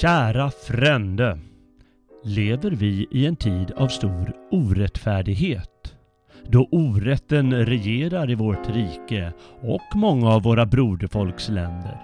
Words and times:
Kära 0.00 0.50
frände. 0.50 1.38
Lever 2.24 2.70
vi 2.70 3.06
i 3.10 3.26
en 3.26 3.36
tid 3.36 3.70
av 3.70 3.88
stor 3.88 4.32
orättfärdighet? 4.50 5.94
Då 6.46 6.68
orätten 6.72 7.66
regerar 7.66 8.30
i 8.30 8.34
vårt 8.34 8.68
rike 8.68 9.32
och 9.60 9.96
många 9.96 10.30
av 10.30 10.42
våra 10.42 10.66
broderfolks 10.66 11.48
länder. 11.48 11.98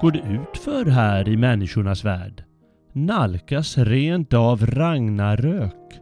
Går 0.00 0.10
det 0.10 0.18
utför 0.18 0.90
här 0.90 1.28
i 1.28 1.36
människornas 1.36 2.04
värld? 2.04 2.44
Nalkas 2.92 3.78
rent 3.78 4.32
av 4.32 4.66
ragnarök? 4.66 6.00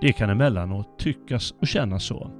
Det 0.00 0.12
kan 0.12 0.30
emellanåt 0.30 0.98
tyckas 0.98 1.54
och 1.60 1.68
kännas 1.68 2.04
så. 2.04 2.30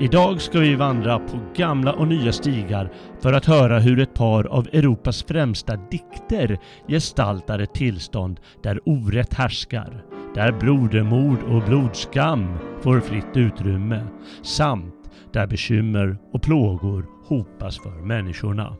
Idag 0.00 0.40
ska 0.40 0.58
vi 0.58 0.74
vandra 0.74 1.18
på 1.18 1.40
gamla 1.54 1.92
och 1.92 2.08
nya 2.08 2.32
stigar 2.32 2.92
för 3.22 3.32
att 3.32 3.46
höra 3.46 3.78
hur 3.78 3.98
ett 3.98 4.14
par 4.14 4.44
av 4.44 4.68
Europas 4.72 5.22
främsta 5.22 5.76
dikter 5.76 6.58
gestaltar 6.88 7.58
ett 7.58 7.74
tillstånd 7.74 8.40
där 8.62 8.80
orätt 8.84 9.34
härskar, 9.34 10.04
där 10.34 10.52
brodermord 10.52 11.42
och 11.42 11.62
blodskam 11.62 12.58
får 12.82 13.00
fritt 13.00 13.36
utrymme, 13.36 14.02
samt 14.42 14.94
där 15.32 15.46
bekymmer 15.46 16.18
och 16.32 16.42
plågor 16.42 17.06
hopas 17.26 17.78
för 17.78 18.06
människorna. 18.06 18.76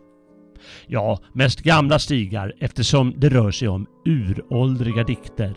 Ja, 0.86 1.18
mest 1.32 1.60
gamla 1.60 1.98
stigar 1.98 2.52
eftersom 2.58 3.14
det 3.16 3.28
rör 3.28 3.50
sig 3.50 3.68
om 3.68 3.86
uråldriga 4.04 5.04
dikter 5.04 5.54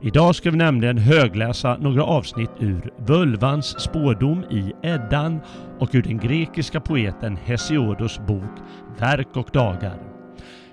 Idag 0.00 0.34
ska 0.34 0.50
vi 0.50 0.56
nämligen 0.56 0.98
högläsa 0.98 1.76
några 1.76 2.04
avsnitt 2.04 2.50
ur 2.58 2.92
Völvans 2.98 3.80
spådom 3.80 4.44
i 4.50 4.72
Eddan 4.82 5.40
och 5.78 5.90
ur 5.92 6.02
den 6.02 6.18
grekiska 6.18 6.80
poeten 6.80 7.36
Hesiodos 7.44 8.18
bok 8.18 8.52
Verk 8.98 9.36
och 9.36 9.50
dagar. 9.52 9.98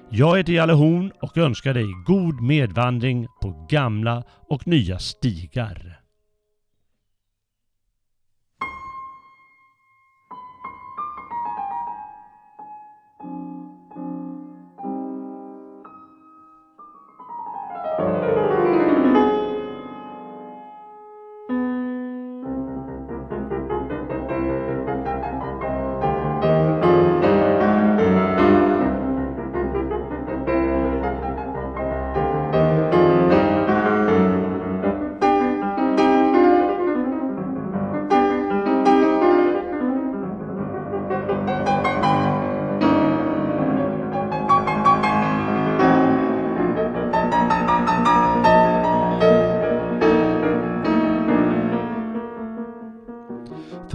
Jag 0.09 0.37
heter 0.37 0.53
Jalle 0.53 0.73
Horn 0.73 1.11
och 1.21 1.37
önskar 1.37 1.73
dig 1.73 1.85
god 2.05 2.41
medvandring 2.41 3.27
på 3.41 3.67
gamla 3.69 4.23
och 4.49 4.67
nya 4.67 4.99
stigar. 4.99 5.94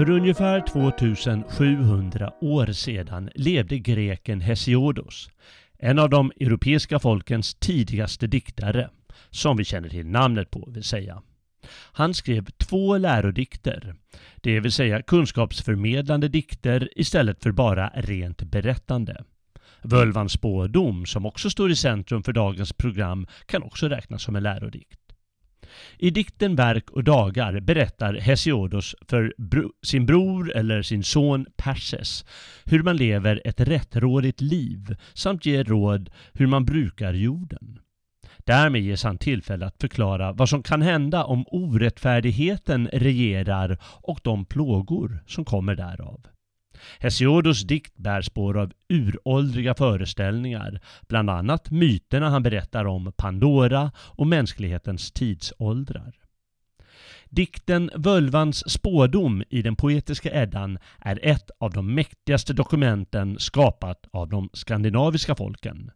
För 0.01 0.11
ungefär 0.11 0.61
2700 0.61 2.33
år 2.41 2.67
sedan 2.67 3.31
levde 3.35 3.79
greken 3.79 4.41
Hesiodos, 4.41 5.31
en 5.79 5.99
av 5.99 6.11
de 6.11 6.33
europeiska 6.41 6.99
folkens 6.99 7.55
tidigaste 7.55 8.27
diktare, 8.27 8.91
som 9.31 9.57
vi 9.57 9.65
känner 9.65 9.89
till 9.89 10.07
namnet 10.07 10.51
på 10.51 10.69
vill 10.71 10.85
säga. 10.85 11.23
Han 11.93 12.15
skrev 12.15 12.47
två 12.51 12.99
lärodikter, 12.99 13.95
det 14.37 14.61
vill 14.61 14.73
säga 14.73 15.03
kunskapsförmedlande 15.03 16.29
dikter 16.29 16.89
istället 16.97 17.43
för 17.43 17.53
bara 17.53 17.89
rent 17.95 18.43
berättande. 18.43 19.25
Völvans 19.83 20.33
spådom, 20.33 21.07
som 21.07 21.27
också 21.27 21.51
står 21.51 21.71
i 21.71 21.77
centrum 21.77 22.23
för 22.23 22.33
dagens 22.33 22.73
program, 22.73 23.27
kan 23.47 23.63
också 23.63 23.89
räknas 23.89 24.23
som 24.23 24.37
en 24.37 24.43
lärodikt. 24.43 25.00
I 25.99 26.11
dikten 26.11 26.57
Verk 26.57 26.91
och 26.91 27.05
dagar 27.05 27.61
berättar 27.61 28.15
Hesiodos 28.15 28.95
för 29.09 29.35
bro 29.39 29.73
sin 29.83 30.07
bror 30.07 30.57
eller 30.57 30.83
sin 30.83 31.05
son 31.05 31.47
Perses 31.57 32.25
hur 32.65 32.83
man 32.83 32.97
lever 32.97 33.43
ett 33.45 33.61
rättrådigt 33.61 34.41
liv 34.41 34.97
samt 35.15 35.47
ger 35.47 35.65
råd 35.65 36.11
hur 36.33 36.47
man 36.47 36.65
brukar 36.65 37.13
jorden. 37.13 37.79
Därmed 38.45 38.83
ges 38.83 39.05
han 39.05 39.19
tillfälle 39.19 39.67
att 39.67 39.81
förklara 39.81 40.33
vad 40.33 40.49
som 40.49 40.63
kan 40.63 40.83
hända 40.83 41.25
om 41.25 41.45
orättfärdigheten 41.47 42.89
regerar 42.93 43.79
och 43.83 44.21
de 44.23 44.45
plågor 44.45 45.25
som 45.27 45.45
kommer 45.45 45.75
därav. 45.75 46.27
Hesiodos 46.99 47.63
dikt 47.63 47.97
bär 47.97 48.23
spår 48.23 48.59
av 48.59 48.73
uråldriga 48.89 49.75
föreställningar, 49.75 50.81
bland 51.09 51.31
annat 51.31 51.71
myterna 51.71 52.31
han 52.31 52.43
berättar 52.43 52.85
om 52.85 53.13
Pandora 53.17 53.93
och 53.97 54.27
mänsklighetens 54.27 55.13
tidsåldrar. 55.13 56.15
Dikten 57.31 57.91
Völvans 57.95 58.73
spådom 58.73 59.43
i 59.51 59.63
den 59.63 59.77
poetiska 59.77 60.43
Eddan 60.43 60.79
är 60.99 61.19
ett 61.23 61.51
av 61.61 61.71
de 61.73 61.95
mäktigaste 61.95 62.53
dokumenten 62.53 63.39
skapat 63.39 64.07
av 64.13 64.29
de 64.29 64.51
skandinaviska 64.53 65.35
folken. 65.35 65.91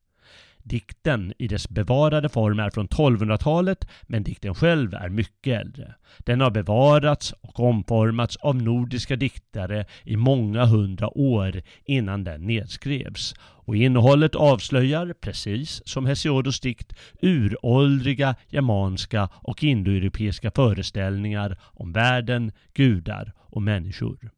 Dikten 0.67 1.33
i 1.39 1.49
dess 1.49 1.69
bevarade 1.69 2.29
form 2.29 2.59
är 2.59 2.71
från 2.71 2.89
1200-talet 2.89 3.89
men 4.03 4.23
dikten 4.23 4.55
själv 4.55 4.95
är 4.95 5.09
mycket 5.09 5.61
äldre. 5.61 5.95
Den 6.19 6.41
har 6.41 6.51
bevarats 6.51 7.33
och 7.33 7.61
omformats 7.61 8.37
av 8.37 8.57
nordiska 8.57 9.17
diktare 9.17 9.87
i 10.05 10.17
många 10.17 10.65
hundra 10.65 11.19
år 11.19 11.63
innan 11.85 12.25
den 12.25 12.47
nedskrevs. 12.47 13.35
Och 13.41 13.77
innehållet 13.77 14.35
avslöjar, 14.35 15.15
precis 15.21 15.83
som 15.85 16.07
Hesiodos 16.07 16.61
dikt, 16.61 16.93
uråldriga 17.23 18.35
germanska 18.49 19.29
och 19.35 19.65
indoeuropeiska 19.65 20.51
föreställningar 20.51 21.59
om 21.63 21.93
världen, 21.93 22.53
gudar 22.75 23.33
och 23.39 23.63
människor. 23.63 24.31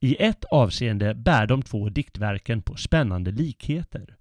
I 0.00 0.16
ett 0.22 0.44
avseende 0.44 1.14
bär 1.14 1.46
de 1.46 1.62
två 1.62 1.88
diktverken 1.88 2.62
på 2.62 2.76
spännande 2.76 3.30
likheter. 3.30 4.16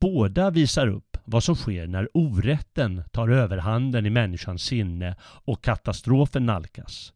Båda 0.00 0.50
visar 0.50 0.86
upp 0.86 1.16
vad 1.24 1.44
som 1.44 1.54
sker 1.54 1.86
när 1.86 2.08
orätten 2.14 3.02
tar 3.12 3.28
överhanden 3.28 4.06
i 4.06 4.10
människans 4.10 4.62
sinne 4.62 5.16
och 5.22 5.64
katastrofen 5.64 6.46
nalkas. 6.46 7.12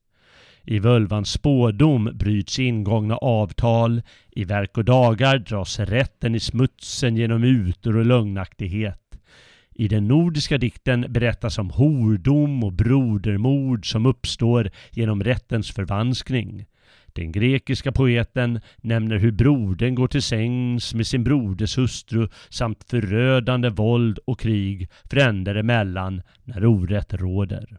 I 0.62 0.78
völvans 0.78 1.30
spådom 1.30 2.10
bryts 2.14 2.58
ingångna 2.58 3.16
avtal, 3.16 4.02
i 4.30 4.44
verk 4.44 4.78
och 4.78 4.84
dagar 4.84 5.38
dras 5.38 5.78
rätten 5.78 6.34
i 6.34 6.40
smutsen 6.40 7.16
genom 7.16 7.40
mutor 7.40 7.96
och 7.96 8.06
lögnaktighet. 8.06 9.00
I 9.74 9.88
den 9.88 10.08
nordiska 10.08 10.58
dikten 10.58 11.06
berättas 11.08 11.58
om 11.58 11.70
hordom 11.70 12.64
och 12.64 12.72
brodermord 12.72 13.90
som 13.92 14.06
uppstår 14.06 14.70
genom 14.90 15.24
rättens 15.24 15.70
förvanskning. 15.70 16.66
Den 17.14 17.32
grekiska 17.32 17.92
poeten 17.92 18.60
nämner 18.76 19.16
hur 19.16 19.32
brodern 19.32 19.94
går 19.94 20.08
till 20.08 20.22
sängs 20.22 20.94
med 20.94 21.06
sin 21.06 21.24
broders 21.24 21.78
hustru 21.78 22.28
samt 22.48 22.84
förödande 22.90 23.68
våld 23.68 24.18
och 24.26 24.40
krig 24.40 24.88
fränder 25.10 25.54
emellan 25.54 26.22
när 26.44 26.66
orätt 26.66 27.14
råder. 27.14 27.78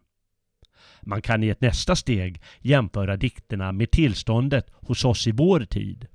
Man 1.02 1.22
kan 1.22 1.44
i 1.44 1.50
ett 1.50 1.62
nästa 1.62 1.96
steg 1.96 2.42
jämföra 2.60 3.18
dikterna 3.18 3.72
med 3.72 3.92
tillståndet 3.92 4.72
hos 4.74 5.06
oss 5.06 5.28
i 5.28 5.32
vår 5.32 5.60
tid. 5.60 6.08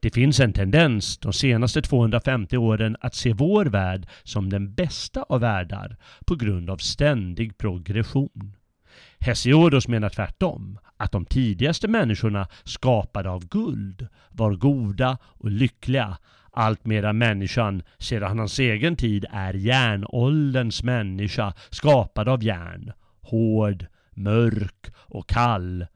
Det 0.00 0.14
finns 0.14 0.40
en 0.40 0.52
tendens 0.52 1.18
de 1.18 1.32
senaste 1.32 1.82
250 1.82 2.56
åren 2.56 2.96
att 3.00 3.14
se 3.14 3.32
vår 3.32 3.64
värld 3.64 4.06
som 4.22 4.50
den 4.50 4.74
bästa 4.74 5.22
av 5.22 5.40
världar 5.40 5.96
på 6.26 6.34
grund 6.34 6.70
av 6.70 6.76
ständig 6.76 7.58
progression. 7.58 8.56
Hesiodos 9.18 9.88
menar 9.88 10.08
tvärtom, 10.08 10.78
att 11.02 11.12
de 11.12 11.24
tidigaste 11.24 11.88
människorna 11.88 12.48
skapade 12.64 13.30
av 13.30 13.48
guld 13.48 14.08
var 14.30 14.54
goda 14.54 15.18
och 15.22 15.50
lyckliga 15.50 16.18
allt 16.52 16.86
medan 16.86 17.18
människan 17.18 17.82
sedan 17.98 18.38
hans 18.38 18.58
egen 18.58 18.96
tid 18.96 19.24
är 19.30 19.54
järnålderns 19.54 20.82
människa 20.82 21.54
skapad 21.70 22.28
av 22.28 22.42
järn, 22.44 22.92
hård, 23.20 23.86
mörk 24.10 24.86
och 24.96 25.28
kall 25.28 25.86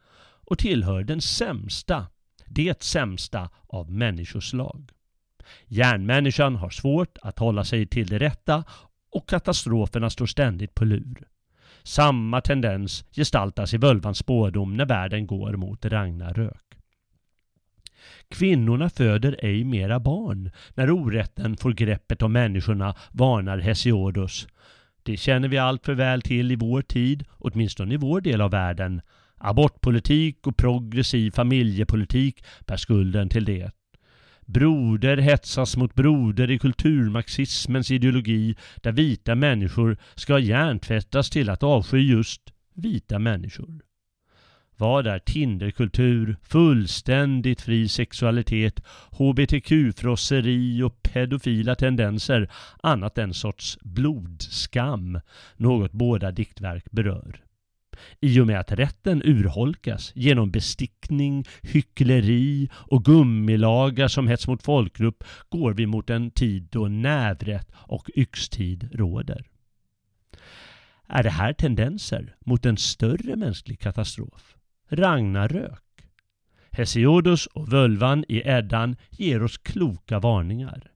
och 0.51 0.59
tillhör 0.59 1.05
den 1.05 1.21
sämsta, 1.21 2.07
det 2.47 2.83
sämsta 2.83 3.51
av 3.67 3.91
människoslag. 3.91 4.91
Järnmänniskan 5.67 6.57
har 6.57 6.71
svårt 6.71 7.19
att 7.23 7.39
hålla 7.39 7.65
sig 7.65 7.87
till 7.87 8.07
det 8.07 8.19
rätta 8.19 8.65
och 9.13 9.29
katastroferna 9.29 10.11
står 10.11 10.27
ständigt 10.27 10.75
på 10.75 10.85
lur. 10.85 11.27
Samma 11.87 12.41
tendens 12.41 13.05
gestaltas 13.13 13.75
i 13.75 13.77
völvans 13.77 14.19
spådom 14.19 14.77
när 14.77 14.87
världen 14.87 15.27
går 15.27 15.53
mot 15.57 15.85
Ragnarök. 15.85 16.63
Kvinnorna 18.29 18.91
föder 18.91 19.37
ej 19.43 19.65
mera 19.65 20.01
barn 20.01 20.51
när 20.75 20.91
orätten 20.91 21.57
får 21.57 21.73
greppet 21.73 22.23
om 22.23 22.33
människorna, 22.33 22.95
varnar 23.13 23.59
Hesiodus. 23.59 24.49
Det 25.03 25.17
känner 25.17 25.49
vi 25.49 25.59
allt 25.59 25.85
för 25.85 25.95
väl 25.95 26.23
till 26.23 26.53
i 26.53 26.57
vår 26.57 26.83
tid, 26.83 27.25
åtminstone 27.31 27.95
i 27.95 27.97
vår 27.97 28.21
del 28.21 28.41
av 28.41 28.51
världen. 28.51 29.01
Abortpolitik 29.39 30.47
och 30.47 30.57
progressiv 30.57 31.31
familjepolitik 31.31 32.45
bär 32.67 32.77
skulden 32.77 33.29
till 33.29 33.45
det. 33.45 33.71
Broder 34.47 35.17
hetsas 35.17 35.77
mot 35.77 35.95
broder 35.95 36.51
i 36.51 36.59
kulturmarxismens 36.59 37.91
ideologi 37.91 38.57
där 38.77 38.93
vita 38.93 39.35
människor 39.35 39.97
ska 40.15 40.39
hjärntvättas 40.39 41.31
till 41.31 41.51
att 41.51 41.63
avsky 41.63 41.99
just 41.99 42.43
vita 42.75 43.19
människor. 43.19 43.81
Vad 44.79 45.07
är 45.07 45.19
Tinderkultur, 45.19 46.37
fullständigt 46.43 47.61
fri 47.61 47.89
sexualitet, 47.89 48.81
hbtq-frosseri 49.11 50.83
och 50.83 51.03
pedofila 51.03 51.75
tendenser 51.75 52.51
annat 52.83 53.19
än 53.19 53.35
sorts 53.35 53.79
blodskam, 53.83 55.21
något 55.57 55.93
båda 55.93 56.33
diktverk 56.33 56.91
berör? 56.91 57.46
I 58.21 58.41
och 58.41 58.47
med 58.47 58.61
att 58.61 58.73
rätten 58.73 59.23
urholkas 59.25 60.13
genom 60.15 60.51
bestickning, 60.51 61.45
hyckleri 61.63 62.69
och 62.73 63.05
gummilagar 63.05 64.09
som 64.09 64.29
hets 64.29 64.49
mot 64.49 64.63
folkgrupp 64.63 65.25
går 65.49 65.73
vi 65.73 65.87
mot 65.87 66.11
en 66.11 66.31
tid 66.31 66.69
då 66.71 66.89
nävrätt 66.89 67.69
och 67.75 68.11
yxtid 68.17 68.89
råder. 68.93 69.45
Är 71.09 71.23
det 71.23 71.31
här 71.31 71.53
tendenser 71.53 72.37
mot 72.41 72.67
en 72.67 72.77
större 72.77 73.37
mänsklig 73.37 73.81
katastrof? 73.81 74.57
Ragnarök? 74.91 75.83
Hesiodus 76.71 77.47
och 77.47 77.73
völvan 77.73 78.25
i 78.29 78.43
Eddan 78.45 78.97
ger 79.11 79.43
oss 79.43 79.59
kloka 79.59 80.19
varningar. 80.19 80.91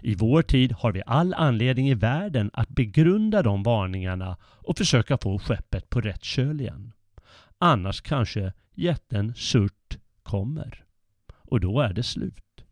I 0.00 0.14
vår 0.14 0.42
tid 0.42 0.72
har 0.72 0.92
vi 0.92 1.02
all 1.06 1.34
anledning 1.34 1.88
i 1.88 1.94
världen 1.94 2.50
att 2.52 2.68
begrunda 2.68 3.42
de 3.42 3.62
varningarna 3.62 4.36
och 4.42 4.78
försöka 4.78 5.18
få 5.18 5.38
skeppet 5.38 5.90
på 5.90 6.00
rätt 6.00 6.24
köl 6.24 6.60
igen. 6.60 6.92
Annars 7.58 8.00
kanske 8.00 8.52
jätten 8.74 9.34
Surt 9.34 9.98
kommer. 10.22 10.84
Och 11.30 11.60
då 11.60 11.80
är 11.80 11.92
det 11.92 12.02
slut. 12.02 12.64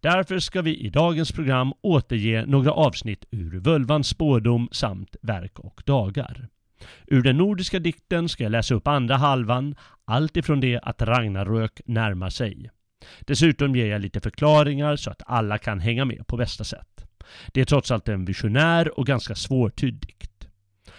Därför 0.00 0.38
ska 0.38 0.62
vi 0.62 0.76
i 0.76 0.90
dagens 0.90 1.32
program 1.32 1.72
återge 1.80 2.46
några 2.46 2.72
avsnitt 2.72 3.24
ur 3.30 3.60
Völvans 3.60 4.08
spådom 4.08 4.68
samt 4.72 5.16
Verk 5.22 5.58
och 5.58 5.82
dagar. 5.86 6.48
Ur 7.06 7.22
den 7.22 7.36
nordiska 7.36 7.78
dikten 7.78 8.28
ska 8.28 8.42
jag 8.42 8.52
läsa 8.52 8.74
upp 8.74 8.88
andra 8.88 9.16
halvan, 9.16 9.74
allt 10.04 10.36
ifrån 10.36 10.60
det 10.60 10.80
att 10.82 11.02
Ragnarök 11.02 11.80
närmar 11.86 12.30
sig. 12.30 12.70
Dessutom 13.20 13.76
ger 13.76 13.86
jag 13.86 14.00
lite 14.00 14.20
förklaringar 14.20 14.96
så 14.96 15.10
att 15.10 15.22
alla 15.26 15.58
kan 15.58 15.80
hänga 15.80 16.04
med 16.04 16.26
på 16.26 16.36
bästa 16.36 16.64
sätt. 16.64 17.06
Det 17.52 17.60
är 17.60 17.64
trots 17.64 17.90
allt 17.90 18.08
en 18.08 18.24
visionär 18.24 18.98
och 18.98 19.06
ganska 19.06 19.34
svårtydd 19.34 19.94
dikt. 19.94 20.48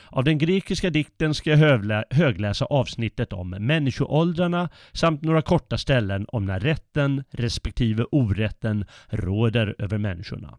Av 0.05 0.23
den 0.23 0.37
grekiska 0.37 0.89
dikten 0.89 1.33
ska 1.33 1.49
jag 1.49 2.05
högläsa 2.09 2.65
avsnittet 2.65 3.33
om 3.33 3.49
människoåldrarna 3.49 4.69
samt 4.91 5.21
några 5.21 5.41
korta 5.41 5.77
ställen 5.77 6.25
om 6.27 6.45
när 6.45 6.59
rätten 6.59 7.23
respektive 7.31 8.03
orätten 8.11 8.85
råder 9.09 9.75
över 9.77 9.97
människorna. 9.97 10.57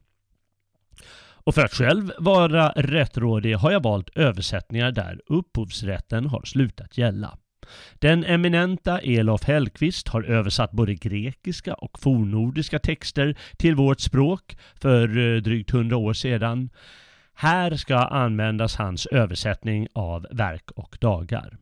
Och 1.47 1.55
för 1.55 1.65
att 1.65 1.75
själv 1.75 2.13
vara 2.19 2.69
rättrådig 2.69 3.55
har 3.55 3.71
jag 3.71 3.83
valt 3.83 4.09
översättningar 4.17 4.93
där 4.93 5.21
upphovsrätten 5.27 6.27
har 6.27 6.43
slutat 6.45 6.99
gälla. 6.99 7.39
Den 7.99 8.25
eminenta 8.25 8.99
Elof 8.99 9.45
Hellqvist 9.45 10.09
har 10.09 10.23
översatt 10.23 10.71
både 10.71 10.95
grekiska 10.95 11.75
och 11.75 11.99
fornnordiska 11.99 12.79
texter 12.79 13.37
till 13.57 13.75
vårt 13.75 14.01
språk 14.01 14.57
för 14.81 15.19
eh, 15.19 15.43
drygt 15.43 15.71
hundra 15.71 15.97
år 15.97 16.13
sedan. 16.13 16.71
Här 17.35 17.77
ska 17.77 17.97
användas 17.97 18.77
hans 18.77 19.07
översättning 19.07 19.89
av 19.93 20.27
Verk 20.31 20.71
och 20.71 20.99
dagar. 21.01 21.59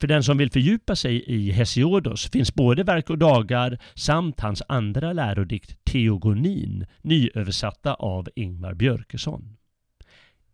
För 0.00 0.06
den 0.06 0.22
som 0.22 0.38
vill 0.38 0.50
fördjupa 0.50 0.96
sig 0.96 1.24
i 1.26 1.50
Hesiodos 1.50 2.30
finns 2.30 2.54
både 2.54 2.82
Verk 2.82 3.10
och 3.10 3.18
dagar 3.18 3.78
samt 3.94 4.40
hans 4.40 4.62
andra 4.68 5.12
lärodikt 5.12 5.84
Teogonin, 5.84 6.86
nyöversatta 7.02 7.94
av 7.94 8.28
Ingmar 8.36 8.74
Björkesson. 8.74 9.56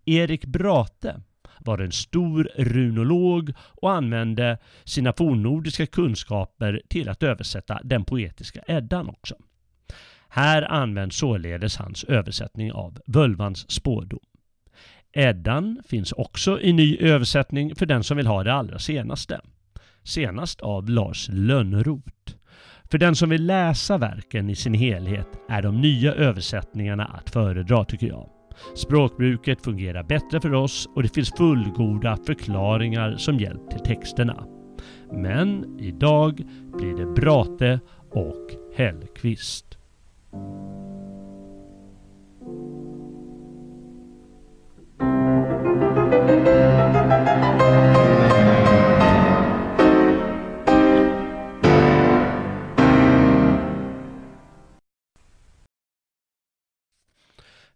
Erik 0.04 0.46
Brate 0.46 1.20
var 1.58 1.78
en 1.78 1.92
stor 1.92 2.50
runolog 2.56 3.52
och 3.58 3.92
använde 3.92 4.58
sina 4.84 5.12
fornnordiska 5.12 5.86
kunskaper 5.86 6.82
till 6.88 7.08
att 7.08 7.22
översätta 7.22 7.80
den 7.84 8.04
poetiska 8.04 8.60
Eddan 8.66 9.08
också. 9.08 9.34
Här 10.28 10.62
används 10.62 11.16
således 11.16 11.76
hans 11.76 12.04
översättning 12.04 12.72
av 12.72 12.98
Völvans 13.06 13.70
spådom. 13.70 14.20
Eddan 15.12 15.82
finns 15.88 16.12
också 16.12 16.60
i 16.60 16.72
ny 16.72 16.96
översättning 16.96 17.74
för 17.74 17.86
den 17.86 18.04
som 18.04 18.16
vill 18.16 18.26
ha 18.26 18.44
det 18.44 18.52
allra 18.52 18.78
senaste. 18.78 19.40
Senast 20.02 20.60
av 20.60 20.90
Lars 20.90 21.28
Lönnroth. 21.32 22.34
För 22.90 22.98
den 22.98 23.16
som 23.16 23.30
vill 23.30 23.46
läsa 23.46 23.98
verken 23.98 24.50
i 24.50 24.54
sin 24.54 24.74
helhet 24.74 25.28
är 25.48 25.62
de 25.62 25.80
nya 25.80 26.14
översättningarna 26.14 27.04
att 27.04 27.30
föredra 27.30 27.84
tycker 27.84 28.06
jag. 28.06 28.35
Språkbruket 28.74 29.62
fungerar 29.62 30.02
bättre 30.02 30.40
för 30.40 30.54
oss 30.54 30.88
och 30.94 31.02
det 31.02 31.14
finns 31.14 31.32
fullgoda 31.36 32.16
förklaringar 32.26 33.16
som 33.16 33.38
hjälp 33.38 33.70
till 33.70 33.80
texterna. 33.80 34.46
Men 35.12 35.78
idag 35.80 36.44
blir 36.78 36.96
det 36.96 37.06
Brate 37.06 37.80
och 38.10 38.56
Hellqvist. 38.76 39.78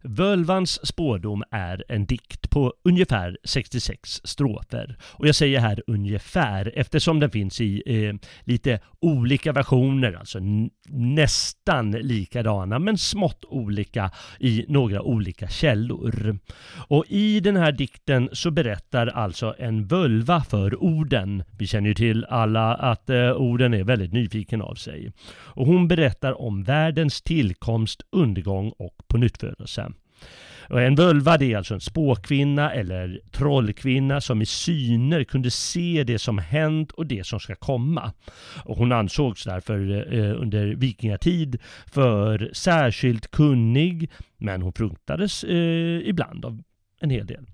Völvans 0.03 0.87
spådom 0.87 1.43
är 1.51 1.83
en 1.87 2.05
dikt 2.05 2.49
på 2.49 2.73
ungefär 2.83 3.37
66 3.43 4.21
strofer. 4.23 4.97
Och 5.01 5.27
jag 5.27 5.35
säger 5.35 5.59
här 5.59 5.83
ungefär 5.87 6.71
eftersom 6.75 7.19
den 7.19 7.31
finns 7.31 7.61
i 7.61 7.83
eh, 7.85 8.15
lite 8.43 8.79
olika 8.99 9.51
versioner, 9.51 10.13
alltså 10.13 10.39
nästan 10.89 11.91
likadana 11.91 12.79
men 12.79 12.97
smått 12.97 13.45
olika 13.47 14.11
i 14.39 14.65
några 14.67 15.01
olika 15.01 15.47
källor. 15.47 16.39
Och 16.87 17.05
i 17.07 17.39
den 17.39 17.55
här 17.55 17.71
dikten 17.71 18.29
så 18.31 18.51
berättar 18.51 19.07
alltså 19.07 19.55
en 19.59 19.87
völva 19.87 20.43
för 20.43 20.83
orden. 20.83 21.43
Vi 21.57 21.67
känner 21.67 21.87
ju 21.87 21.93
till 21.93 22.25
alla 22.25 22.75
att 22.75 23.09
eh, 23.09 23.31
orden 23.31 23.73
är 23.73 23.83
väldigt 23.83 24.13
nyfiken 24.13 24.61
av 24.61 24.75
sig. 24.75 25.11
Och 25.31 25.65
hon 25.65 25.87
berättar 25.87 26.41
om 26.41 26.63
världens 26.63 27.21
tillkomst, 27.21 28.01
undergång 28.11 28.69
och 28.77 28.95
pånyttfödelse. 29.07 29.90
Och 30.71 30.81
en 30.81 30.95
völva 30.95 31.37
det 31.37 31.53
är 31.53 31.57
alltså 31.57 31.73
en 31.73 31.81
spåkvinna 31.81 32.73
eller 32.73 33.21
trollkvinna 33.31 34.21
som 34.21 34.41
i 34.41 34.45
syner 34.45 35.23
kunde 35.23 35.51
se 35.51 36.03
det 36.03 36.19
som 36.19 36.37
hänt 36.37 36.91
och 36.91 37.05
det 37.05 37.25
som 37.27 37.39
ska 37.39 37.55
komma. 37.55 38.13
Och 38.65 38.77
hon 38.77 38.91
ansågs 38.91 39.43
därför 39.43 40.13
eh, 40.13 40.41
under 40.41 40.67
vikingatid 40.67 41.61
för 41.85 42.49
särskilt 42.53 43.31
kunnig 43.31 44.09
men 44.37 44.61
hon 44.61 44.73
fruktades 44.73 45.43
eh, 45.43 46.09
ibland 46.09 46.45
av 46.45 46.63
en 47.01 47.09
hel 47.09 47.25
del. 47.25 47.45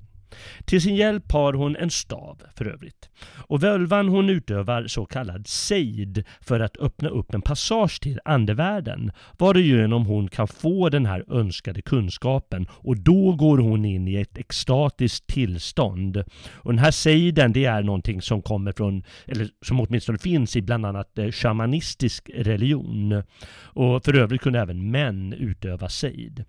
Till 0.65 0.81
sin 0.81 0.95
hjälp 0.95 1.31
har 1.31 1.53
hon 1.53 1.75
en 1.75 1.89
stav 1.89 2.41
för 2.55 2.65
övrigt. 2.65 3.09
Och 3.37 3.63
völvan 3.63 4.07
hon 4.07 4.29
utövar 4.29 4.87
så 4.87 5.05
kallad 5.05 5.47
sejd 5.47 6.23
för 6.41 6.59
att 6.59 6.77
öppna 6.77 7.09
upp 7.09 7.33
en 7.33 7.41
passage 7.41 8.01
till 8.01 8.19
andevärlden 8.25 9.11
varigenom 9.37 10.05
hon 10.05 10.27
kan 10.27 10.47
få 10.47 10.89
den 10.89 11.05
här 11.05 11.33
önskade 11.33 11.81
kunskapen 11.81 12.67
och 12.71 12.97
då 12.97 13.35
går 13.35 13.57
hon 13.57 13.85
in 13.85 14.07
i 14.07 14.15
ett 14.15 14.37
extatiskt 14.37 15.27
tillstånd. 15.27 16.23
Och 16.49 16.71
den 16.71 16.79
här 16.79 16.91
sejden 16.91 17.53
det 17.53 17.65
är 17.65 17.83
någonting 17.83 18.21
som 18.21 18.41
kommer 18.41 18.71
från, 18.71 19.03
eller 19.25 19.49
som 19.65 19.79
åtminstone 19.79 20.17
finns 20.17 20.55
i 20.55 20.61
bland 20.61 20.85
annat 20.85 21.17
eh, 21.17 21.31
shamanistisk 21.31 22.29
religion. 22.33 23.23
Och 23.59 24.05
för 24.05 24.15
övrigt 24.15 24.41
kunde 24.41 24.59
även 24.59 24.91
män 24.91 25.33
utöva 25.33 25.89
sejd. 25.89 26.45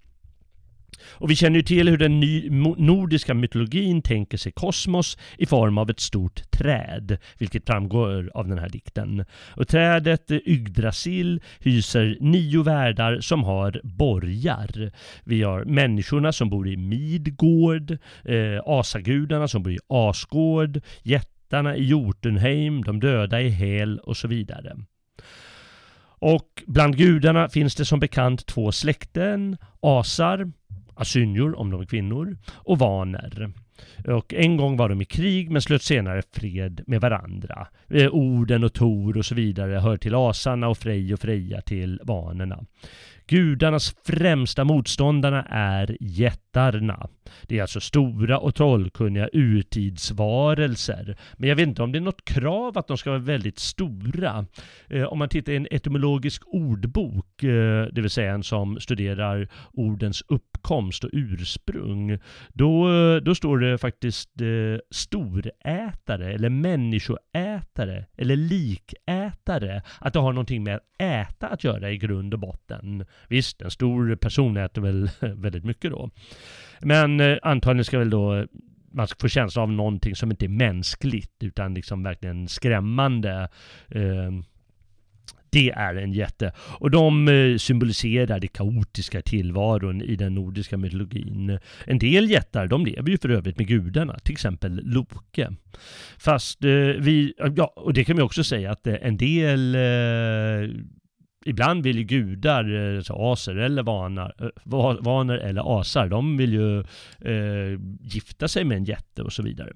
Och 1.11 1.31
vi 1.31 1.37
känner 1.37 1.57
ju 1.57 1.63
till 1.63 1.89
hur 1.89 1.99
den 1.99 2.21
nordiska 2.87 3.35
mytologin 3.35 4.03
tänker 4.03 4.39
sig 4.39 4.53
kosmos 4.53 5.19
i 5.39 5.47
form 5.47 5.79
av 5.79 5.91
ett 5.91 6.01
stort 6.01 6.51
träd, 6.51 7.19
vilket 7.39 7.67
framgår 7.67 8.31
av 8.35 8.49
den 8.49 8.59
här 8.59 8.69
dikten. 8.69 9.25
Och 9.57 9.69
trädet 9.69 10.31
eh, 10.31 10.39
Yggdrasil 10.47 11.41
hyser 11.61 12.17
nio 12.21 12.63
världar 12.63 13.21
som 13.21 13.45
har 13.45 13.81
borgar. 13.85 14.93
Vi 15.25 15.43
har 15.43 15.65
människorna 15.65 16.33
som 16.33 16.51
bor 16.51 16.69
i 16.69 16.77
Midgård, 16.77 17.91
eh, 18.25 18.61
asagudarna 18.67 19.49
som 19.49 19.63
bor 19.63 19.73
i 19.73 19.79
Asgård, 19.89 20.81
jättarna 21.03 21.77
i 21.77 21.85
Jotunheim, 21.85 22.85
de 22.85 23.01
döda 23.01 23.41
i 23.41 23.49
Hel 23.49 23.99
och 23.99 24.17
så 24.17 24.29
vidare. 24.29 24.77
Och 26.21 26.63
bland 26.67 26.97
gudarna 26.97 27.49
finns 27.49 27.75
det 27.75 27.85
som 27.85 28.01
bekant 28.01 28.47
två 28.47 28.73
släkten, 28.73 29.57
asar, 29.81 30.53
asynjor 30.99 31.59
om 31.59 31.71
de 31.71 31.81
är 31.81 31.87
kvinnor, 31.87 32.37
och 32.53 32.79
vaner. 32.79 33.53
Och 34.07 34.35
en 34.35 34.57
gång 34.57 34.77
var 34.77 34.89
de 34.89 35.03
i 35.03 35.05
krig 35.05 35.51
men 35.51 35.63
slöt 35.63 35.83
senare 35.83 36.23
fred 36.33 36.81
med 36.87 37.01
varandra. 37.01 37.67
Eh, 37.89 38.09
Orden 38.09 38.65
och 38.65 38.73
Tor 38.73 39.17
och 39.17 39.27
så 39.27 39.35
vidare 39.35 39.79
hör 39.79 39.97
till 39.97 40.15
asarna 40.15 40.69
och 40.69 40.79
Frej 40.79 41.15
och 41.15 41.21
Freja 41.21 41.61
till 41.61 42.01
vanerna. 42.03 42.65
Gudarnas 43.27 43.95
främsta 44.07 44.65
motståndarna 44.65 45.43
är 45.51 45.97
jättarna. 46.01 47.09
Det 47.47 47.59
är 47.59 47.63
alltså 47.63 47.81
stora 47.81 48.39
och 48.39 48.55
trollkunniga 48.55 49.29
urtidsvarelser. 49.33 51.17
Men 51.37 51.49
jag 51.49 51.57
vet 51.57 51.69
inte 51.69 51.83
om 51.83 51.93
det 51.93 51.99
är 51.99 52.01
något 52.01 52.25
krav 52.25 52.79
att 52.79 52.89
de 52.89 52.99
ska 52.99 53.11
vara 53.11 53.21
väldigt 53.21 53.59
stora. 53.59 54.47
Eh, 54.89 55.05
om 55.05 55.19
man 55.19 55.29
tittar 55.29 55.53
i 55.53 55.57
en 55.57 55.67
etymologisk 55.71 56.43
ordbok, 56.47 57.43
eh, 57.43 57.87
det 57.93 58.01
vill 58.01 58.11
säga 58.11 58.33
en 58.33 58.43
som 58.43 58.81
studerar 58.81 59.49
ordens 59.73 60.23
uppkomst 60.29 61.05
och 61.05 61.11
ursprung, 61.13 62.19
då, 62.49 62.91
eh, 62.91 63.17
då 63.17 63.35
står 63.35 63.59
det 63.59 63.79
faktiskt 63.79 64.41
eh, 64.41 64.81
storätare 64.91 66.33
eller 66.33 66.49
människoätare 66.49 68.05
eller 68.17 68.37
likätare. 68.37 69.83
Att 70.01 70.13
det 70.13 70.19
har 70.19 70.33
någonting 70.33 70.65
med 70.65 70.77
att 70.77 70.83
äta 70.99 71.49
att 71.49 71.65
göra 71.65 71.91
i 71.91 71.99
grund 71.99 72.35
och 72.35 72.41
botten. 72.41 73.05
Visst, 73.29 73.63
en 73.63 73.71
stor 73.71 74.17
person 74.17 74.57
äter 74.57 74.83
väl 74.83 75.11
väldigt 75.21 75.65
mycket 75.65 75.91
då. 75.91 76.11
Men 76.81 77.21
eh, 77.21 77.39
antagligen 77.43 77.85
ska 77.85 77.99
väl 77.99 78.11
då 78.11 78.35
eh, 78.35 78.45
man 78.93 79.09
ska 79.09 79.17
få 79.21 79.29
känsla 79.29 79.63
av 79.63 79.73
någonting 79.73 80.17
som 80.17 80.31
inte 80.31 80.47
är 80.47 80.49
mänskligt 80.49 81.43
utan 81.43 81.75
liksom 81.75 82.03
verkligen 82.03 82.49
skrämmande. 82.49 83.49
Eh, 83.89 84.31
det 85.51 85.71
är 85.71 85.95
en 85.95 86.13
jätte. 86.13 86.53
Och 86.59 86.91
de 86.91 87.29
eh, 87.29 87.57
symboliserar 87.57 88.41
det 88.41 88.49
kaotiska 88.49 89.23
tillvaron 89.23 90.03
i 90.03 90.17
den 90.17 90.35
nordiska 90.35 90.77
mytologin. 90.77 91.59
En 91.85 91.99
del 91.99 92.31
jättar, 92.31 92.67
de 92.67 92.87
lever 92.87 93.11
ju 93.11 93.19
för 93.19 93.29
övrigt 93.29 93.59
med 93.59 93.67
gudarna, 93.67 94.19
till 94.19 94.33
exempel 94.33 94.81
Loke. 94.85 95.49
Fast 96.19 96.65
eh, 96.65 96.71
vi, 96.99 97.35
ja, 97.57 97.73
och 97.77 97.93
det 97.93 98.05
kan 98.05 98.17
vi 98.17 98.23
också 98.23 98.45
säga 98.45 98.73
att 98.73 98.87
eh, 98.87 98.95
en 99.03 99.17
del 99.17 99.77
ibland 101.49 101.83
vill 101.85 101.99
ju 101.99 102.05
gudar, 102.05 102.97
alltså 102.97 103.15
aser 103.15 103.57
eller 103.57 103.83
vanar, 103.83 104.35
eh, 104.41 104.97
vaner 105.01 105.39
eller 105.39 105.81
asar, 105.81 106.09
de 106.09 106.37
vill 106.37 106.53
ju 106.53 106.81
eh, 107.21 107.81
gifta 108.01 108.49
sig 108.49 108.65
med 108.65 108.77
en 108.77 108.85
jätte 108.85 109.23
och 109.23 109.33
så 109.33 109.43
vidare. 109.43 109.73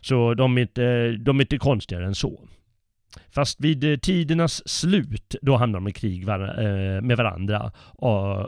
Så 0.00 0.34
de 0.34 0.58
är 0.58 0.62
inte, 0.62 1.10
de 1.10 1.38
är 1.38 1.44
inte 1.44 1.58
konstigare 1.58 2.06
än 2.06 2.14
så. 2.14 2.48
Fast 3.30 3.60
vid 3.60 3.84
eh, 3.84 3.96
tidernas 3.96 4.68
slut, 4.68 5.34
då 5.42 5.56
hamnar 5.56 5.80
de 5.80 5.88
i 5.88 5.92
krig 5.92 6.26
med 7.02 7.16
varandra, 7.16 7.72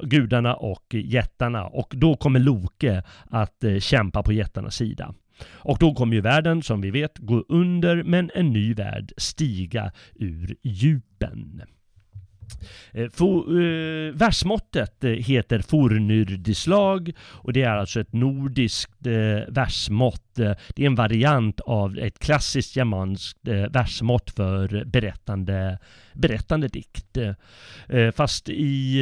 gudarna 0.02 0.55
och 0.55 0.95
jättarna. 0.95 1.66
Och 1.66 1.95
då 1.97 2.16
kommer 2.16 2.40
Loke 2.40 3.02
att 3.31 3.64
kämpa 3.81 4.23
på 4.23 4.33
jättarnas 4.33 4.76
sida. 4.76 5.14
Och 5.55 5.78
då 5.81 5.95
kommer 5.95 6.14
ju 6.14 6.21
världen, 6.21 6.62
som 6.62 6.81
vi 6.81 6.90
vet, 6.90 7.19
gå 7.19 7.45
under, 7.49 8.02
men 8.02 8.31
en 8.35 8.50
ny 8.50 8.75
värld 8.75 9.12
stiga 9.16 9.93
ur 10.14 10.57
djupen. 10.62 11.62
Eh, 12.92 13.08
For, 13.12 13.60
eh, 13.60 14.12
versmåttet 14.12 15.04
eh, 15.04 15.10
heter 15.10 15.58
fornyrdislag 15.58 17.12
och 17.20 17.52
det 17.52 17.62
är 17.62 17.76
alltså 17.76 18.00
ett 18.00 18.12
nordiskt 18.12 19.06
eh, 19.06 19.52
versmått. 19.54 20.38
Eh, 20.38 20.52
det 20.74 20.82
är 20.82 20.86
en 20.86 20.94
variant 20.94 21.60
av 21.60 21.98
ett 21.98 22.18
klassiskt 22.18 22.76
germanskt 22.76 23.48
eh, 23.48 23.70
versmått 23.70 24.30
för 24.30 24.84
berättande, 24.84 25.78
berättande 26.12 26.68
dikt. 26.68 27.16
Eh, 27.88 28.10
fast 28.10 28.48
i, 28.48 29.00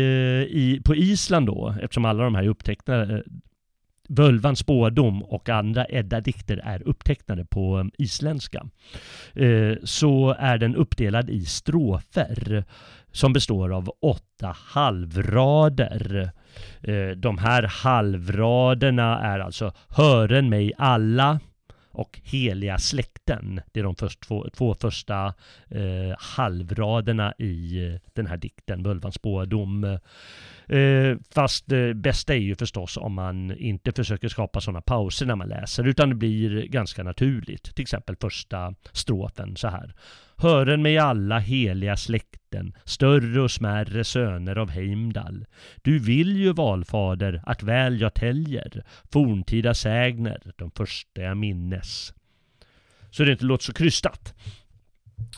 i, 0.50 0.80
på 0.84 0.94
Island 0.94 1.46
då, 1.46 1.74
eftersom 1.82 2.04
alla 2.04 2.24
de 2.24 2.34
här 2.34 2.42
är 2.42 2.48
upptecknade 2.48 3.22
Völvans 4.08 4.58
spådom 4.58 5.22
och 5.22 5.48
andra 5.48 5.86
Edda-dikter 5.86 6.60
är 6.64 6.88
upptecknade 6.88 7.44
på 7.44 7.90
isländska. 7.98 8.66
Så 9.84 10.36
är 10.38 10.58
den 10.58 10.76
uppdelad 10.76 11.30
i 11.30 11.44
strofer 11.44 12.64
som 13.14 13.32
består 13.32 13.72
av 13.72 13.90
åtta 14.00 14.56
halvrader. 14.58 16.30
Eh, 16.80 17.08
de 17.08 17.38
här 17.38 17.62
halvraderna 17.62 19.20
är 19.20 19.38
alltså 19.38 19.72
Hören 19.88 20.48
mig 20.48 20.72
alla 20.78 21.40
och 21.90 22.20
Heliga 22.24 22.78
släkten. 22.78 23.60
Det 23.72 23.80
är 23.80 23.84
de 23.84 23.94
först, 23.94 24.20
två, 24.20 24.46
två 24.56 24.74
första 24.74 25.34
eh, 25.70 26.16
halvraderna 26.18 27.34
i 27.38 27.86
eh, 27.86 28.00
den 28.12 28.26
här 28.26 28.36
dikten, 28.36 28.82
Völvans 28.82 29.14
spådom. 29.14 29.98
Eh, 30.68 31.16
fast 31.30 31.66
det 31.66 31.94
bästa 31.94 32.34
är 32.34 32.38
ju 32.38 32.54
förstås 32.54 32.96
om 32.96 33.14
man 33.14 33.56
inte 33.56 33.92
försöker 33.92 34.28
skapa 34.28 34.60
sådana 34.60 34.80
pauser 34.80 35.26
när 35.26 35.36
man 35.36 35.48
läser, 35.48 35.86
utan 35.88 36.08
det 36.08 36.14
blir 36.14 36.62
ganska 36.66 37.02
naturligt. 37.02 37.74
Till 37.74 37.82
exempel 37.82 38.16
första 38.20 38.74
strofen 38.92 39.56
så 39.56 39.68
här. 39.68 39.94
Hören 40.36 40.82
mig 40.82 40.98
alla 40.98 41.38
heliga 41.38 41.96
släkten, 41.96 42.74
större 42.84 43.40
och 43.40 43.50
smärre 43.50 44.04
söner 44.04 44.56
av 44.56 44.70
Heimdall. 44.70 45.46
Du 45.82 45.98
vill 45.98 46.36
ju 46.36 46.52
valfader 46.52 47.42
att 47.46 47.62
väl 47.62 48.00
jag 48.00 48.14
täljer, 48.14 48.84
forntida 49.12 49.74
sägner, 49.74 50.52
de 50.56 50.70
första 50.70 51.20
jag 51.20 51.36
minnes. 51.36 52.14
Så 53.10 53.24
det 53.24 53.32
inte 53.32 53.44
låter 53.44 53.64
så 53.64 53.72
krystat. 53.72 54.34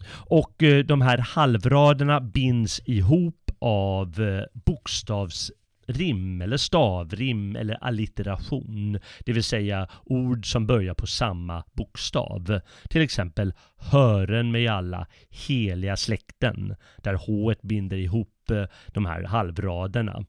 Och 0.09 0.63
eh, 0.63 0.85
de 0.85 1.01
här 1.01 1.19
halvraderna 1.19 2.21
binds 2.21 2.81
ihop 2.85 3.46
av 3.67 4.21
eh, 4.21 4.45
bokstavsrim 4.53 6.41
eller 6.43 6.57
stavrim 6.57 7.57
eller 7.57 7.85
allitteration. 7.85 8.99
Det 9.25 9.33
vill 9.33 9.45
säga 9.45 9.89
ord 10.05 10.53
som 10.53 10.67
börjar 10.67 10.95
på 10.95 11.07
samma 11.07 11.65
bokstav. 11.73 12.61
Till 12.91 13.03
exempel 13.03 13.55
hören 13.77 14.53
med 14.53 14.71
alla 14.71 15.07
heliga 15.49 15.97
släkten 15.97 16.77
där 16.97 17.15
H 17.15 17.55
binder 17.63 17.97
ihop 17.97 18.51
eh, 18.51 18.65
de 18.87 19.07
här 19.07 19.23
halvraderna. 19.23 20.25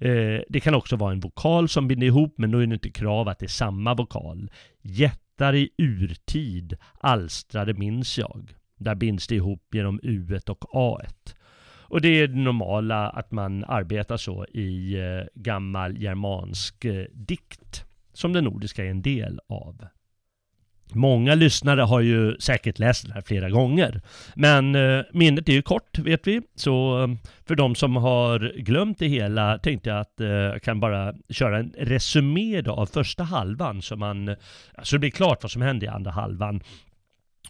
Eh, 0.00 0.40
det 0.48 0.60
kan 0.60 0.74
också 0.74 0.96
vara 0.96 1.12
en 1.12 1.20
vokal 1.20 1.68
som 1.68 1.88
binder 1.88 2.06
ihop 2.06 2.34
men 2.38 2.50
då 2.50 2.58
är 2.58 2.66
det 2.66 2.74
inte 2.74 2.90
krav 2.90 3.28
att 3.28 3.38
det 3.38 3.46
är 3.46 3.48
samma 3.48 3.94
vokal. 3.94 4.50
Jättar 4.82 5.54
i 5.54 5.70
urtid 5.78 6.76
alstrade 7.00 7.74
minns 7.74 8.18
jag. 8.18 8.54
Där 8.76 8.94
binds 8.94 9.26
det 9.26 9.34
ihop 9.34 9.74
genom 9.74 10.00
U 10.02 10.40
och 10.46 10.64
A. 10.72 11.00
Och 11.88 12.00
det 12.00 12.08
är 12.08 12.28
det 12.28 12.38
normala 12.38 13.08
att 13.08 13.32
man 13.32 13.64
arbetar 13.64 14.16
så 14.16 14.44
i 14.44 14.94
eh, 14.94 15.26
gammal 15.34 15.98
germansk 15.98 16.84
eh, 16.84 17.04
dikt 17.12 17.84
som 18.12 18.32
den 18.32 18.44
nordiska 18.44 18.84
är 18.84 18.90
en 18.90 19.02
del 19.02 19.40
av. 19.48 19.84
Många 20.92 21.34
lyssnare 21.34 21.80
har 21.80 22.00
ju 22.00 22.36
säkert 22.40 22.78
läst 22.78 23.06
det 23.06 23.14
här 23.14 23.20
flera 23.20 23.50
gånger. 23.50 24.00
Men 24.34 24.74
eh, 24.74 25.04
minnet 25.12 25.48
är 25.48 25.52
ju 25.52 25.62
kort 25.62 25.98
vet 25.98 26.26
vi. 26.26 26.42
Så 26.54 27.02
eh, 27.02 27.08
för 27.46 27.54
de 27.54 27.74
som 27.74 27.96
har 27.96 28.52
glömt 28.58 28.98
det 28.98 29.08
hela 29.08 29.58
tänkte 29.58 29.90
jag 29.90 30.00
att 30.00 30.20
eh, 30.20 30.28
jag 30.28 30.62
kan 30.62 30.80
bara 30.80 31.14
köra 31.30 31.58
en 31.58 31.74
resumé 31.78 32.62
av 32.68 32.86
första 32.86 33.24
halvan 33.24 33.82
så 33.82 33.96
man 33.96 34.36
så 34.82 34.96
det 34.96 35.00
blir 35.00 35.10
klart 35.10 35.42
vad 35.42 35.50
som 35.50 35.62
händer 35.62 35.86
i 35.86 35.90
andra 35.90 36.10
halvan. 36.10 36.60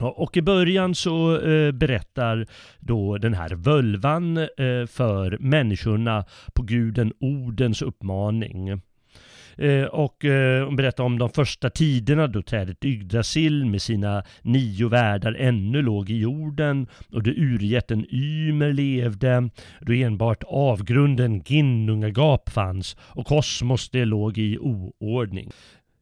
Och 0.00 0.36
i 0.36 0.42
början 0.42 0.94
så 0.94 1.40
eh, 1.40 1.72
berättar 1.72 2.46
då 2.78 3.18
den 3.18 3.34
här 3.34 3.50
völvan 3.54 4.36
eh, 4.36 4.46
för 4.88 5.38
människorna 5.40 6.24
på 6.54 6.62
guden 6.62 7.12
Odens 7.20 7.82
uppmaning. 7.82 8.80
Eh, 9.58 9.84
och 9.84 10.24
eh, 10.24 10.64
hon 10.64 10.76
berättar 10.76 11.04
om 11.04 11.18
de 11.18 11.30
första 11.30 11.70
tiderna 11.70 12.26
då 12.26 12.42
trädet 12.42 12.84
Yggdrasil 12.84 13.66
med 13.66 13.82
sina 13.82 14.22
nio 14.42 14.88
världar 14.88 15.36
ännu 15.38 15.82
låg 15.82 16.10
i 16.10 16.18
jorden 16.18 16.86
och 17.12 17.22
då 17.22 17.30
urjätten 17.30 18.06
Ymer 18.10 18.72
levde, 18.72 19.50
då 19.80 19.92
enbart 19.92 20.44
avgrunden 20.46 21.42
Ginnungagap 21.46 22.50
fanns 22.50 22.96
och 23.00 23.26
kosmos 23.26 23.90
det 23.90 24.04
låg 24.04 24.38
i 24.38 24.58
oordning. 24.58 25.50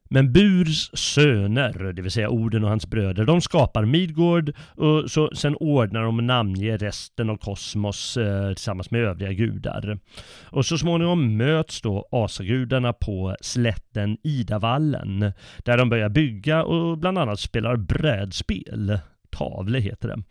Men 0.08 0.32
Burs 0.32 0.90
söner, 0.94 1.92
det 1.92 2.02
vill 2.02 2.10
säga 2.10 2.28
Orden 2.28 2.64
och 2.64 2.70
hans 2.70 2.86
bröder, 2.86 3.24
de 3.24 3.40
skapar 3.40 3.84
Midgård 3.84 4.52
och 4.58 5.10
så, 5.10 5.30
sen 5.34 5.56
ordnar 5.56 6.02
de 6.02 6.18
och 6.18 6.24
namnger 6.24 6.78
resten 6.78 7.30
av 7.30 7.36
kosmos 7.36 8.16
eh, 8.16 8.48
tillsammans 8.48 8.90
med 8.90 9.00
övriga 9.00 9.32
gudar. 9.32 9.98
Och 10.44 10.66
så 10.66 10.78
småningom 10.78 11.36
möts 11.36 11.82
då 11.82 12.08
asagudarna 12.10 12.92
på 12.92 13.36
slätten 13.40 14.16
Idavallen 14.22 15.32
där 15.58 15.78
de 15.78 15.88
börjar 15.88 16.08
bygga 16.08 16.64
och 16.64 16.98
bland 16.98 17.18
annat 17.18 17.40
spelar 17.40 17.76
brädspel 17.76 18.98
tavle 19.38 19.78
heter 19.78 20.08
det. 20.08 20.22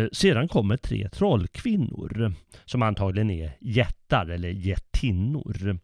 Eh, 0.00 0.08
sedan 0.12 0.48
kommer 0.48 0.76
tre 0.76 1.08
trollkvinnor 1.08 2.32
som 2.64 2.82
antagligen 2.82 3.30
är 3.30 3.52
jättar 3.60 4.26
eller 4.26 4.48
jättinnor. 4.48 5.78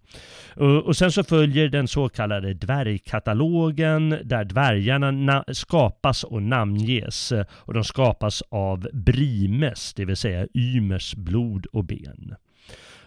Eh, 0.56 0.66
och 0.66 0.96
sen 0.96 1.12
så 1.12 1.24
följer 1.24 1.68
den 1.68 1.88
så 1.88 2.08
kallade 2.08 2.54
dvärgkatalogen 2.54 4.18
där 4.24 4.44
dvärgarna 4.44 5.44
skapas 5.52 6.24
och 6.24 6.42
namnges 6.42 7.32
och 7.48 7.74
de 7.74 7.84
skapas 7.84 8.42
av 8.48 8.88
Brimes, 8.92 9.94
det 9.94 10.04
vill 10.04 10.16
säga 10.16 10.46
Ymers 10.54 11.14
blod 11.14 11.66
och 11.66 11.84
ben. 11.84 12.34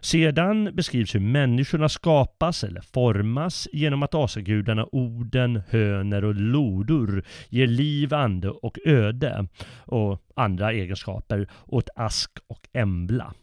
Sedan 0.01 0.75
beskrivs 0.75 1.15
hur 1.15 1.19
människorna 1.19 1.89
skapas 1.89 2.63
eller 2.63 2.81
formas 2.81 3.67
genom 3.73 4.03
att 4.03 4.15
asagudarna 4.15 4.87
Oden, 4.91 5.61
Höner 5.69 6.23
och 6.23 6.35
Lodor 6.35 7.23
ger 7.49 7.67
liv, 7.67 8.13
ande 8.13 8.49
och 8.49 8.77
öde 8.85 9.47
och 9.85 10.21
andra 10.35 10.71
egenskaper 10.71 11.47
åt 11.65 11.89
Ask 11.95 12.31
och 12.47 12.67
Embla. 12.73 13.33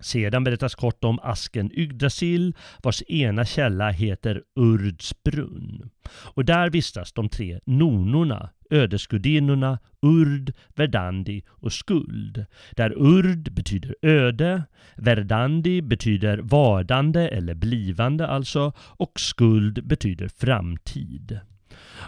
Sedan 0.00 0.44
berättas 0.44 0.74
kort 0.74 1.04
om 1.04 1.18
asken 1.22 1.70
Yggdrasil 1.74 2.56
vars 2.82 3.02
ena 3.02 3.44
källa 3.44 3.90
heter 3.90 4.42
Urds 4.56 5.22
brunn. 5.22 5.90
Och 6.10 6.44
där 6.44 6.70
vistas 6.70 7.12
de 7.12 7.28
tre 7.28 7.60
nonorna, 7.66 8.50
ödesgudinnorna 8.70 9.78
Urd, 10.02 10.52
Verdandi 10.74 11.42
och 11.48 11.72
Skuld. 11.72 12.44
Där 12.76 12.92
Urd 12.96 13.52
betyder 13.52 13.94
öde, 14.02 14.62
Verdandi 14.96 15.82
betyder 15.82 16.38
vardande 16.38 17.28
eller 17.28 17.54
blivande 17.54 18.26
alltså 18.26 18.72
och 18.78 19.20
Skuld 19.20 19.86
betyder 19.86 20.28
framtid. 20.28 21.40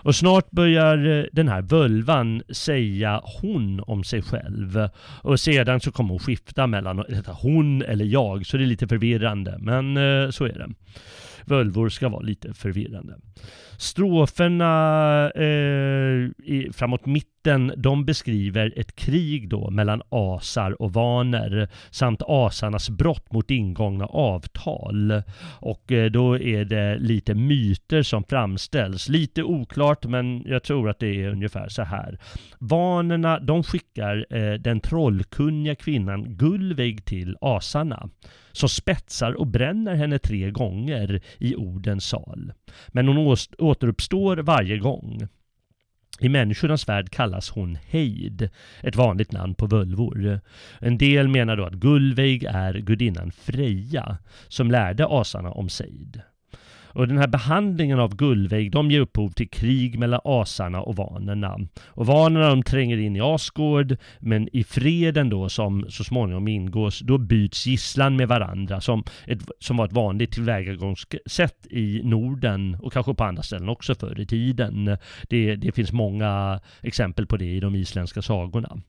Och 0.05 0.15
snart 0.15 0.51
börjar 0.51 1.07
eh, 1.07 1.25
den 1.33 1.49
här 1.49 1.63
völvan 1.63 2.43
säga 2.49 3.21
hon 3.41 3.81
om 3.81 4.05
sig 4.05 4.23
själv. 4.23 4.89
Och 5.23 5.41
sedan 5.41 5.81
så 5.81 5.93
kommer 5.93 6.11
hon 6.11 6.19
skifta 6.19 6.67
mellan 6.67 7.05
hon 7.27 7.83
eller 7.83 8.05
jag, 8.05 8.47
så 8.47 8.57
det 8.57 8.65
är 8.65 8.67
lite 8.67 8.89
förvirrande. 8.89 9.57
Men 9.59 9.97
eh, 9.97 10.31
så 10.31 10.45
är 10.45 10.53
det. 10.59 10.69
Völvor 11.45 11.89
ska 11.89 12.09
vara 12.09 12.23
lite 12.23 12.55
förvirrande. 12.55 13.19
Stroferna 13.79 15.31
eh, 15.31 16.73
framåt 16.73 17.07
mitten, 17.07 17.32
de 17.77 18.05
beskriver 18.05 18.73
ett 18.77 18.97
krig 18.97 19.49
då 19.49 19.71
mellan 19.71 20.03
asar 20.09 20.83
och 20.83 20.93
vaner 20.93 21.69
samt 21.91 22.23
asarnas 22.27 22.91
brott 22.91 23.33
mot 23.33 23.51
ingångna 23.51 24.07
avtal. 24.07 25.23
Och 25.61 25.93
eh, 25.93 26.11
då 26.11 26.39
är 26.39 26.65
det 26.65 26.99
lite 26.99 27.35
myter 27.35 28.03
som 28.03 28.25
framställs. 28.25 29.09
Lite 29.09 29.43
oklart, 29.43 30.05
men 30.05 30.43
jag 30.47 30.63
tror 30.63 30.91
att 30.91 30.99
det 30.99 31.25
är 31.25 31.29
ungefär 31.29 31.69
så 31.69 31.83
här. 31.83 32.19
Vanerna, 32.59 33.41
de 33.41 33.63
skickar 33.63 34.27
eh, 34.31 34.55
den 34.55 34.81
trollkunniga 34.81 35.75
kvinnan 35.75 36.37
Gullveig 36.37 37.05
till 37.05 37.37
asarna 37.41 38.09
som 38.53 38.69
spetsar 38.69 39.33
och 39.33 39.47
bränner 39.47 39.95
henne 39.95 40.19
tre 40.19 40.51
gånger 40.51 41.21
i 41.39 41.57
Odens 41.57 42.05
sal. 42.05 42.53
Men 42.89 43.09
hon 43.09 43.37
återuppstår 43.59 44.37
varje 44.37 44.79
gång. 44.79 45.29
I 46.21 46.29
människornas 46.29 46.89
värld 46.89 47.11
kallas 47.11 47.51
hon 47.51 47.79
Heid, 47.91 48.51
ett 48.83 48.97
vanligt 48.97 49.33
namn 49.33 49.55
på 49.55 49.67
völvor. 49.67 50.41
En 50.79 50.99
del 50.99 51.29
menar 51.29 51.57
då 51.57 51.65
att 51.65 51.73
Gullveig 51.73 52.45
är 52.45 52.75
gudinnan 52.75 53.33
Freja, 53.33 54.19
som 54.49 54.71
lärde 54.71 55.07
asarna 55.09 55.51
om 55.51 55.69
Seid. 55.69 56.23
Och 56.95 57.09
den 57.09 57.19
här 57.19 57.27
behandlingen 57.27 58.01
av 58.01 58.17
Gullveig, 58.17 58.71
de 58.73 58.91
ger 58.91 59.01
upphov 59.01 59.31
till 59.31 59.49
krig 59.49 59.99
mellan 59.99 60.21
asarna 60.25 60.83
och 60.83 60.97
vanerna. 60.97 61.59
Och 61.87 62.07
vanerna 62.07 62.49
de 62.49 62.63
tränger 62.63 62.99
in 62.99 63.17
i 63.17 63.21
Asgård, 63.21 63.97
men 64.19 64.49
i 64.53 64.65
freden 64.65 65.29
då 65.29 65.49
som 65.49 65.87
så 65.89 66.05
småningom 66.05 66.49
ingås, 66.49 67.01
då 67.01 67.19
byts 67.19 67.67
gisslan 67.67 68.17
med 68.17 68.29
varandra 68.29 68.81
som, 68.81 69.05
ett, 69.27 69.41
som 69.59 69.77
var 69.77 69.85
ett 69.85 69.93
vanligt 69.93 70.33
tillvägagångssätt 70.33 71.67
i 71.71 72.01
Norden 72.05 72.77
och 72.81 72.93
kanske 72.93 73.15
på 73.15 73.25
andra 73.25 73.43
ställen 73.43 73.69
också 73.69 73.95
förr 73.95 74.21
i 74.21 74.27
tiden. 74.27 74.97
Det, 75.29 75.57
det 75.57 75.73
finns 75.73 75.93
många 75.93 76.61
exempel 76.83 77.27
på 77.27 77.37
det 77.37 77.51
i 77.51 77.61
de 77.61 77.75
isländska 77.75 78.23
sagorna. 78.23 78.81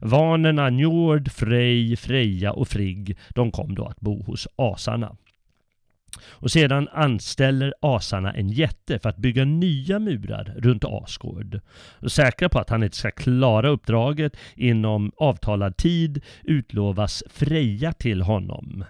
Vanerna 0.00 0.70
Njord, 0.70 1.30
Frej, 1.30 1.96
Freja 1.96 2.52
och 2.52 2.68
Frigg, 2.68 3.16
de 3.28 3.50
kom 3.50 3.74
då 3.74 3.84
att 3.84 4.00
bo 4.00 4.22
hos 4.22 4.48
asarna. 4.56 5.16
Och 6.22 6.50
sedan 6.50 6.88
anställer 6.92 7.74
asarna 7.80 8.32
en 8.32 8.48
jätte 8.48 8.98
för 8.98 9.08
att 9.08 9.16
bygga 9.16 9.44
nya 9.44 9.98
murar 9.98 10.54
runt 10.58 10.84
Asgård. 10.84 11.60
Och 12.00 12.12
säkra 12.12 12.48
på 12.48 12.58
att 12.58 12.70
han 12.70 12.82
inte 12.82 12.96
ska 12.96 13.10
klara 13.10 13.68
uppdraget 13.68 14.36
inom 14.54 15.12
avtalad 15.16 15.76
tid 15.76 16.24
utlovas 16.44 17.22
Freja 17.30 17.92
till 17.92 18.22
honom. 18.22 18.84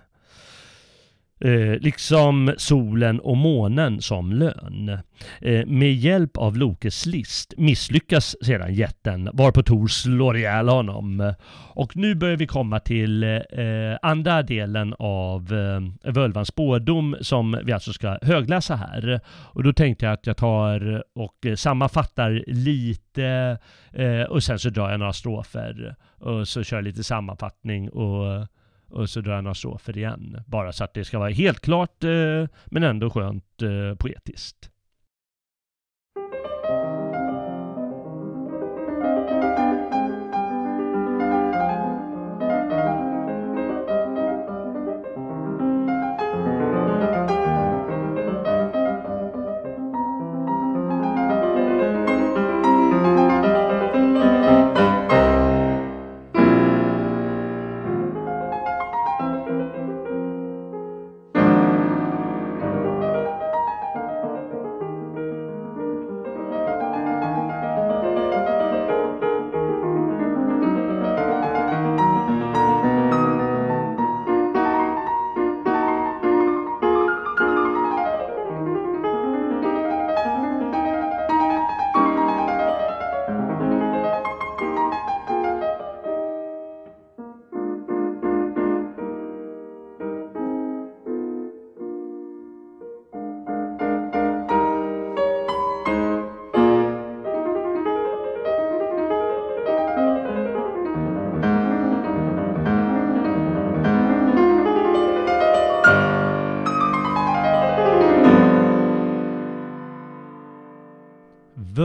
Eh, 1.41 1.79
liksom 1.81 2.55
solen 2.57 3.21
och 3.21 3.37
månen 3.37 4.03
som 4.03 4.33
lön. 4.33 4.99
Eh, 5.41 5.67
med 5.67 5.95
hjälp 5.95 6.37
av 6.37 6.57
Lokes 6.57 7.07
list 7.07 7.55
misslyckas 7.57 8.37
sedan 8.43 8.75
jätten 8.75 9.31
varpå 9.33 9.63
Tor 9.63 9.87
slår 9.87 10.37
ihjäl 10.37 10.69
honom. 10.69 11.35
Och 11.75 11.97
nu 11.97 12.15
börjar 12.15 12.37
vi 12.37 12.47
komma 12.47 12.81
till 12.81 13.23
eh, 13.23 13.41
andra 14.03 14.43
delen 14.43 14.95
av 14.99 15.53
eh, 15.53 16.13
Völvans 16.13 16.49
spådom 16.49 17.17
som 17.21 17.61
vi 17.65 17.73
alltså 17.73 17.93
ska 17.93 18.19
högläsa 18.23 18.77
här. 18.77 19.21
Och 19.29 19.63
då 19.63 19.73
tänkte 19.73 20.05
jag 20.05 20.13
att 20.13 20.27
jag 20.27 20.37
tar 20.37 21.03
och 21.15 21.47
sammanfattar 21.57 22.45
lite 22.47 23.59
eh, 23.93 24.23
och 24.23 24.43
sen 24.43 24.59
så 24.59 24.71
drar 24.71 24.91
jag 24.91 24.99
några 24.99 25.13
strofer 25.13 25.95
och 26.21 26.49
så 26.49 26.63
kör 26.63 26.77
jag 26.77 26.85
lite 26.85 27.05
sammanfattning 27.05 27.91
och 27.91 28.47
och 28.89 29.11
så 29.11 29.21
drar 29.21 29.35
jag 29.35 29.45
några 29.45 29.55
strofer 29.55 29.99
igen. 29.99 30.43
Bara 30.47 30.73
så 30.73 30.85
att 30.85 30.95
det 30.95 31.05
ska 31.05 31.19
vara 31.19 31.31
helt 31.31 31.61
klart 31.61 32.05
eh, 32.05 32.47
men 32.67 32.83
ändå 32.83 33.11
skönt 33.11 33.63
eh, 33.63 33.97
poetiskt. 33.99 34.71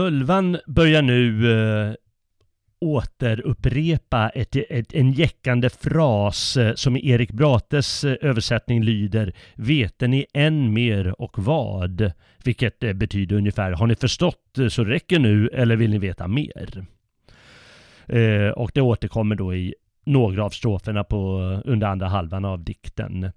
Völvan 0.02 0.58
börjar 0.66 1.02
nu 1.02 1.52
eh, 1.52 1.94
återupprepa 2.80 4.28
ett, 4.28 4.56
ett, 4.56 4.94
en 4.94 5.12
jäckande 5.12 5.70
fras 5.70 6.56
eh, 6.56 6.74
som 6.74 6.96
i 6.96 7.10
Erik 7.10 7.32
Brates 7.32 8.04
eh, 8.04 8.16
översättning 8.20 8.82
lyder 8.82 9.32
Vete 9.54 10.06
ni 10.06 10.26
än 10.34 10.72
mer 10.72 11.20
och 11.22 11.38
vad? 11.38 12.12
Vilket 12.44 12.82
eh, 12.82 12.92
betyder 12.92 13.36
ungefär 13.36 13.72
Har 13.72 13.86
ni 13.86 13.94
förstått 13.94 14.58
eh, 14.58 14.68
så 14.68 14.84
räcker 14.84 15.18
nu 15.18 15.48
eller 15.48 15.76
vill 15.76 15.90
ni 15.90 15.98
veta 15.98 16.28
mer? 16.28 16.84
Eh, 18.06 18.48
och 18.48 18.70
det 18.74 18.80
återkommer 18.80 19.34
då 19.36 19.54
i 19.54 19.74
några 20.04 20.44
av 20.44 20.50
stroferna 20.50 21.04
på, 21.04 21.38
under 21.64 21.86
andra 21.86 22.08
halvan 22.08 22.44
av 22.44 22.64
dikten. 22.64 23.30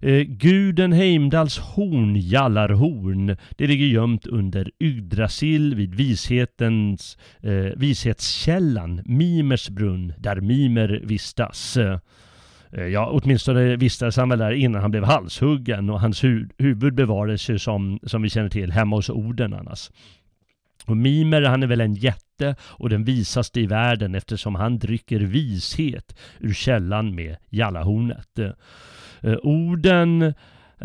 Eh, 0.00 0.20
guden 0.22 0.92
Heimdals 0.92 1.58
horn, 1.58 2.16
Jallarhorn, 2.16 3.36
det 3.50 3.66
ligger 3.66 3.86
gömt 3.86 4.26
under 4.26 4.70
Yggdrasil 4.80 5.74
vid 5.74 5.94
vishetens, 5.94 7.18
eh, 7.40 7.76
vishetskällan 7.76 9.02
Mimers 9.04 9.68
brunn, 9.68 10.12
där 10.18 10.40
Mimer 10.40 11.00
vistas. 11.04 11.76
Eh, 11.76 11.98
ja, 12.86 13.10
åtminstone 13.12 13.76
vistades 13.76 14.16
han 14.16 14.28
väl 14.28 14.38
där 14.38 14.52
innan 14.52 14.80
han 14.80 14.90
blev 14.90 15.04
halshuggen 15.04 15.90
och 15.90 16.00
hans 16.00 16.24
hu 16.24 16.48
huvud 16.58 16.94
bevarades 16.94 17.50
ju 17.50 17.58
som, 17.58 17.98
som 18.02 18.22
vi 18.22 18.30
känner 18.30 18.48
till 18.48 18.72
hemma 18.72 18.96
hos 18.96 19.10
Oden 19.10 19.54
annars. 19.54 19.90
Och 20.88 20.96
Mimer 20.96 21.42
han 21.42 21.62
är 21.62 21.66
väl 21.66 21.80
en 21.80 21.94
jätte 21.94 22.56
och 22.60 22.88
den 22.88 23.04
visaste 23.04 23.60
i 23.60 23.66
världen 23.66 24.14
eftersom 24.14 24.54
han 24.54 24.78
dricker 24.78 25.20
vishet 25.20 26.18
ur 26.40 26.52
källan 26.52 27.14
med 27.14 27.36
Jallahornet. 27.50 28.38
Eh, 29.20 29.36
orden 29.42 30.34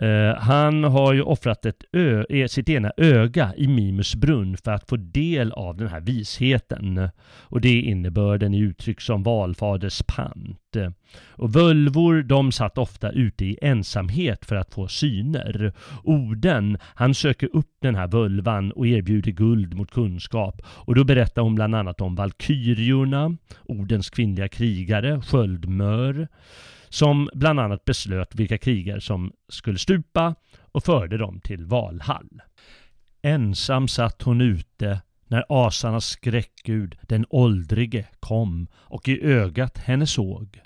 Uh, 0.01 0.35
han 0.35 0.83
har 0.83 1.13
ju 1.13 1.21
offrat 1.21 1.65
ett 1.65 1.83
ö, 1.93 2.25
eh, 2.29 2.47
sitt 2.47 2.69
ena 2.69 2.91
öga 2.97 3.53
i 3.57 3.67
Mimus 3.67 4.15
brunn 4.15 4.57
för 4.57 4.71
att 4.71 4.89
få 4.89 4.95
del 4.97 5.51
av 5.51 5.77
den 5.77 5.87
här 5.87 6.01
visheten. 6.01 7.09
Och 7.25 7.61
det 7.61 7.69
är 7.69 7.81
innebörden 7.81 8.53
i 8.53 8.59
uttryck 8.59 9.01
som 9.01 9.23
valfaders 9.23 10.01
pant. 10.07 10.59
Och 11.29 11.55
völvor 11.55 12.21
de 12.21 12.51
satt 12.51 12.77
ofta 12.77 13.11
ute 13.11 13.45
i 13.45 13.57
ensamhet 13.61 14.45
för 14.45 14.55
att 14.55 14.73
få 14.73 14.87
syner. 14.87 15.73
Oden, 16.03 16.77
han 16.95 17.13
söker 17.13 17.49
upp 17.53 17.71
den 17.81 17.95
här 17.95 18.07
völvan 18.07 18.71
och 18.71 18.87
erbjuder 18.87 19.31
guld 19.31 19.73
mot 19.73 19.91
kunskap. 19.91 20.61
Och 20.65 20.95
då 20.95 21.03
berättar 21.03 21.41
hon 21.41 21.55
bland 21.55 21.75
annat 21.75 22.01
om 22.01 22.15
valkyriorna, 22.15 23.37
Odens 23.65 24.09
kvinnliga 24.09 24.47
krigare, 24.47 25.21
sköldmör 25.21 26.27
som 26.93 27.29
bland 27.33 27.59
annat 27.59 27.85
beslöt 27.85 28.35
vilka 28.35 28.57
krigare 28.57 29.01
som 29.01 29.31
skulle 29.49 29.77
stupa 29.77 30.35
och 30.61 30.83
förde 30.83 31.17
dem 31.17 31.39
till 31.39 31.65
Valhall. 31.65 32.41
Ensam 33.21 33.87
satt 33.87 34.21
hon 34.21 34.41
ute 34.41 35.01
när 35.27 35.45
asarnas 35.49 36.05
skräckgud, 36.05 36.95
den 37.01 37.25
åldrige, 37.29 38.05
kom 38.19 38.67
och 38.73 39.07
i 39.07 39.21
ögat 39.21 39.77
henne 39.77 40.07
såg. 40.07 40.59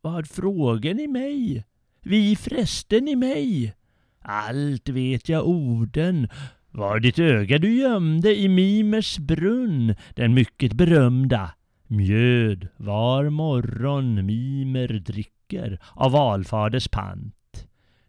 Vad 0.00 0.28
frågar 0.28 0.94
ni 0.94 1.06
mig? 1.06 1.64
Vi 2.02 2.36
frästen 2.36 3.08
i 3.08 3.16
mig? 3.16 3.74
Allt 4.20 4.88
vet 4.88 5.28
jag 5.28 5.48
orden. 5.48 6.28
Var 6.70 7.00
ditt 7.00 7.18
öga 7.18 7.58
du 7.58 7.74
gömde 7.74 8.36
i 8.36 8.48
Mimers 8.48 9.18
brunn, 9.18 9.94
den 10.14 10.34
mycket 10.34 10.72
berömda? 10.72 11.50
Mjöd 11.86 12.68
var 12.76 13.30
morgon 13.30 14.26
Mimer 14.26 14.88
drick 14.88 15.32
drycker 15.48 15.78
av 15.94 16.12
valfaders 16.12 16.88
pant. 16.88 17.66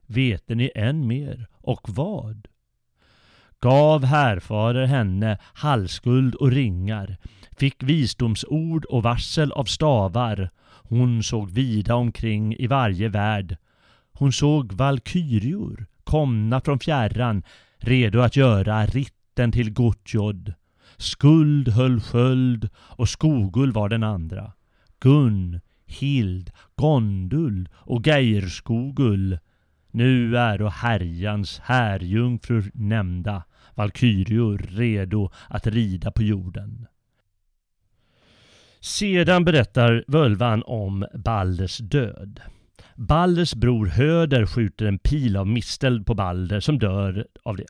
Vete 0.07 0.55
ni 0.55 0.71
än 0.75 1.07
mer, 1.07 1.47
och 1.53 1.89
vad? 1.89 2.47
Gav 3.59 4.05
härfader 4.05 4.85
henne 4.85 5.37
halsguld 5.53 6.35
och 6.35 6.51
ringar, 6.51 7.17
fick 7.57 7.83
visdomsord 7.83 8.85
och 8.85 9.03
varsel 9.03 9.51
av 9.51 9.65
stavar. 9.65 10.49
Hon 10.89 11.23
såg 11.23 11.51
vida 11.51 11.95
omkring 11.95 12.55
i 12.55 12.67
varje 12.67 13.09
värld. 13.09 13.57
Hon 14.13 14.33
såg 14.33 14.73
valkyrior 14.73 15.87
komna 16.03 16.61
från 16.61 16.79
fjärran, 16.79 17.43
redo 17.77 18.19
att 18.19 18.35
göra 18.35 18.85
ritten 18.85 19.51
till 19.51 19.73
Gottjod. 19.73 20.53
Skuld 20.97 21.69
höll 21.69 21.99
sköld 22.01 22.69
och 22.75 23.09
Skogull 23.09 23.71
var 23.71 23.89
den 23.89 24.03
andra. 24.03 24.53
Gun, 24.99 25.59
Hild, 25.87 26.51
Gondul 26.75 27.69
och 27.73 28.07
Geirskogull. 28.07 29.39
Nu 29.91 30.37
är 30.37 30.61
och 30.61 30.71
härjans 30.71 31.59
härjungfrur 31.59 32.71
nämnda, 32.73 33.43
valkyrior 33.75 34.57
redo 34.57 35.29
att 35.49 35.67
rida 35.67 36.11
på 36.11 36.23
jorden. 36.23 36.87
Sedan 38.79 39.45
berättar 39.45 40.03
völvan 40.07 40.63
om 40.65 41.05
Balders 41.13 41.77
död. 41.77 42.41
Balders 42.95 43.55
bror 43.55 43.85
Höder 43.85 44.45
skjuter 44.45 44.85
en 44.85 44.99
pil 44.99 45.37
av 45.37 45.47
mistel 45.47 46.03
på 46.03 46.13
Balder 46.13 46.59
som 46.59 46.79
dör 46.79 47.27
av 47.43 47.57
det. 47.57 47.65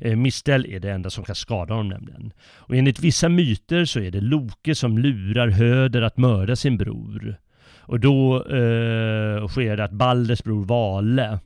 Eh, 0.00 0.16
Mistel 0.16 0.66
är 0.66 0.80
det 0.80 0.90
enda 0.90 1.10
som 1.10 1.24
kan 1.24 1.34
skada 1.34 1.74
honom 1.74 1.88
nämligen. 1.88 2.32
Och 2.54 2.76
enligt 2.76 3.00
vissa 3.00 3.28
myter 3.28 3.84
så 3.84 4.00
är 4.00 4.10
det 4.10 4.20
Loke 4.20 4.74
som 4.74 4.98
lurar 4.98 5.48
Höder 5.48 6.02
att 6.02 6.16
mörda 6.16 6.56
sin 6.56 6.78
bror. 6.78 7.36
Och 7.90 8.00
då 8.00 8.36
eh, 8.36 9.48
sker 9.48 9.76
det 9.76 9.84
att 9.84 9.92
Balders 9.92 10.42
bror 10.42 10.64
Vale 10.64 11.38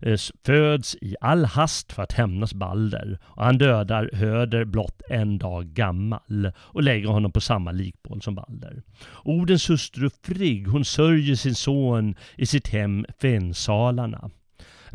eh, 0.00 0.16
föds 0.44 0.96
i 1.00 1.16
all 1.20 1.44
hast 1.44 1.92
för 1.92 2.02
att 2.02 2.12
hämnas 2.12 2.54
Balder. 2.54 3.18
Och 3.24 3.44
han 3.44 3.58
dödar 3.58 4.10
Höder 4.12 4.64
blott 4.64 5.02
en 5.10 5.38
dag 5.38 5.66
gammal 5.66 6.52
och 6.58 6.82
lägger 6.82 7.08
honom 7.08 7.32
på 7.32 7.40
samma 7.40 7.72
likbål 7.72 8.22
som 8.22 8.34
Balder. 8.34 8.82
Odens 9.24 9.70
hustru 9.70 10.10
Frigg, 10.22 10.68
hon 10.68 10.84
sörjer 10.84 11.34
sin 11.34 11.54
son 11.54 12.14
i 12.36 12.46
sitt 12.46 12.68
hem 12.68 13.06
Fensalarna. 13.20 14.30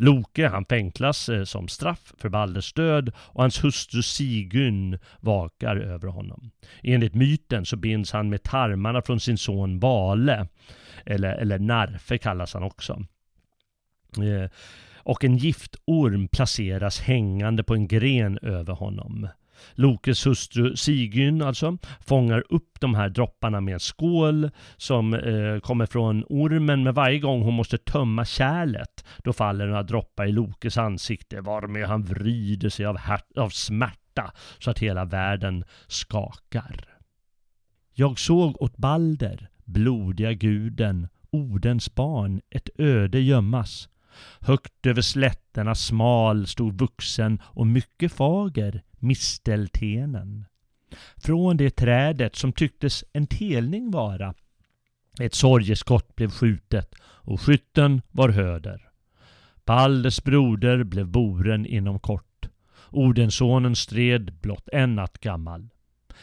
Loke 0.02 0.48
han 0.48 0.64
fängslas 0.64 1.28
eh, 1.28 1.44
som 1.44 1.68
straff 1.68 2.12
för 2.18 2.28
Balders 2.28 2.72
död 2.72 3.12
och 3.16 3.42
hans 3.42 3.64
hustru 3.64 4.02
Sigyn 4.02 4.98
vakar 5.20 5.76
över 5.76 6.08
honom. 6.08 6.50
Enligt 6.82 7.14
myten 7.14 7.66
så 7.66 7.76
binds 7.76 8.12
han 8.12 8.28
med 8.28 8.42
tarmarna 8.42 9.02
från 9.02 9.20
sin 9.20 9.38
son 9.38 9.80
Bale, 9.80 10.46
eller, 11.06 11.32
eller 11.32 11.58
Narfe 11.58 12.18
kallas 12.18 12.54
han 12.54 12.62
också. 12.62 13.04
Eh, 14.16 14.50
och 14.96 15.24
en 15.24 15.36
giftorm 15.36 16.28
placeras 16.28 17.00
hängande 17.00 17.64
på 17.64 17.74
en 17.74 17.88
gren 17.88 18.38
över 18.42 18.72
honom. 18.72 19.28
Lokes 19.74 20.26
hustru 20.26 20.76
Sigyn 20.76 21.42
alltså 21.42 21.78
fångar 22.00 22.44
upp 22.48 22.80
de 22.80 22.94
här 22.94 23.08
dropparna 23.08 23.60
med 23.60 23.74
en 23.74 23.80
skål 23.80 24.50
som 24.76 25.14
eh, 25.14 25.58
kommer 25.60 25.86
från 25.86 26.24
ormen 26.28 26.82
men 26.82 26.94
varje 26.94 27.18
gång 27.18 27.42
hon 27.42 27.54
måste 27.54 27.78
tömma 27.78 28.24
kärlet 28.24 29.04
då 29.24 29.32
faller 29.32 29.66
några 29.66 29.82
droppar 29.82 30.26
i 30.26 30.32
Lokes 30.32 30.78
ansikte 30.78 31.40
varmed 31.40 31.86
han 31.86 32.02
vrider 32.02 32.68
sig 32.68 32.86
av, 32.86 32.98
av 33.36 33.48
smärta 33.48 34.32
så 34.58 34.70
att 34.70 34.78
hela 34.78 35.04
världen 35.04 35.64
skakar. 35.86 36.84
Jag 37.94 38.18
såg 38.18 38.62
åt 38.62 38.76
Balder, 38.76 39.48
blodiga 39.64 40.32
guden, 40.32 41.08
Odens 41.30 41.94
barn, 41.94 42.40
ett 42.50 42.68
öde 42.78 43.20
gömmas. 43.20 43.88
Högt 44.40 44.86
över 44.86 45.02
slätterna 45.02 45.74
smal 45.74 46.46
stod 46.46 46.78
vuxen 46.80 47.40
och 47.44 47.66
mycket 47.66 48.12
fager 48.12 48.82
misteltenen. 49.02 50.44
Från 51.16 51.56
det 51.56 51.70
trädet 51.70 52.36
som 52.36 52.52
tycktes 52.52 53.04
en 53.12 53.26
telning 53.26 53.90
vara. 53.90 54.34
Ett 55.20 55.34
sorgeskott 55.34 56.16
blev 56.16 56.30
skjutet 56.30 56.94
och 57.02 57.40
skytten 57.40 58.02
var 58.10 58.28
Höder. 58.28 58.88
Balders 59.64 60.22
broder 60.22 60.84
blev 60.84 61.06
boren 61.06 61.66
inom 61.66 61.98
kort. 61.98 62.48
Odensonen 62.90 63.76
stred 63.76 64.32
blott 64.40 64.68
en 64.72 64.94
natt 64.94 65.18
gammal. 65.18 65.68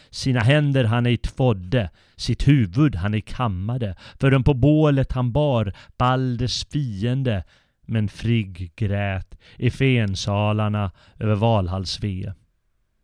Sina 0.09 0.39
händer 0.39 0.83
han 0.83 1.05
ej 1.05 1.17
tvådde, 1.17 1.89
sitt 2.15 2.47
huvud 2.47 2.95
han 2.95 3.13
ej 3.13 3.21
kammade, 3.21 3.95
förrän 4.19 4.43
på 4.43 4.53
bålet 4.53 5.11
han 5.11 5.31
bar 5.31 5.73
Balders 5.97 6.65
fiende, 6.65 7.43
men 7.81 8.09
Frigg 8.09 8.71
grät 8.75 9.37
i 9.57 9.71
fensalarna 9.71 10.91
över 11.19 11.35
Valhalls 11.35 12.03
ve. 12.03 12.33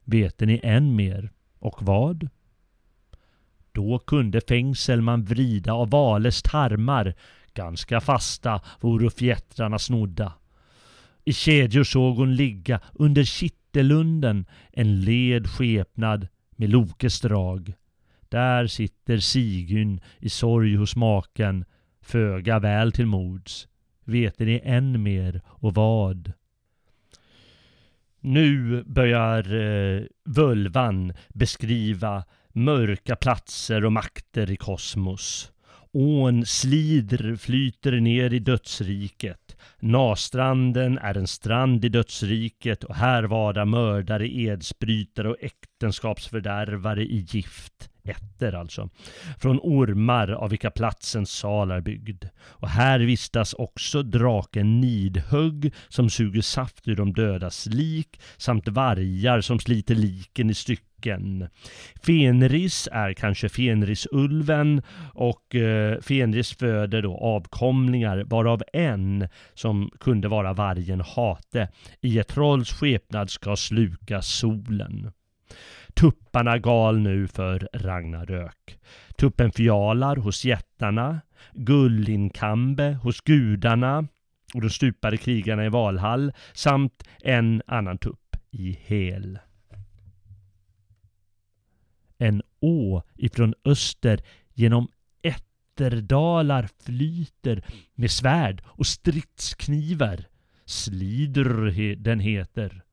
Vete 0.06 0.46
ni 0.46 0.60
än 0.64 0.96
mer? 0.96 1.32
Och 1.60 1.78
vad? 1.82 2.30
Då 3.72 4.00
kunde 4.00 4.42
fängsel 4.42 5.02
man 5.02 5.24
vrida 5.24 5.74
av 5.74 5.90
Vales 5.90 6.42
tarmar, 6.42 7.14
ganska 7.54 8.02
fasta 8.02 8.62
voro 8.82 9.10
fjättrarna 9.10 9.80
snodda. 9.80 10.34
I 11.24 11.34
kedjor 11.34 11.84
såg 11.84 12.16
hon 12.18 12.36
ligga 12.36 12.80
under 12.94 13.24
kittelunden 13.24 14.46
en 14.72 15.02
led 15.02 15.48
skepnad 15.48 16.28
med 16.52 16.70
Lokes 16.70 17.22
drag. 17.22 17.74
Där 18.30 18.68
sitter 18.68 19.18
Sigyn 19.18 20.02
i 20.20 20.30
sorg 20.30 20.76
hos 20.76 20.96
maken, 20.96 21.66
föga 22.02 22.60
väl 22.60 22.92
till 22.92 23.06
mods. 23.06 23.68
Vete 24.04 24.46
ni 24.46 24.62
än 24.64 25.04
mer 25.04 25.42
och 25.46 25.74
vad? 25.74 26.34
Nu 28.28 28.84
börjar 28.84 29.54
eh, 29.54 30.04
völvan 30.26 31.14
beskriva 31.30 32.24
mörka 32.54 33.16
platser 33.16 33.86
och 33.86 33.92
makter 33.92 34.52
i 34.52 34.56
kosmos. 34.56 35.52
Ån 35.94 36.46
slider 36.46 37.36
flyter 37.36 37.92
ner 37.92 38.34
i 38.34 38.40
dödsriket. 38.40 39.58
Nastranden 39.80 40.98
är 40.98 41.18
en 41.18 41.28
strand 41.28 41.86
i 41.86 41.90
dödsriket 41.90 42.84
och 42.84 42.96
här 42.96 43.24
vara 43.24 43.66
mördare, 43.66 44.28
edsbrytare 44.28 45.30
och 45.30 45.38
äktenskapsfördärvare 45.40 47.04
i 47.04 47.26
gift 47.30 47.90
ätter 48.06 48.54
alltså, 48.54 48.90
från 49.40 49.60
ormar 49.60 50.30
av 50.32 50.50
vilka 50.50 50.72
platsens 50.72 51.32
sal 51.32 51.72
är 51.72 51.82
byggd. 51.82 52.26
Och 52.38 52.70
här 52.70 53.00
vistas 53.00 53.54
också 53.54 54.04
draken 54.04 54.82
Nidhugg 54.82 55.74
som 55.90 56.10
suger 56.10 56.42
saft 56.42 56.88
ur 56.88 56.96
de 56.96 57.14
dödas 57.14 57.66
lik 57.66 58.22
samt 58.38 58.68
vargar 58.68 59.42
som 59.42 59.60
sliter 59.60 59.96
liken 59.96 60.50
i 60.50 60.54
stycken. 60.54 61.48
Fenris 62.06 62.88
är 62.92 63.14
kanske 63.14 63.50
Fenrisulven 63.50 64.82
och 65.14 65.56
eh, 65.56 66.02
Fenris 66.02 66.54
föder 66.54 67.02
då 67.02 67.18
avkomlingar 67.18 68.24
varav 68.24 68.64
en 68.74 69.28
som 69.54 69.92
kunde 70.00 70.28
vara 70.28 70.54
vargen 70.54 71.02
Hate 71.02 71.70
i 72.02 72.20
ett 72.20 72.28
trolls 72.28 72.74
skepnad 72.74 73.30
ska 73.30 73.56
sluka 73.56 74.22
solen. 74.22 75.12
Tupparna 76.00 76.58
gal 76.58 77.00
nu 77.00 77.28
för 77.28 77.70
Ragnarök. 77.74 78.80
Tuppen 79.18 79.52
Fjalar 79.52 80.16
hos 80.16 80.46
jättarna, 80.46 81.22
Gullinkambe 81.54 82.94
hos 82.94 83.22
gudarna 83.22 84.08
och 84.54 84.62
de 84.62 84.70
stupade 84.70 85.18
krigarna 85.18 85.66
i 85.66 85.70
Valhall 85.70 86.34
samt 86.54 87.04
en 87.24 87.62
annan 87.68 87.98
tupp 87.98 88.36
i 88.52 88.80
Hel. 88.82 89.40
En 92.18 92.42
å 92.60 93.02
ifrån 93.16 93.54
öster 93.66 94.22
genom 94.54 94.88
ätterdalar 95.22 96.70
flyter 96.84 97.66
med 97.96 98.12
svärd 98.12 98.64
och 98.66 98.88
stridsknivar. 98.88 100.26
Slider 100.66 101.96
den 101.96 102.20
heter. 102.20 102.84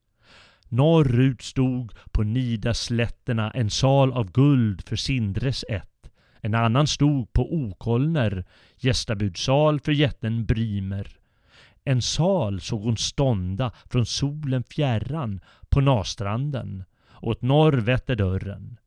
Norrut 0.72 1.42
stod 1.42 1.92
på 2.12 2.22
Nidaslätterna 2.22 3.50
en 3.50 3.70
sal 3.70 4.12
av 4.12 4.32
guld 4.32 4.88
för 4.88 4.96
Sindres 4.96 5.64
ett. 5.68 6.10
En 6.40 6.54
annan 6.54 6.86
stod 6.86 7.32
på 7.32 7.54
Okolner, 7.54 8.44
gästabudsal 8.78 9.80
för 9.80 9.92
jätten 9.92 10.46
Brimer. 10.46 11.16
En 11.84 12.02
sal 12.02 12.60
såg 12.60 12.82
hon 12.82 12.96
stånda 12.96 13.72
från 13.90 14.06
solen 14.06 14.62
fjärran 14.62 15.40
på 15.68 15.80
Nastranden. 15.80 16.84
Åt 17.20 17.42
norr 17.42 17.72
vette 17.72 18.14
dörren. 18.14 18.78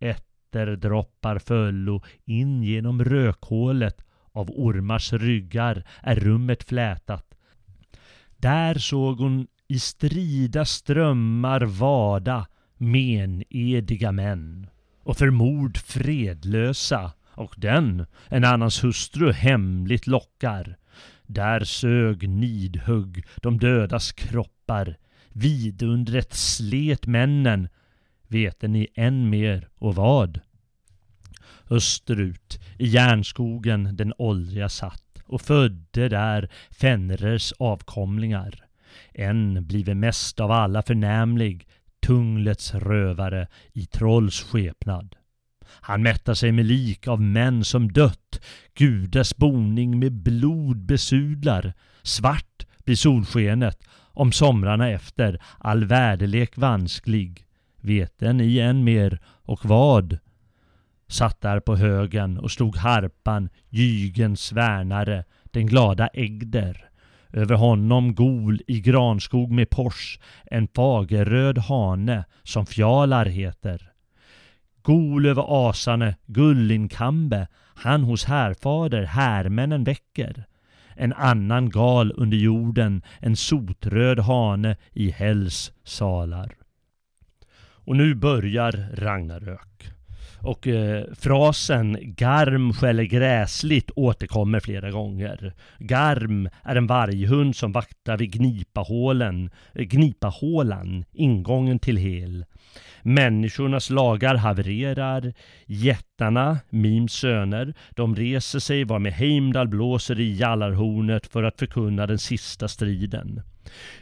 Ätterdroppar 0.00 1.38
föllo 1.38 2.02
in 2.24 2.62
genom 2.62 3.04
rökhålet 3.04 4.04
av 4.32 4.50
ormars 4.50 5.12
ryggar 5.12 5.84
är 6.02 6.16
rummet 6.16 6.64
flätat. 6.64 7.34
Där 8.36 8.74
såg 8.74 9.18
hon 9.18 9.46
i 9.68 9.78
strida 9.78 10.64
strömmar 10.64 11.60
vada 11.60 12.46
menediga 12.76 14.12
män 14.12 14.66
och 15.02 15.16
för 15.16 15.30
mord 15.30 15.78
fredlösa 15.78 17.12
och 17.30 17.54
den 17.56 18.06
en 18.28 18.44
annans 18.44 18.84
hustru 18.84 19.32
hemligt 19.32 20.06
lockar. 20.06 20.76
Där 21.26 21.64
sög 21.64 22.28
nidhugg 22.28 23.24
de 23.36 23.58
dödas 23.58 24.12
kroppar. 24.12 24.98
Vidundret 25.28 26.34
slet 26.34 27.06
männen. 27.06 27.68
Vete 28.28 28.68
ni 28.68 28.88
än 28.94 29.30
mer 29.30 29.68
och 29.78 29.94
vad? 29.94 30.40
Österut 31.70 32.60
i 32.78 32.86
järnskogen 32.86 33.96
den 33.96 34.12
åldriga 34.18 34.68
satt 34.68 35.22
och 35.24 35.40
födde 35.40 36.08
där 36.08 36.50
Fenrers 36.70 37.52
avkomlingar. 37.58 38.63
En 39.12 39.66
blive 39.66 39.94
mest 39.94 40.40
av 40.40 40.50
alla 40.50 40.82
förnämlig, 40.82 41.68
Tunglets 42.06 42.74
rövare 42.74 43.46
i 43.72 43.86
trolls 43.86 44.42
skepnad. 44.42 45.16
Han 45.80 46.02
mättar 46.02 46.34
sig 46.34 46.52
med 46.52 46.66
lik 46.66 47.08
av 47.08 47.20
män 47.20 47.64
som 47.64 47.92
dött, 47.92 48.40
gudars 48.74 49.36
boning 49.36 49.98
med 49.98 50.12
blod 50.12 50.76
besudlar. 50.76 51.72
Svart 52.02 52.66
blir 52.84 52.96
solskenet 52.96 53.84
om 54.14 54.32
somrarna 54.32 54.90
efter, 54.90 55.42
all 55.58 55.84
väderlek 55.84 56.58
vansklig. 56.58 57.46
Veten 57.80 58.40
i 58.40 58.58
än 58.58 58.84
mer 58.84 59.20
och 59.26 59.64
vad? 59.64 60.18
Satt 61.08 61.40
där 61.40 61.60
på 61.60 61.76
högen 61.76 62.38
och 62.38 62.50
slog 62.50 62.76
harpan, 62.76 63.48
Jygens 63.68 64.52
värnare, 64.52 65.24
den 65.44 65.66
glada 65.66 66.08
Egder. 66.08 66.90
Över 67.36 67.54
honom 67.54 68.14
gol 68.14 68.60
i 68.66 68.80
granskog 68.80 69.50
med 69.50 69.70
pors, 69.70 70.18
en 70.44 70.68
fagerröd 70.68 71.58
hane 71.58 72.24
som 72.42 72.66
Fjalar 72.66 73.26
heter. 73.26 73.92
Gol 74.82 75.26
över 75.26 75.68
asane, 75.68 76.16
Gullinkambe, 76.26 77.48
han 77.74 78.02
hos 78.02 78.24
härfader 78.24 79.02
härmännen 79.02 79.84
väcker. 79.84 80.44
En 80.96 81.12
annan 81.12 81.70
gal 81.70 82.12
under 82.16 82.36
jorden, 82.36 83.02
en 83.20 83.36
sotröd 83.36 84.18
hane 84.18 84.76
i 84.92 85.10
hälls 85.10 85.72
salar. 85.84 86.54
Och 87.84 87.96
nu 87.96 88.14
börjar 88.14 88.88
Ragnarök. 88.92 89.93
Och 90.44 90.66
eh, 90.66 91.04
frasen 91.18 91.98
Garm 92.00 92.72
skäller 92.72 93.04
gräsligt 93.04 93.90
återkommer 93.96 94.60
flera 94.60 94.90
gånger. 94.90 95.52
Garm 95.78 96.48
är 96.62 96.76
en 96.76 96.86
varghund 96.86 97.56
som 97.56 97.72
vaktar 97.72 98.16
vid 98.16 98.32
Gnipahålen, 98.32 99.50
eh, 99.74 99.84
Gnipahålan, 99.84 101.04
ingången 101.12 101.78
till 101.78 101.96
Hel. 101.96 102.44
Människornas 103.02 103.90
lagar 103.90 104.34
havererar. 104.34 105.32
Jättarna, 105.66 106.58
Mims 106.70 107.12
söner, 107.12 107.74
de 107.90 108.16
reser 108.16 108.58
sig 108.58 108.84
var 108.84 108.98
med 108.98 109.12
Heimdall 109.12 109.68
blåser 109.68 110.20
i 110.20 110.36
jallarhornet 110.36 111.26
för 111.26 111.42
att 111.42 111.58
förkunna 111.58 112.06
den 112.06 112.18
sista 112.18 112.68
striden. 112.68 113.42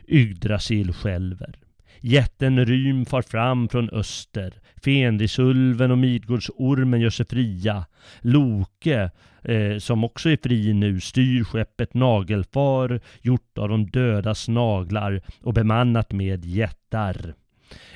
Yggdrasil 0.09 0.93
skälver. 0.93 1.59
Jätten 2.01 2.67
Rym 2.67 3.07
far 3.07 3.23
fram 3.23 3.69
från 3.69 3.91
öster. 3.91 4.53
Fenrisulven 4.85 5.91
och 5.91 5.99
Midgårdsormen 5.99 7.01
gör 7.01 7.11
sig 7.11 7.27
fria. 7.27 7.87
Loke, 8.21 9.11
eh, 9.43 9.79
som 9.79 10.05
också 10.05 10.31
är 10.31 10.39
fri 10.43 10.73
nu, 10.73 11.01
styr 11.01 11.45
skeppet 11.45 11.95
Nagelfar, 11.95 13.01
gjort 13.21 13.59
av 13.59 13.69
de 13.69 13.91
dödas 13.91 14.49
naglar 14.49 15.23
och 15.41 15.55
bemannat 15.55 16.13
med 16.13 16.45
jättar. 16.45 17.35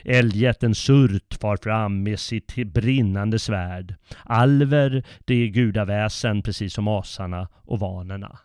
Eldjätten 0.05 0.75
Surt 0.75 1.35
far 1.41 1.57
fram 1.57 2.03
med 2.03 2.21
sitt 2.21 2.55
brinnande 2.57 3.39
svärd. 3.39 3.95
Alver, 4.25 5.05
det 5.25 5.35
är 5.35 5.47
gudaväsen 5.47 6.43
precis 6.43 6.75
som 6.75 6.89
asarna 6.89 7.49
och 7.55 7.81
vanerna. 7.81 8.39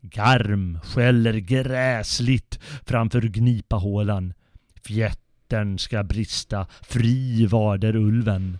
Garm 0.00 0.78
skäller 0.82 1.34
gräsligt 1.34 2.60
framför 2.86 3.20
Gnipahålan. 3.20 4.34
Fjättern 5.52 5.78
ska 5.78 6.02
brista, 6.02 6.66
fri 6.82 7.46
varder 7.46 7.96
ulven. 7.96 8.58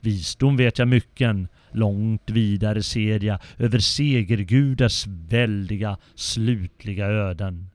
Visdom 0.00 0.56
vet 0.56 0.78
jag 0.78 0.88
mycken, 0.88 1.48
långt 1.72 2.30
vidare 2.30 2.82
ser 2.82 3.24
jag 3.24 3.38
över 3.58 3.78
segergudars 3.78 5.06
väldiga, 5.06 5.96
slutliga 6.14 7.06
öden. 7.06 7.70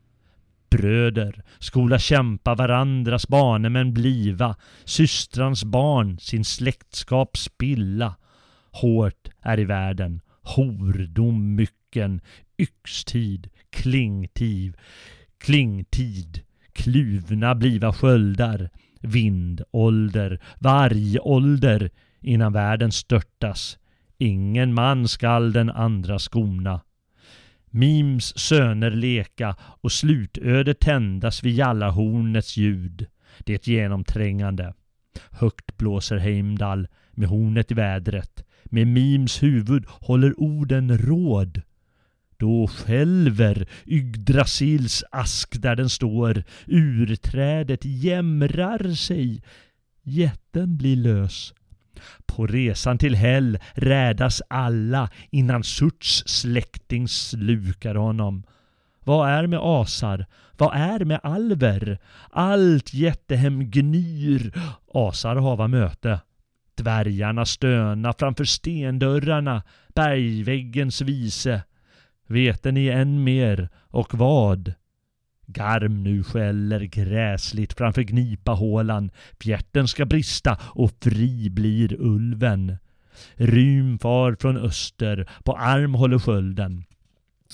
Bröder, 0.69 1.43
skola 1.59 1.99
kämpa 1.99 2.55
varandras 2.55 3.27
banemän 3.27 3.93
bliva, 3.93 4.55
systrans 4.85 5.63
barn 5.63 6.19
sin 6.19 6.45
släktskap 6.45 7.37
spilla. 7.37 8.15
Hårt 8.71 9.29
är 9.41 9.59
i 9.59 9.65
världen, 9.65 10.21
hordom 10.41 11.55
mycken, 11.55 12.21
yxtid, 12.57 13.49
klingtid, 13.69 14.73
klingtid, 15.37 16.43
kluvna 16.79 17.55
bliva 17.55 17.93
sköldar, 17.93 18.69
vindålder, 19.01 20.39
vargålder, 20.59 21.89
innan 22.21 22.53
världen 22.53 22.91
störtas. 22.91 23.77
Ingen 24.17 24.73
man 24.73 25.07
skall 25.07 25.53
den 25.53 25.69
andra 25.69 26.19
skona. 26.19 26.81
Mims 27.69 28.37
söner 28.37 28.91
leka 28.91 29.55
och 29.61 29.91
slutöde 29.91 30.73
tändas 30.73 31.43
vid 31.43 31.55
jallarhornets 31.55 32.57
ljud. 32.57 33.05
Det 33.39 33.67
genomträngande. 33.67 34.73
Högt 35.31 35.77
blåser 35.77 36.17
Heimdall 36.17 36.87
med 37.11 37.29
hornet 37.29 37.71
i 37.71 37.73
vädret. 37.73 38.43
Med 38.63 38.87
Mims 38.87 39.43
huvud 39.43 39.85
håller 39.87 40.39
orden 40.39 40.97
råd. 40.97 41.61
Då 42.39 42.67
skälver 42.67 43.67
Yggdrasils 43.85 45.03
ask 45.11 45.61
där 45.61 45.75
den 45.75 45.89
står. 45.89 46.43
Urträdet 46.67 47.85
jämrar 47.85 48.93
sig. 48.93 49.41
Jätten 50.03 50.77
blir 50.77 50.95
lös. 50.95 51.53
På 52.25 52.47
resan 52.47 52.97
till 52.97 53.15
Hell 53.15 53.59
rädas 53.73 54.41
alla 54.49 55.09
innan 55.29 55.63
Surts 55.63 56.23
släkting 56.25 57.07
slukar 57.07 57.95
honom. 57.95 58.43
Vad 59.03 59.29
är 59.29 59.47
med 59.47 59.59
asar? 59.63 60.25
Vad 60.57 60.75
är 60.75 61.05
med 61.05 61.19
alver? 61.23 61.99
Allt 62.31 62.93
jättehem 62.93 63.71
gnyr. 63.71 64.53
Asar 64.93 65.35
hava 65.35 65.67
möte. 65.67 66.19
Dvärgarna 66.75 67.45
stöna 67.45 68.13
framför 68.13 68.45
stendörrarna, 68.45 69.63
bergväggens 69.95 71.01
vise. 71.01 71.63
Vete 72.29 72.71
ni 72.71 72.87
än 72.87 73.23
mer 73.23 73.69
och 73.75 74.13
vad? 74.13 74.73
Garm 75.47 76.03
nu 76.03 76.23
skäller 76.23 76.79
gräsligt 76.79 77.73
framför 77.73 78.01
gnipahålan. 78.01 79.11
Fjärten 79.41 79.87
ska 79.87 80.05
brista 80.05 80.57
och 80.63 80.91
fri 81.01 81.49
blir 81.49 82.01
ulven. 82.01 82.77
Rym 83.33 83.99
far 83.99 84.37
från 84.39 84.57
öster, 84.57 85.29
på 85.43 85.57
arm 85.57 85.93
håller 85.93 86.19
skölden. 86.19 86.83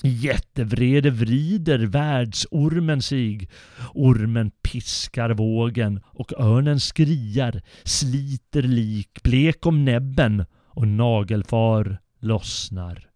Jättevrede 0.02 1.10
vrider 1.10 1.78
världsormen 1.78 3.02
sig. 3.02 3.48
Ormen 3.94 4.50
piskar 4.50 5.30
vågen 5.30 6.00
och 6.06 6.32
örnen 6.40 6.80
skriar, 6.80 7.62
sliter 7.84 8.62
lik, 8.62 9.22
blek 9.22 9.66
om 9.66 9.84
näbben 9.84 10.44
och 10.68 10.88
nagelfar 10.88 11.98
lossnar. 12.20 13.15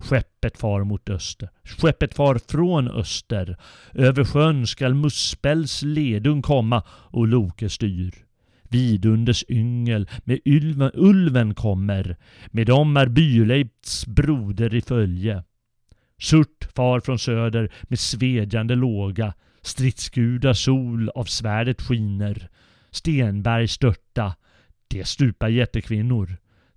Skeppet 0.00 0.58
far 0.58 0.84
mot 0.84 1.10
öster. 1.10 1.48
Skeppet 1.64 2.14
far 2.14 2.40
från 2.48 2.88
öster. 2.88 3.56
Över 3.94 4.24
sjön 4.24 4.66
skall 4.66 4.94
Muspels 4.94 5.82
ledung 5.82 6.42
komma 6.42 6.82
och 6.88 7.28
Loke 7.28 7.68
styr. 7.68 8.14
Vidunders 8.62 9.44
yngel 9.48 10.08
med 10.24 10.40
ulven, 10.44 10.90
ulven 10.94 11.54
kommer. 11.54 12.16
Med 12.50 12.66
dem 12.66 12.96
är 12.96 13.06
Byrleifs 13.06 14.06
broder 14.06 14.74
i 14.74 14.80
följe. 14.80 15.44
Surt 16.22 16.68
far 16.76 17.00
från 17.00 17.18
söder 17.18 17.72
med 17.82 17.98
svedjande 17.98 18.74
låga. 18.74 19.34
Stridsgudar 19.62 20.52
sol 20.52 21.08
av 21.08 21.24
svärdet 21.24 21.82
skiner. 21.82 22.48
Stenberg 22.90 23.68
störta. 23.68 24.34
Det 24.88 25.04
stupar 25.04 25.48
jättekvinnor 25.48 26.36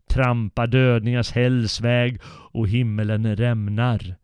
trampar 0.10 0.68
dödningars 0.68 1.32
hälsväg 1.32 2.22
och 2.52 2.68
himmelen 2.68 3.36
rämnar. 3.36 4.16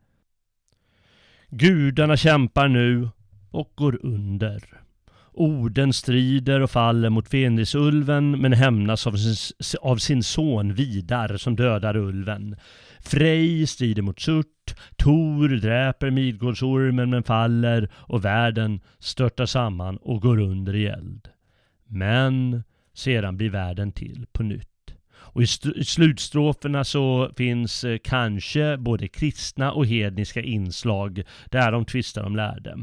Gudarna 1.50 2.18
kämpar 2.18 2.68
nu 2.68 3.10
och 3.52 3.72
går 3.76 4.06
under. 4.06 4.64
Orden 5.34 5.94
strider 5.94 6.60
och 6.60 6.72
faller 6.72 7.10
mot 7.10 7.30
Fenrisulven 7.30 8.42
men 8.42 8.54
hämnas 8.54 9.08
av 9.08 9.14
sin, 9.14 9.56
av 9.82 9.98
sin 9.98 10.24
son 10.24 10.74
Vidar 10.74 11.38
som 11.38 11.56
dödar 11.56 11.98
ulven. 11.98 12.56
Frej 13.00 13.68
strider 13.68 14.02
mot 14.02 14.20
Surt, 14.20 14.76
Tor 14.98 15.48
dräper 15.48 16.12
Midgårdsormen 16.12 17.10
men 17.10 17.24
faller 17.24 17.90
och 17.94 18.26
världen 18.26 18.82
störtar 19.00 19.46
samman 19.46 19.98
och 19.98 20.22
går 20.22 20.40
under 20.40 20.76
i 20.76 20.86
eld. 20.86 21.28
Men 21.88 22.64
sedan 22.94 23.38
blir 23.38 23.50
världen 23.50 23.92
till 23.92 24.26
på 24.32 24.44
nytt. 24.44 24.69
Och 25.34 25.42
i, 25.42 25.46
i 25.76 25.84
slutstroferna 25.84 26.84
så 26.84 27.32
finns 27.38 27.84
eh, 27.84 27.98
kanske 28.04 28.78
både 28.78 29.08
kristna 29.08 29.72
och 29.72 29.86
hedniska 29.86 30.42
inslag 30.42 31.24
där 31.46 31.72
de 31.72 31.86
tvistar 31.86 32.24
om 32.24 32.36
lärde. 32.36 32.78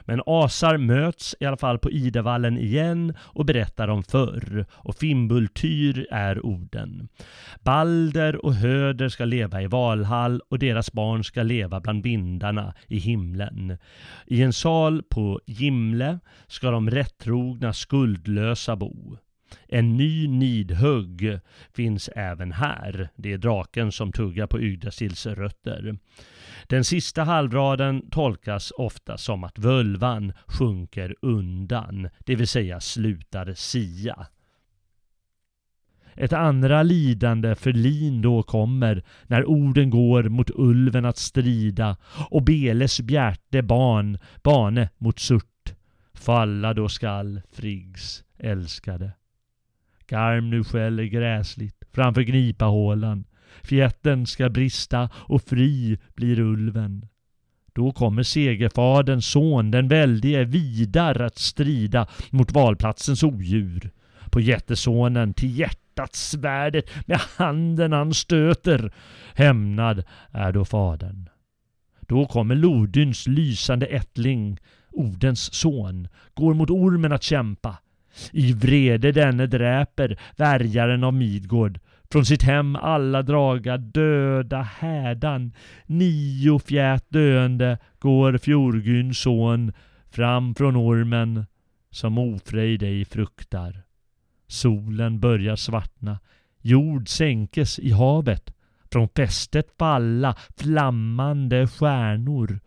Men 0.00 0.22
asar 0.26 0.76
möts 0.76 1.36
i 1.40 1.44
alla 1.44 1.56
fall 1.56 1.78
på 1.78 1.90
Idavallen 1.90 2.58
igen 2.58 3.14
och 3.20 3.44
berättar 3.44 3.88
om 3.88 4.02
förr 4.02 4.66
och 4.72 4.96
Fimbultyr 4.96 6.06
är 6.10 6.46
orden. 6.46 7.08
Balder 7.62 8.44
och 8.44 8.54
Höder 8.54 9.08
ska 9.08 9.24
leva 9.24 9.62
i 9.62 9.66
Valhall 9.66 10.40
och 10.48 10.58
deras 10.58 10.92
barn 10.92 11.24
ska 11.24 11.42
leva 11.42 11.80
bland 11.80 12.02
vindarna 12.02 12.74
i 12.88 12.98
himlen. 12.98 13.78
I 14.26 14.42
en 14.42 14.52
sal 14.52 15.02
på 15.02 15.40
Gimle 15.46 16.18
ska 16.46 16.70
de 16.70 16.90
rättrogna 16.90 17.72
skuldlösa 17.72 18.76
bo. 18.76 19.16
En 19.68 19.96
ny 19.96 20.28
nidhugg 20.28 21.38
finns 21.72 22.10
även 22.16 22.52
här. 22.52 23.08
Det 23.16 23.32
är 23.32 23.38
draken 23.38 23.92
som 23.92 24.12
tuggar 24.12 24.46
på 24.46 24.60
Yggdrasils 24.60 25.26
rötter. 25.26 25.98
Den 26.66 26.84
sista 26.84 27.24
halvraden 27.24 28.10
tolkas 28.10 28.72
ofta 28.76 29.18
som 29.18 29.44
att 29.44 29.58
völvan 29.58 30.32
sjunker 30.46 31.14
undan, 31.22 32.08
det 32.18 32.34
vill 32.34 32.48
säga 32.48 32.80
slutar 32.80 33.54
sia. 33.54 34.26
Ett 36.14 36.32
andra 36.32 36.82
lidande 36.82 37.54
för 37.54 37.72
Lin 37.72 38.22
då 38.22 38.42
kommer 38.42 39.02
när 39.26 39.44
orden 39.44 39.90
går 39.90 40.22
mot 40.22 40.50
ulven 40.54 41.04
att 41.04 41.16
strida 41.16 41.96
och 42.30 42.42
Beles 42.42 43.00
bjärte 43.00 43.62
barn, 43.62 44.18
bane 44.42 44.88
mot 44.98 45.18
Surt. 45.18 45.74
Falla 46.14 46.74
då 46.74 46.88
skall 46.88 47.40
Friggs 47.52 48.24
älskade. 48.38 49.12
Skarm 50.10 50.50
nu 50.50 50.64
skäller 50.64 51.04
gräsligt 51.04 51.84
framför 51.92 52.22
gnipahålan. 52.22 53.24
Fjätten 53.62 54.26
ska 54.26 54.48
brista 54.48 55.08
och 55.14 55.42
fri 55.42 55.98
blir 56.14 56.40
ulven. 56.40 57.08
Då 57.72 57.92
kommer 57.92 58.22
segerfaderns 58.22 59.26
son, 59.26 59.70
den 59.70 59.88
väldige 59.88 60.44
Vidar, 60.44 61.20
att 61.20 61.38
strida 61.38 62.08
mot 62.30 62.52
valplatsens 62.52 63.22
odjur. 63.22 63.90
På 64.30 64.40
jättesonen 64.40 65.34
till 65.34 65.58
hjärtat 65.58 66.14
svärdet 66.14 66.90
med 67.06 67.20
handen 67.36 67.92
han 67.92 68.14
stöter. 68.14 68.92
Hämnad 69.34 70.04
är 70.30 70.52
då 70.52 70.64
fadern. 70.64 71.28
Då 72.00 72.26
kommer 72.26 72.54
Lodyns 72.54 73.26
lysande 73.26 73.86
ättling, 73.86 74.58
Odens 74.90 75.54
son, 75.54 76.08
går 76.34 76.54
mot 76.54 76.70
ormen 76.70 77.12
att 77.12 77.22
kämpa. 77.22 77.78
I 78.32 78.52
vrede 78.52 79.12
denne 79.12 79.46
dräper 79.46 80.18
värjaren 80.36 81.04
av 81.04 81.14
Midgård. 81.14 81.80
Från 82.12 82.24
sitt 82.24 82.42
hem 82.42 82.76
alla 82.76 83.22
draga 83.22 83.76
döda 83.76 84.62
hädan 84.62 85.52
Nio 85.86 86.58
fjät 86.58 87.04
döende 87.08 87.78
går 87.98 88.38
Fjorgyns 88.38 89.18
son 89.18 89.72
fram 90.10 90.54
från 90.54 90.76
ormen 90.76 91.46
som 91.90 92.18
ofrejd 92.18 92.82
ej 92.82 93.04
fruktar. 93.04 93.82
Solen 94.46 95.20
börjar 95.20 95.56
svartna, 95.56 96.18
jord 96.60 97.08
sänkes 97.08 97.78
i 97.78 97.90
havet, 97.90 98.54
från 98.92 99.08
fästet 99.08 99.66
falla 99.78 100.36
flammande 100.56 101.66
stjärnor. 101.66 102.60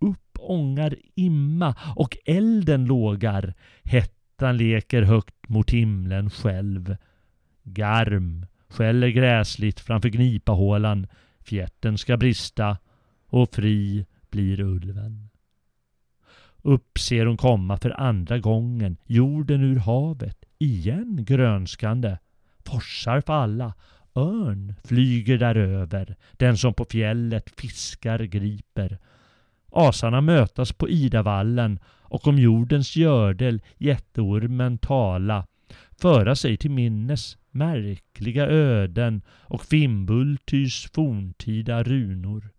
Upp 0.00 0.38
ångar 0.38 0.96
imma 1.14 1.74
och 1.96 2.16
elden 2.24 2.84
lågar, 2.84 3.54
hett 3.84 4.13
Ettan 4.34 4.56
leker 4.56 5.02
högt 5.02 5.48
mot 5.48 5.70
himlen 5.70 6.30
själv. 6.30 6.96
Garm 7.62 8.46
skäller 8.68 9.08
gräsligt 9.08 9.80
framför 9.80 10.08
gnipahålan. 10.08 11.06
Fjärten 11.40 11.98
ska 11.98 12.16
brista 12.16 12.78
och 13.26 13.54
fri 13.54 14.06
blir 14.30 14.60
ulven. 14.60 15.28
Upp 16.62 16.98
ser 16.98 17.26
hon 17.26 17.36
komma 17.36 17.76
för 17.76 18.00
andra 18.00 18.38
gången 18.38 18.96
jorden 19.06 19.62
ur 19.62 19.78
havet, 19.78 20.44
igen 20.58 21.24
grönskande. 21.24 22.18
Forsar 22.64 23.20
falla, 23.20 23.74
örn 24.14 24.74
flyger 24.84 25.38
däröver, 25.38 26.16
den 26.32 26.58
som 26.58 26.74
på 26.74 26.84
fjället 26.84 27.60
fiskar 27.60 28.18
griper. 28.18 28.98
Asarna 29.72 30.20
mötas 30.20 30.72
på 30.72 30.88
Idavallen 30.88 31.78
och 32.04 32.26
om 32.26 32.38
jordens 32.38 32.96
gördel 32.96 33.62
jätteormen 33.78 34.78
tala, 34.78 35.46
föra 36.00 36.36
sig 36.36 36.56
till 36.56 36.70
minnes 36.70 37.38
märkliga 37.50 38.46
öden 38.46 39.22
och 39.28 39.64
Fimbultys 39.64 40.90
forntida 40.94 41.82
runor. 41.82 42.50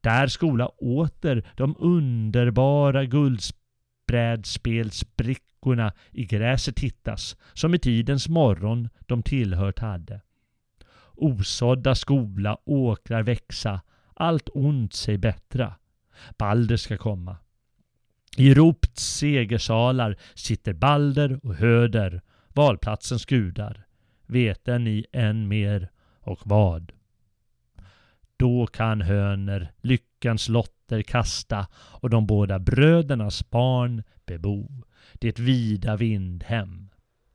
Där 0.00 0.26
skola 0.26 0.68
åter 0.68 1.46
de 1.56 1.76
underbara 1.78 3.04
guldbrädspelsbrickorna 3.04 5.92
i 6.10 6.24
gräset 6.24 6.80
hittas, 6.80 7.36
som 7.52 7.74
i 7.74 7.78
tidens 7.78 8.28
morgon 8.28 8.88
de 9.06 9.22
tillhört 9.22 9.78
hade. 9.78 10.20
Osådda 11.14 11.94
skola 11.94 12.58
åkrar 12.64 13.22
växa, 13.22 13.80
allt 14.14 14.48
ont 14.54 14.92
sig 14.92 15.18
bättra. 15.18 15.74
Balder 16.38 16.76
ska 16.76 16.96
komma. 16.96 17.36
I 18.36 18.54
Ropts 18.54 19.18
segersalar 19.18 20.16
sitter 20.34 20.72
Balder 20.72 21.40
och 21.42 21.54
Höder, 21.54 22.22
valplatsens 22.48 23.26
gudar. 23.26 23.86
Veten 24.26 24.84
ni 24.84 25.06
än 25.12 25.48
mer 25.48 25.90
och 26.20 26.40
vad? 26.44 26.92
Då 28.36 28.66
kan 28.66 29.00
höner 29.00 29.72
lyckans 29.80 30.48
lotter 30.48 31.02
kasta 31.02 31.66
och 31.74 32.10
de 32.10 32.26
båda 32.26 32.58
brödernas 32.58 33.50
barn 33.50 34.02
bebo 34.26 34.84
det 35.12 35.38
vida 35.38 35.96
vindhem. 35.96 36.88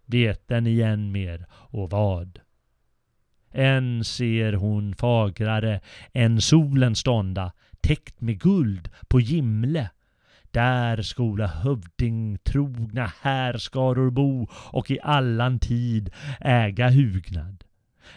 Veten 0.05 0.67
I 0.67 0.81
än 0.81 1.11
mer 1.11 1.45
och 1.51 1.89
vad? 1.89 2.39
Än 3.51 4.03
ser 4.03 4.53
hon 4.53 4.95
fagrare 4.95 5.81
än 6.13 6.41
solen 6.41 6.95
stånda 6.95 7.51
täckt 7.81 8.21
med 8.21 8.39
guld 8.39 8.89
på 9.07 9.19
Gimle 9.19 9.89
där 10.53 11.01
skola 11.01 11.47
hövdingtrogna 11.47 13.11
härskaror 13.21 14.09
bo 14.11 14.47
och 14.53 14.91
i 14.91 14.99
allan 15.03 15.59
tid 15.59 16.09
äga 16.39 16.89
hugnad. 16.89 17.63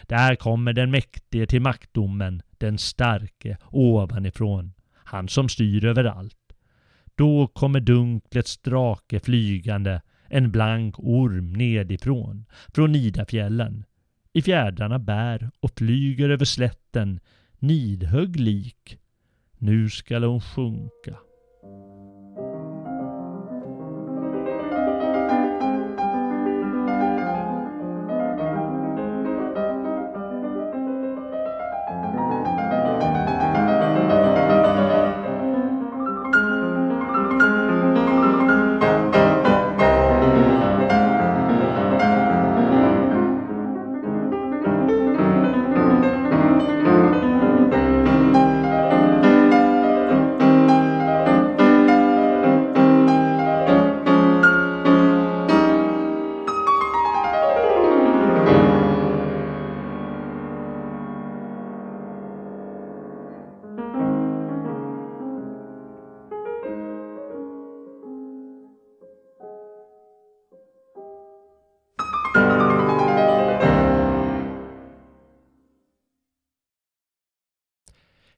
Där 0.01 0.35
kommer 0.35 0.73
den 0.73 0.91
mäktige 0.91 1.47
till 1.47 1.61
maktdomen, 1.61 2.41
den 2.57 2.77
starke 2.77 3.57
ovanifrån, 3.71 4.73
han 4.93 5.27
som 5.27 5.49
styr 5.49 5.85
överallt. 5.85 6.53
Då 7.15 7.47
kommer 7.47 7.79
dunklets 7.79 8.57
drake 8.57 9.19
flygande, 9.19 10.01
en 10.27 10.51
blank 10.51 10.99
orm 10.99 11.53
nedifrån, 11.53 12.45
från 12.75 12.91
Nidafjällen. 12.91 13.85
I 14.33 14.41
fjädrarna 14.41 14.99
bär 14.99 15.51
och 15.59 15.71
flyger 15.77 16.29
över 16.29 16.45
slätten, 16.45 17.19
nidhögg 17.59 18.39
lik. 18.39 18.97
Nu 19.57 19.89
skall 19.89 20.23
hon 20.23 20.41
sjunka. 20.41 21.26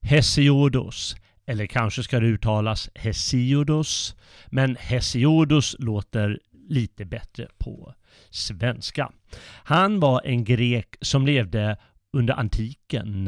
Hesiodos, 0.09 1.15
eller 1.45 1.65
kanske 1.65 2.03
ska 2.03 2.19
det 2.19 2.25
uttalas 2.27 2.89
Hesiodos, 2.95 4.15
men 4.47 4.75
Hesiodos 4.75 5.75
låter 5.79 6.39
lite 6.69 7.05
bättre 7.05 7.47
på 7.57 7.93
svenska. 8.29 9.11
Han 9.63 9.99
var 9.99 10.21
en 10.25 10.43
grek 10.43 10.95
som 11.01 11.25
levde 11.25 11.77
under 12.13 12.33
antiken, 12.33 13.27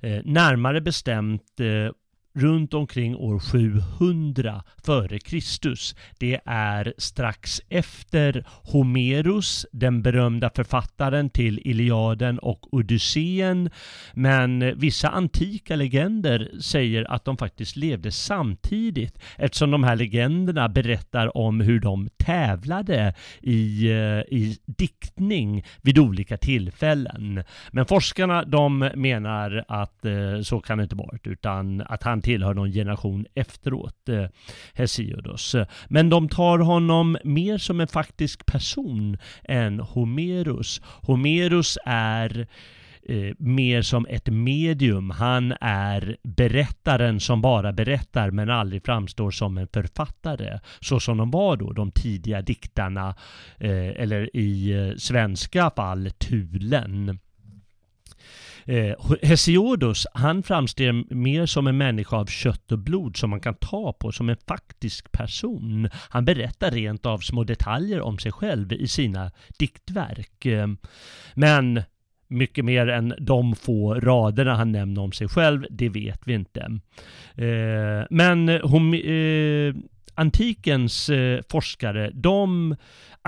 eh, 0.00 0.20
närmare 0.24 0.80
bestämt 0.80 1.60
eh, 1.60 1.92
runt 2.38 2.74
omkring 2.74 3.16
år 3.16 3.38
700 3.38 4.62
före 4.84 5.18
Kristus. 5.18 5.94
Det 6.18 6.40
är 6.44 6.94
strax 6.98 7.60
efter 7.68 8.44
Homerus, 8.48 9.66
den 9.72 10.02
berömda 10.02 10.50
författaren 10.54 11.30
till 11.30 11.60
Iliaden 11.64 12.38
och 12.38 12.74
Odysseen. 12.74 13.70
Men 14.14 14.78
vissa 14.78 15.08
antika 15.08 15.76
legender 15.76 16.50
säger 16.60 17.10
att 17.10 17.24
de 17.24 17.36
faktiskt 17.36 17.76
levde 17.76 18.12
samtidigt 18.12 19.18
eftersom 19.36 19.70
de 19.70 19.84
här 19.84 19.96
legenderna 19.96 20.68
berättar 20.68 21.36
om 21.36 21.60
hur 21.60 21.80
de 21.80 22.08
tävlade 22.16 23.14
i, 23.40 23.90
eh, 23.90 24.36
i 24.38 24.58
diktning 24.66 25.64
vid 25.82 25.98
olika 25.98 26.36
tillfällen. 26.36 27.44
Men 27.70 27.86
forskarna 27.86 28.44
de 28.44 28.90
menar 28.94 29.64
att 29.68 30.04
eh, 30.04 30.40
så 30.42 30.60
kan 30.60 30.78
det 30.78 30.82
inte 30.82 30.96
varit 30.96 31.26
utan 31.26 31.80
att 31.80 32.02
han 32.02 32.22
tillhör 32.28 32.54
någon 32.54 32.72
generation 32.72 33.26
efteråt, 33.34 34.08
eh, 34.08 34.26
Hesiodos. 34.74 35.56
Men 35.88 36.10
de 36.10 36.28
tar 36.28 36.58
honom 36.58 37.18
mer 37.24 37.58
som 37.58 37.80
en 37.80 37.88
faktisk 37.88 38.46
person 38.46 39.18
än 39.44 39.80
Homerus. 39.80 40.80
Homerus 40.84 41.78
är 41.84 42.46
eh, 43.08 43.34
mer 43.38 43.82
som 43.82 44.06
ett 44.08 44.28
medium. 44.28 45.10
Han 45.10 45.54
är 45.60 46.16
berättaren 46.22 47.20
som 47.20 47.40
bara 47.40 47.72
berättar 47.72 48.30
men 48.30 48.50
aldrig 48.50 48.84
framstår 48.84 49.30
som 49.30 49.58
en 49.58 49.68
författare. 49.72 50.58
Så 50.80 51.00
som 51.00 51.16
de 51.16 51.30
var 51.30 51.56
då, 51.56 51.72
de 51.72 51.90
tidiga 51.90 52.42
diktarna, 52.42 53.14
eh, 53.58 54.02
eller 54.02 54.36
i 54.36 54.72
eh, 54.72 54.96
svenska 54.96 55.70
fall 55.76 56.10
Tulen. 56.18 57.18
Eh, 58.68 58.94
Hesiodus, 59.22 60.06
han 60.12 60.42
framstår 60.42 61.14
mer 61.14 61.46
som 61.46 61.66
en 61.66 61.78
människa 61.78 62.16
av 62.16 62.26
kött 62.26 62.72
och 62.72 62.78
blod 62.78 63.16
som 63.16 63.30
man 63.30 63.40
kan 63.40 63.54
ta 63.54 63.92
på, 63.92 64.12
som 64.12 64.28
en 64.28 64.36
faktisk 64.48 65.12
person. 65.12 65.88
Han 66.10 66.24
berättar 66.24 66.70
rent 66.70 67.06
av 67.06 67.18
små 67.18 67.44
detaljer 67.44 68.00
om 68.00 68.18
sig 68.18 68.32
själv 68.32 68.72
i 68.72 68.88
sina 68.88 69.30
diktverk. 69.58 70.46
Eh, 70.46 70.68
men 71.34 71.82
mycket 72.28 72.64
mer 72.64 72.88
än 72.88 73.14
de 73.18 73.56
få 73.56 73.94
raderna 73.94 74.54
han 74.54 74.72
nämner 74.72 75.02
om 75.02 75.12
sig 75.12 75.28
själv, 75.28 75.66
det 75.70 75.88
vet 75.88 76.20
vi 76.24 76.32
inte. 76.34 76.60
Eh, 77.34 78.06
men 78.10 78.48
hon, 78.48 78.94
eh, 78.94 79.74
antikens 80.14 81.10
forskare, 81.48 82.10
de 82.14 82.76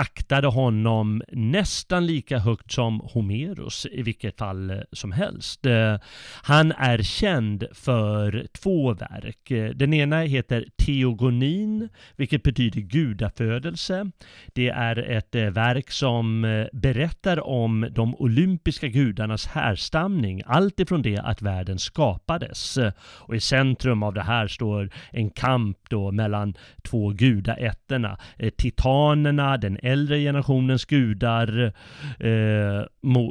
aktade 0.00 0.48
honom 0.48 1.22
nästan 1.32 2.06
lika 2.06 2.38
högt 2.38 2.72
som 2.72 3.00
Homeros 3.00 3.86
i 3.92 4.02
vilket 4.02 4.38
fall 4.38 4.70
eh, 4.70 4.76
som 4.92 5.12
helst. 5.12 5.66
Eh, 5.66 5.96
han 6.42 6.72
är 6.72 7.02
känd 7.02 7.64
för 7.72 8.46
två 8.62 8.94
verk. 8.94 9.50
Eh, 9.50 9.70
den 9.70 9.94
ena 9.94 10.20
heter 10.20 10.64
Teogonin, 10.86 11.88
vilket 12.16 12.42
betyder 12.42 12.80
gudafödelse. 12.80 14.10
Det 14.54 14.68
är 14.68 14.98
ett 14.98 15.34
verk 15.34 15.90
som 15.90 16.42
berättar 16.72 17.46
om 17.46 17.88
de 17.90 18.14
olympiska 18.14 18.88
gudarnas 18.88 19.46
härstamning, 19.46 20.42
allt 20.46 20.80
ifrån 20.80 21.02
det 21.02 21.18
att 21.18 21.42
världen 21.42 21.78
skapades. 21.78 22.78
Och 22.98 23.36
i 23.36 23.40
centrum 23.40 24.02
av 24.02 24.14
det 24.14 24.22
här 24.22 24.48
står 24.48 24.90
en 25.10 25.30
kamp 25.30 25.78
då 25.90 26.12
mellan 26.12 26.54
två 26.82 27.08
gudaätterna, 27.08 28.18
titanerna, 28.56 29.56
den 29.56 29.78
äldre 29.92 30.18
generationens 30.18 30.84
gudar 30.84 31.72
eh, 32.18 32.82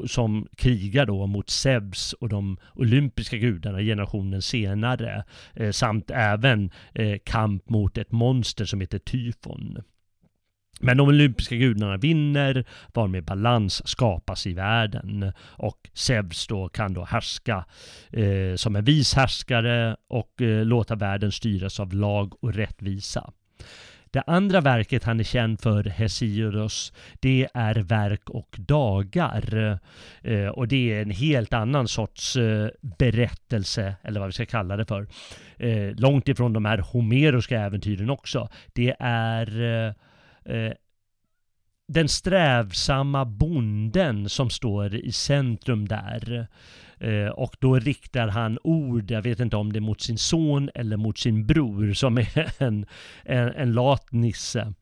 som 0.07 0.47
krigar 0.57 1.05
då 1.05 1.28
mot 1.28 1.49
Zeus 1.49 2.14
och 2.14 2.30
de 2.30 2.57
olympiska 2.76 3.38
gudarna 3.38 3.80
generationen 3.80 4.41
senare. 4.41 5.24
Eh, 5.53 5.72
samt 5.72 6.12
även 6.12 6.72
eh, 6.93 7.18
kamp 7.24 7.70
mot 7.70 7.97
ett 7.97 8.12
monster 8.12 8.66
som 8.66 8.82
heter 8.82 8.99
Tyfon. 8.99 9.78
Men 10.82 10.97
de 10.97 11.07
olympiska 11.07 11.55
gudarna 11.55 11.97
vinner 11.97 12.66
varmed 12.93 13.26
balans 13.26 13.88
skapas 13.88 14.47
i 14.47 14.53
världen 14.53 15.34
och 15.39 15.89
Zeus 15.93 16.47
då 16.47 16.70
kan 16.70 16.93
då 16.93 17.05
härska 17.05 17.66
eh, 18.12 18.55
som 18.55 18.76
en 18.76 18.84
vis 18.84 19.14
härskare 19.14 19.95
och 20.07 20.41
eh, 20.41 20.66
låta 20.66 20.95
världen 20.95 21.32
styras 21.32 21.80
av 21.80 21.93
lag 21.93 22.43
och 22.43 22.53
rättvisa. 22.53 23.32
Det 24.12 24.24
andra 24.28 24.62
verket 24.62 25.03
han 25.03 25.20
är 25.20 25.24
känd 25.24 25.62
för, 25.62 25.84
Hesiodos, 25.84 26.93
det 27.20 27.47
är 27.53 27.76
Verk 27.76 28.30
och 28.30 28.55
dagar. 28.60 29.80
Eh, 30.22 30.47
och 30.47 30.68
det 30.68 30.93
är 30.93 31.01
en 31.01 31.12
helt 31.12 31.53
annan 31.53 31.88
sorts 31.88 32.36
eh, 32.36 32.70
berättelse, 32.82 33.95
eller 34.03 34.20
vad 34.20 34.30
vi 34.30 34.34
ska 34.34 34.45
kalla 34.45 34.78
det 34.78 34.86
för. 34.86 35.07
Eh, 35.57 35.95
långt 35.95 36.28
ifrån 36.28 36.53
de 36.53 36.66
här 36.66 36.78
homeroska 36.78 37.60
äventyren 37.60 38.10
också. 38.10 38.49
Det 38.74 38.95
är 38.99 39.95
den 41.88 42.10
strävsamma 42.10 43.26
bonden 43.26 44.30
som 44.30 44.49
står 44.49 44.95
i 44.95 45.12
centrum 45.12 45.88
där. 45.88 46.47
Eh, 47.00 47.28
och 47.28 47.56
då 47.60 47.80
riktar 47.80 48.28
han 48.28 48.58
ord, 48.64 49.12
jag 49.12 49.22
vet 49.22 49.39
inte 49.39 49.56
om 49.56 49.74
det 49.74 49.80
är 49.80 49.82
mot 49.82 50.02
sin 50.02 50.18
son 50.18 50.70
eller 50.76 50.97
mot 50.97 51.18
sin 51.18 51.45
bror 51.45 51.93
som 51.93 52.18
är 52.18 52.54
en, 52.58 52.86
en, 53.24 53.47
en 53.47 53.74
lat 53.74 54.12
nisse. 54.12 54.74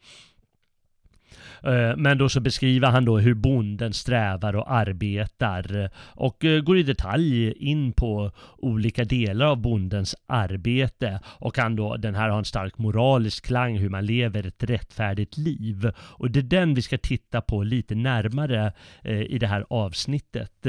Eh, 1.64 1.98
men 1.98 2.18
då 2.18 2.30
så 2.30 2.40
beskriver 2.40 2.88
han 2.88 3.06
då 3.06 3.18
hur 3.20 3.34
bonden 3.34 3.94
strävar 3.94 4.56
och 4.56 4.72
arbetar 4.72 5.84
eh, 5.84 5.90
och 5.98 6.46
eh, 6.46 6.62
går 6.62 6.78
i 6.78 6.84
detalj 6.84 7.52
in 7.52 7.94
på 7.94 8.32
olika 8.58 9.04
delar 9.04 9.46
av 9.46 9.58
bondens 9.58 10.16
arbete 10.26 11.20
och 11.26 11.58
han 11.58 11.76
då, 11.76 11.98
den 11.98 12.16
här 12.16 12.30
har 12.30 12.38
en 12.38 12.46
stark 12.46 12.78
moralisk 12.78 13.46
klang 13.46 13.78
hur 13.78 13.90
man 13.90 14.06
lever 14.06 14.48
ett 14.48 14.64
rättfärdigt 14.64 15.38
liv. 15.38 15.92
Och 15.98 16.32
det 16.32 16.40
är 16.40 16.44
den 16.44 16.74
vi 16.74 16.82
ska 16.82 16.98
titta 16.98 17.42
på 17.42 17.64
lite 17.64 17.96
närmare 17.96 18.74
i 19.04 19.40
det 19.40 19.48
här 19.48 19.66
avsnittet. 19.70 20.68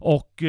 Och 0.00 0.42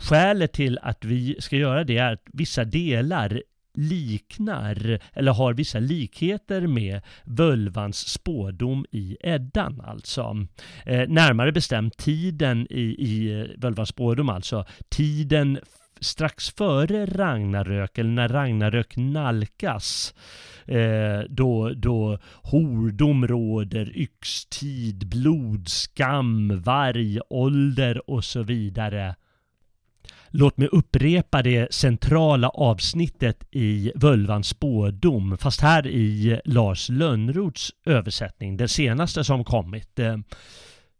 Skälet 0.00 0.52
till 0.52 0.78
att 0.82 1.04
vi 1.04 1.36
ska 1.38 1.56
göra 1.56 1.84
det 1.84 1.98
är 1.98 2.12
att 2.12 2.22
vissa 2.32 2.64
delar 2.64 3.42
liknar 3.74 4.98
eller 5.12 5.32
har 5.32 5.54
vissa 5.54 5.78
likheter 5.78 6.66
med 6.66 7.00
völvans 7.24 8.08
spådom 8.08 8.86
i 8.90 9.16
Eddan 9.20 9.80
alltså. 9.84 10.46
Eh, 10.86 11.08
närmare 11.08 11.52
bestämt 11.52 11.96
tiden 11.96 12.66
i, 12.70 12.82
i 12.82 13.46
völvans 13.58 13.88
spådom 13.88 14.28
alltså. 14.28 14.64
Tiden 14.88 15.58
strax 16.00 16.50
före 16.50 17.06
Ragnarök 17.06 17.98
eller 17.98 18.10
när 18.10 18.28
Ragnarök 18.28 18.96
nalkas 18.96 20.14
eh, 20.66 21.20
då, 21.28 21.72
då 21.74 22.18
hordom 22.42 23.26
råder, 23.26 23.92
yxtid, 23.96 25.08
blodskam, 25.08 26.60
vargålder 26.62 28.10
och 28.10 28.24
så 28.24 28.42
vidare. 28.42 29.14
Låt 30.30 30.56
mig 30.56 30.68
upprepa 30.68 31.42
det 31.42 31.74
centrala 31.74 32.48
avsnittet 32.48 33.44
i 33.50 33.92
Völvans 33.94 34.48
spådom, 34.48 35.38
fast 35.38 35.60
här 35.60 35.86
i 35.86 36.40
Lars 36.44 36.88
Lönnroths 36.88 37.72
översättning, 37.86 38.56
den 38.56 38.68
senaste 38.68 39.24
som 39.24 39.44
kommit. 39.44 39.98
Eh, 39.98 40.16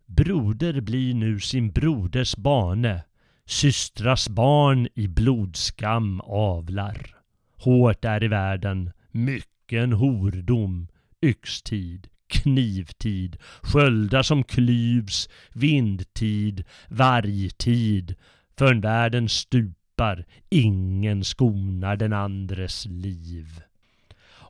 Broder 0.06 0.80
blir 0.80 1.14
nu 1.14 1.40
sin 1.40 1.70
broders 1.72 2.36
barne, 2.36 3.02
systras 3.46 4.28
barn 4.28 4.88
i 4.94 5.08
blodskam 5.08 6.20
avlar. 6.20 7.14
Hårt 7.56 8.04
är 8.04 8.24
i 8.24 8.28
världen, 8.28 8.92
mycken 9.10 9.92
hordom, 9.92 10.88
yxtid, 11.22 12.08
knivtid, 12.28 13.36
sköldar 13.62 14.22
som 14.22 14.44
klyvs, 14.44 15.28
vindtid, 15.52 16.64
vargtid, 16.88 18.14
Förrän 18.58 18.80
världen 18.80 19.28
stupar, 19.28 20.24
ingen 20.50 21.24
skonar 21.24 21.96
den 21.96 22.12
andres 22.12 22.86
liv. 22.86 23.60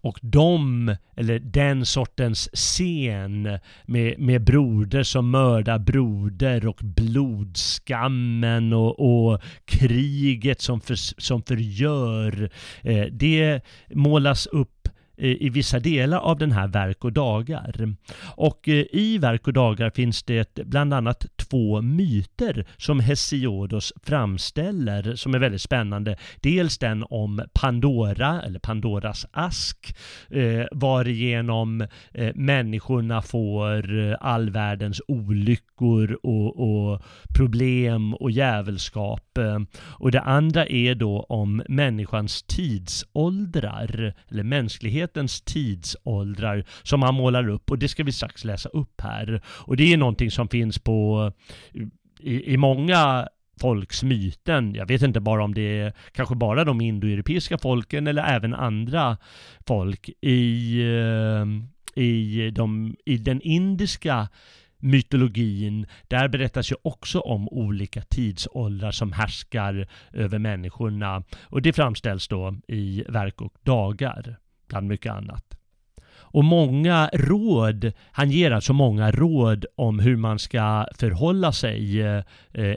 Och 0.00 0.18
de, 0.22 0.96
eller 1.16 1.38
den 1.38 1.86
sortens 1.86 2.48
scen 2.52 3.58
med, 3.84 4.18
med 4.18 4.44
broder 4.44 5.02
som 5.02 5.30
mördar 5.30 5.78
broder 5.78 6.66
och 6.66 6.80
blodskammen 6.82 8.72
och, 8.72 9.00
och 9.00 9.42
kriget 9.64 10.60
som, 10.60 10.80
för, 10.80 11.20
som 11.20 11.42
förgör. 11.42 12.50
Eh, 12.82 13.06
det 13.12 13.60
målas 13.94 14.46
upp 14.46 14.88
Eh, 15.20 15.36
i 15.42 15.48
vissa 15.48 15.78
delar 15.78 16.18
av 16.18 16.38
den 16.38 16.52
här 16.52 16.68
Verk 16.68 17.04
och 17.04 17.12
dagar. 17.12 17.94
Och 18.36 18.68
eh, 18.68 18.84
i 18.92 19.18
Verk 19.18 19.46
och 19.46 19.52
dagar 19.52 19.90
finns 19.90 20.22
det 20.22 20.54
bland 20.54 20.94
annat 20.94 21.26
två 21.36 21.82
myter 21.82 22.66
som 22.76 23.00
Hesiodos 23.00 23.92
framställer 24.02 25.14
som 25.14 25.34
är 25.34 25.38
väldigt 25.38 25.62
spännande. 25.62 26.16
Dels 26.40 26.78
den 26.78 27.04
om 27.10 27.42
Pandora, 27.52 28.42
eller 28.42 28.58
Pandoras 28.58 29.26
ask, 29.32 29.96
eh, 30.30 30.66
varigenom 30.72 31.86
människorna 32.34 33.22
får 33.22 34.12
all 34.20 34.50
världens 34.50 35.00
olyckor 35.08 36.18
och, 36.22 36.60
och 36.60 37.02
problem 37.36 38.14
och 38.14 38.30
djävulskap 38.30 39.38
Och 39.80 40.10
det 40.10 40.20
andra 40.20 40.66
är 40.66 40.94
då 40.94 41.20
om 41.20 41.62
människans 41.68 42.42
tidsåldrar, 42.42 44.14
eller 44.30 44.42
mänsklighet 44.42 45.07
mänsklighetens 45.14 45.40
tidsåldrar 45.40 46.64
som 46.82 47.02
han 47.02 47.14
målar 47.14 47.48
upp 47.48 47.70
och 47.70 47.78
det 47.78 47.88
ska 47.88 48.04
vi 48.04 48.12
strax 48.12 48.44
läsa 48.44 48.68
upp 48.68 49.00
här. 49.00 49.40
Och 49.66 49.76
det 49.76 49.92
är 49.92 49.96
någonting 49.96 50.30
som 50.30 50.48
finns 50.48 50.78
på 50.78 51.32
i, 52.20 52.52
i 52.52 52.56
många 52.56 53.28
folks 53.60 54.02
myten. 54.02 54.74
Jag 54.74 54.88
vet 54.88 55.02
inte 55.02 55.20
bara 55.20 55.44
om 55.44 55.54
det 55.54 55.80
är 55.80 55.92
kanske 56.12 56.34
bara 56.34 56.64
de 56.64 56.80
indoeuropeiska 56.80 57.58
folken 57.58 58.06
eller 58.06 58.22
även 58.22 58.54
andra 58.54 59.18
folk 59.66 60.10
i, 60.20 60.80
eh, 60.82 62.02
i, 62.02 62.50
de, 62.50 62.96
i 63.06 63.18
den 63.18 63.40
indiska 63.40 64.28
mytologin, 64.80 65.86
där 66.08 66.28
berättas 66.28 66.72
ju 66.72 66.76
också 66.84 67.20
om 67.20 67.48
olika 67.48 68.02
tidsåldrar 68.02 68.92
som 68.92 69.12
härskar 69.12 69.88
över 70.12 70.38
människorna. 70.38 71.22
Och 71.50 71.62
det 71.62 71.72
framställs 71.72 72.28
då 72.28 72.54
i 72.68 73.04
verk 73.08 73.40
och 73.40 73.54
dagar, 73.64 74.38
bland 74.68 74.88
mycket 74.88 75.12
annat. 75.12 75.58
Och 76.30 76.44
många 76.44 77.10
råd, 77.12 77.92
han 78.12 78.30
ger 78.30 78.50
alltså 78.50 78.72
många 78.72 79.10
råd 79.10 79.64
om 79.76 79.98
hur 79.98 80.16
man 80.16 80.38
ska 80.38 80.86
förhålla 80.98 81.52
sig, 81.52 82.02
eh, 82.02 82.22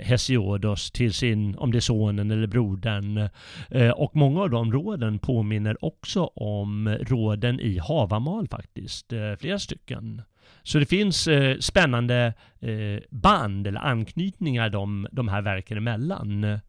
Hesiodos, 0.01 0.91
till 0.91 1.13
sin, 1.13 1.55
om 1.57 1.71
det 1.71 1.77
är 1.77 1.79
sonen 1.79 2.31
eller 2.31 2.47
brodern. 2.47 3.29
Eh, 3.69 3.89
och 3.89 4.15
många 4.15 4.41
av 4.41 4.49
de 4.49 4.71
råden 4.71 5.19
påminner 5.19 5.85
också 5.85 6.23
om 6.25 6.97
råden 7.01 7.59
i 7.59 7.77
Havamal 7.77 8.47
faktiskt, 8.47 9.13
eh, 9.13 9.35
flera 9.39 9.59
stycken. 9.59 10.21
Så 10.63 10.79
det 10.79 10.85
finns 10.85 11.27
eh, 11.27 11.57
spännande 11.57 12.33
eh, 12.59 13.03
band 13.09 13.67
eller 13.67 13.79
anknytningar 13.79 14.69
de, 14.69 15.07
de 15.11 15.27
här 15.27 15.41
verken 15.41 15.77
emellan. 15.77 16.59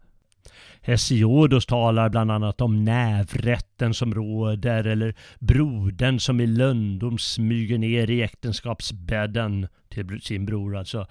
Hesiodos 0.80 1.66
talar 1.66 2.09
bland 2.09 2.30
annat 2.30 2.61
om 2.61 2.84
nävrätten 2.84 3.95
som 3.95 4.14
råder 4.14 4.86
eller 4.86 5.14
brodern 5.38 6.20
som 6.20 6.40
i 6.40 6.47
löndom 6.47 7.18
smyger 7.18 7.78
ner 7.78 8.11
i 8.11 8.22
äktenskapsbädden 8.22 9.68
till 9.88 10.20
sin 10.20 10.47
bror 10.47 10.76
alltså. 10.76 11.07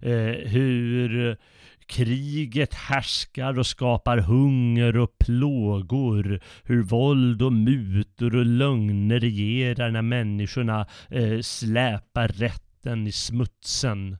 Eh, 0.00 0.50
hur 0.50 1.36
kriget 1.86 2.74
härskar 2.74 3.58
och 3.58 3.66
skapar 3.66 4.18
hunger 4.18 4.96
och 4.96 5.18
plågor. 5.18 6.40
Hur 6.64 6.82
våld 6.82 7.42
och 7.42 7.52
mutor 7.52 8.36
och 8.36 8.46
lögner 8.46 9.20
regerar 9.20 9.90
när 9.90 10.02
människorna 10.02 10.86
eh, 11.08 11.40
släpar 11.40 12.28
rätten 12.28 13.06
i 13.06 13.12
smutsen. 13.12 14.18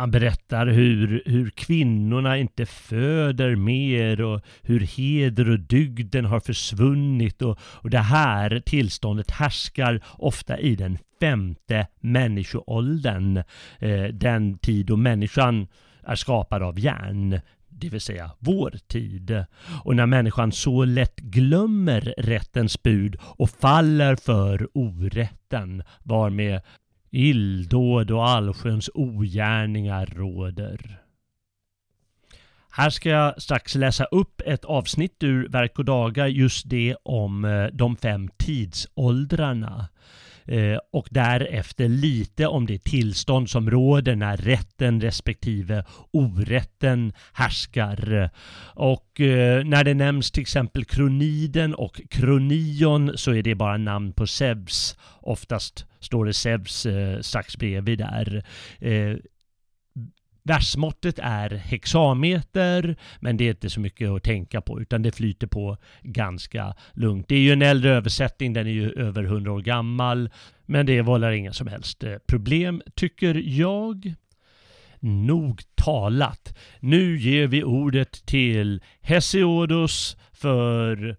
Han 0.00 0.10
berättar 0.10 0.66
hur, 0.66 1.22
hur 1.26 1.50
kvinnorna 1.50 2.38
inte 2.38 2.66
föder 2.66 3.56
mer 3.56 4.20
och 4.20 4.40
hur 4.62 4.80
heder 4.80 5.50
och 5.50 5.60
dygden 5.60 6.24
har 6.24 6.40
försvunnit 6.40 7.42
och, 7.42 7.58
och 7.62 7.90
det 7.90 7.98
här 7.98 8.62
tillståndet 8.66 9.30
härskar 9.30 10.00
ofta 10.06 10.58
i 10.58 10.76
den 10.76 10.98
femte 11.20 11.86
människoåldern. 12.00 13.36
Eh, 13.78 14.04
den 14.12 14.58
tid 14.58 14.86
då 14.86 14.96
människan 14.96 15.66
är 16.02 16.16
skapad 16.16 16.62
av 16.62 16.78
järn, 16.78 17.40
det 17.68 17.88
vill 17.88 18.00
säga 18.00 18.30
vår 18.38 18.74
tid. 18.88 19.44
Och 19.84 19.96
när 19.96 20.06
människan 20.06 20.52
så 20.52 20.84
lätt 20.84 21.16
glömmer 21.16 22.14
rättens 22.18 22.82
bud 22.82 23.16
och 23.22 23.50
faller 23.50 24.16
för 24.16 24.68
orätten, 24.74 25.82
varmed 26.02 26.60
illdåd 27.10 28.10
och 28.10 28.28
allsköns 28.28 28.90
ogärningar 28.94 30.06
råder. 30.06 31.00
Här 32.72 32.90
ska 32.90 33.08
jag 33.08 33.42
strax 33.42 33.74
läsa 33.74 34.04
upp 34.04 34.42
ett 34.46 34.64
avsnitt 34.64 35.22
ur 35.22 35.48
Verk 35.48 35.78
och 35.78 35.84
dagar, 35.84 36.26
just 36.26 36.70
det 36.70 36.96
om 37.02 37.44
eh, 37.44 37.66
de 37.66 37.96
fem 37.96 38.28
tidsåldrarna. 38.38 39.88
Eh, 40.44 40.78
och 40.92 41.08
därefter 41.10 41.88
lite 41.88 42.46
om 42.46 42.66
det 42.66 42.84
tillstånd 42.84 43.50
som 43.50 43.70
råder 43.70 44.16
när 44.16 44.36
rätten 44.36 45.00
respektive 45.00 45.84
orätten 46.10 47.12
härskar. 47.32 48.30
Och 48.74 49.20
eh, 49.20 49.64
när 49.64 49.84
det 49.84 49.94
nämns 49.94 50.30
till 50.30 50.40
exempel 50.40 50.84
kroniden 50.84 51.74
och 51.74 52.00
kronion 52.10 53.12
så 53.14 53.34
är 53.34 53.42
det 53.42 53.54
bara 53.54 53.76
namn 53.76 54.12
på 54.12 54.26
Zeus. 54.26 54.96
Oftast 55.20 55.86
står 56.00 56.24
det 56.24 56.32
Zeus 56.32 56.86
eh, 56.86 57.20
strax 57.20 57.56
bredvid 57.56 57.98
där. 57.98 58.44
Eh, 58.78 59.16
versmåttet 60.42 61.18
är 61.18 61.50
hexameter, 61.50 62.96
men 63.20 63.36
det 63.36 63.44
är 63.44 63.50
inte 63.50 63.70
så 63.70 63.80
mycket 63.80 64.10
att 64.10 64.22
tänka 64.22 64.60
på 64.60 64.80
utan 64.80 65.02
det 65.02 65.12
flyter 65.12 65.46
på 65.46 65.76
ganska 66.02 66.74
lugnt. 66.92 67.28
Det 67.28 67.34
är 67.34 67.40
ju 67.40 67.52
en 67.52 67.62
äldre 67.62 67.90
översättning, 67.90 68.52
den 68.52 68.66
är 68.66 68.70
ju 68.70 68.92
över 68.92 69.24
100 69.24 69.52
år 69.52 69.60
gammal, 69.60 70.30
men 70.66 70.86
det 70.86 71.02
vållar 71.02 71.32
inga 71.32 71.52
som 71.52 71.66
helst 71.66 72.04
eh, 72.04 72.16
problem, 72.26 72.82
tycker 72.94 73.42
jag. 73.46 74.14
Nog 75.02 75.62
talat. 75.74 76.58
Nu 76.80 77.18
ger 77.18 77.46
vi 77.46 77.64
ordet 77.64 78.26
till 78.26 78.82
Hesiodos 79.00 80.16
för 80.32 81.16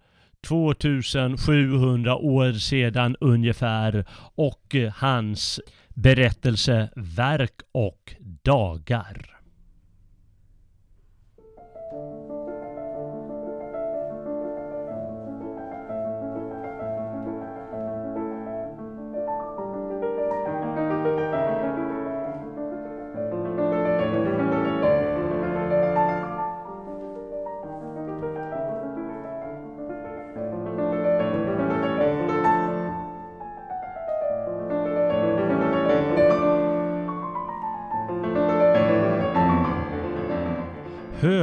2700 0.48 2.16
år 2.16 2.54
sedan 2.54 3.16
ungefär 3.20 4.06
och 4.36 4.76
hans 4.96 5.60
berättelse 5.89 6.89
Verk 6.96 7.62
och 7.72 8.16
dagar. 8.44 9.41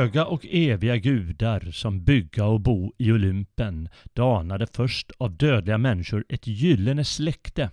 Höga 0.09 0.25
och 0.25 0.47
eviga 0.51 0.97
gudar 0.97 1.71
som 1.71 2.05
bygga 2.05 2.45
och 2.45 2.61
bo 2.61 2.93
i 2.99 3.13
Olympen 3.13 3.89
danade 4.13 4.67
först 4.73 5.11
av 5.19 5.37
dödliga 5.37 5.79
människor 5.79 6.25
ett 6.29 6.47
gyllene 6.47 7.05
släkte. 7.05 7.71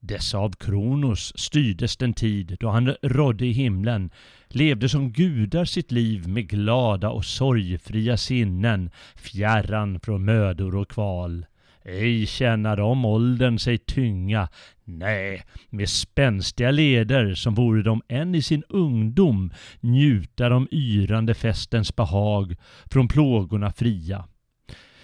Dessa 0.00 0.38
av 0.38 0.52
Kronos 0.52 1.32
styrdes 1.36 1.96
den 1.96 2.14
tid 2.14 2.56
då 2.60 2.68
han 2.68 2.94
rådde 3.02 3.46
i 3.46 3.52
himlen, 3.52 4.10
levde 4.48 4.88
som 4.88 5.12
gudar 5.12 5.64
sitt 5.64 5.92
liv 5.92 6.28
med 6.28 6.48
glada 6.48 7.10
och 7.10 7.24
sorgfria 7.24 8.16
sinnen, 8.16 8.90
fjärran 9.16 10.00
från 10.00 10.24
mödor 10.24 10.74
och 10.76 10.90
kval. 10.90 11.46
Ej 11.84 12.26
känna 12.26 12.76
de 12.76 13.04
åldern 13.04 13.58
sig 13.58 13.78
tynga, 13.78 14.48
nej, 14.84 15.42
med 15.70 15.88
spänstiga 15.88 16.70
leder 16.70 17.34
som 17.34 17.54
vore 17.54 17.82
de 17.82 18.02
än 18.08 18.34
i 18.34 18.42
sin 18.42 18.62
ungdom 18.68 19.52
njuta 19.80 20.48
de 20.48 20.68
yrande 20.70 21.34
festens 21.34 21.96
behag, 21.96 22.56
från 22.90 23.08
plågorna 23.08 23.72
fria. 23.72 24.24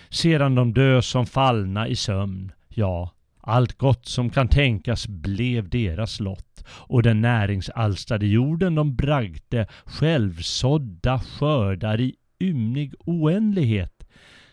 Sedan 0.08 0.54
de 0.54 0.74
dö 0.74 1.02
som 1.02 1.26
fallna 1.26 1.88
i 1.88 1.96
sömn, 1.96 2.52
ja, 2.68 3.10
allt 3.40 3.78
gott 3.78 4.06
som 4.06 4.30
kan 4.30 4.48
tänkas 4.48 5.08
blev 5.08 5.68
deras 5.68 6.20
lott 6.20 6.64
och 6.68 7.02
den 7.02 7.20
näringsalstrade 7.20 8.26
jorden 8.26 8.74
de 8.74 8.96
bragte 8.96 9.66
självsådda 9.84 11.18
skördar 11.18 12.00
i 12.00 12.14
ymnig 12.40 12.94
oändlighet 12.98 13.99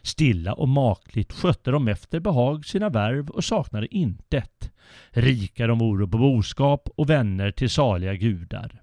Stilla 0.08 0.54
och 0.54 0.70
makligt 0.70 1.34
skötte 1.34 1.72
de 1.72 1.88
efter 1.88 2.20
behag 2.20 2.66
sina 2.66 2.90
värv 2.90 3.30
och 3.30 3.44
saknade 3.44 3.96
intet. 3.96 4.72
Rika 5.10 5.68
de 5.68 5.80
voro 5.80 6.08
på 6.08 6.18
boskap 6.18 6.90
och 6.96 7.10
vänner 7.10 7.52
till 7.52 7.70
saliga 7.70 8.14
gudar. 8.14 8.82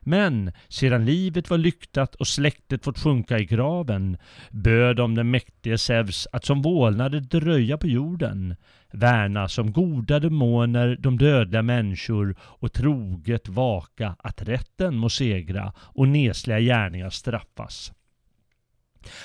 Men 0.00 0.52
sedan 0.68 1.04
livet 1.04 1.50
var 1.50 1.58
lyktat 1.58 2.14
och 2.14 2.26
släktet 2.26 2.84
fått 2.84 2.98
sjunka 2.98 3.38
i 3.38 3.44
graven 3.44 4.16
böd 4.50 4.96
de 4.96 5.14
den 5.14 5.30
mäktige 5.30 5.78
Zeus 5.78 6.26
att 6.32 6.44
som 6.44 6.62
vålnader 6.62 7.20
dröja 7.20 7.78
på 7.78 7.86
jorden, 7.86 8.56
värna 8.92 9.48
som 9.48 9.72
goda 9.72 10.20
demoner 10.20 10.96
de 11.00 11.18
dödliga 11.18 11.62
människor 11.62 12.36
och 12.40 12.72
troget 12.72 13.48
vaka 13.48 14.16
att 14.18 14.42
rätten 14.42 14.96
må 14.96 15.08
segra 15.08 15.72
och 15.78 16.08
nesliga 16.08 16.60
gärningar 16.60 17.10
straffas. 17.10 17.92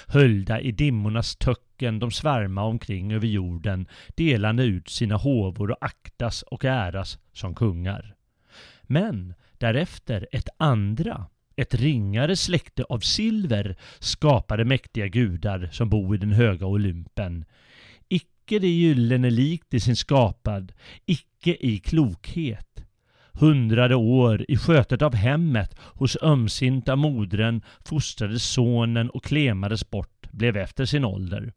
Höljda 0.08 0.62
i 0.62 0.72
dimmornas 0.72 1.36
töcken 1.36 2.00
de 2.00 2.12
svärma 2.12 2.64
omkring 2.64 3.14
över 3.14 3.28
jorden, 3.28 3.88
delande 4.16 4.64
ut 4.64 4.90
sina 4.90 5.16
håvor 5.16 5.72
och 5.72 5.78
aktas 5.82 6.42
och 6.42 6.66
äras 6.66 7.20
som 7.34 7.56
kungar. 7.56 8.16
Men 8.82 9.34
därefter 9.58 10.28
ett 10.32 10.50
andra, 10.58 11.26
ett 11.56 11.74
ringare 11.74 12.36
släkte 12.36 12.84
av 12.84 13.00
silver 13.00 13.76
skapade 14.00 14.66
mäktiga 14.66 15.08
gudar 15.08 15.70
som 15.72 15.90
bo 15.90 16.16
i 16.16 16.18
den 16.18 16.32
höga 16.32 16.66
Olympen. 16.66 17.46
Icke 18.10 18.60
det 18.60 18.68
gyllene 18.68 19.30
likt 19.30 19.74
i 19.74 19.80
sin 19.80 19.96
skapad, 19.96 20.74
icke 21.06 21.58
i 21.60 21.80
klokhet, 21.80 22.85
hundrade 23.40 23.96
år 23.96 24.46
i 24.48 24.58
skötet 24.58 25.02
av 25.02 25.16
hemmet 25.16 25.76
hos 25.80 26.18
ömsinta 26.22 26.96
modren 26.96 27.62
fostrades 27.86 28.44
sonen 28.44 29.10
och 29.10 29.24
klemades 29.24 29.90
bort, 29.90 30.28
blev 30.32 30.58
efter 30.58 30.86
sin 30.86 31.06
ålder. 31.06 31.54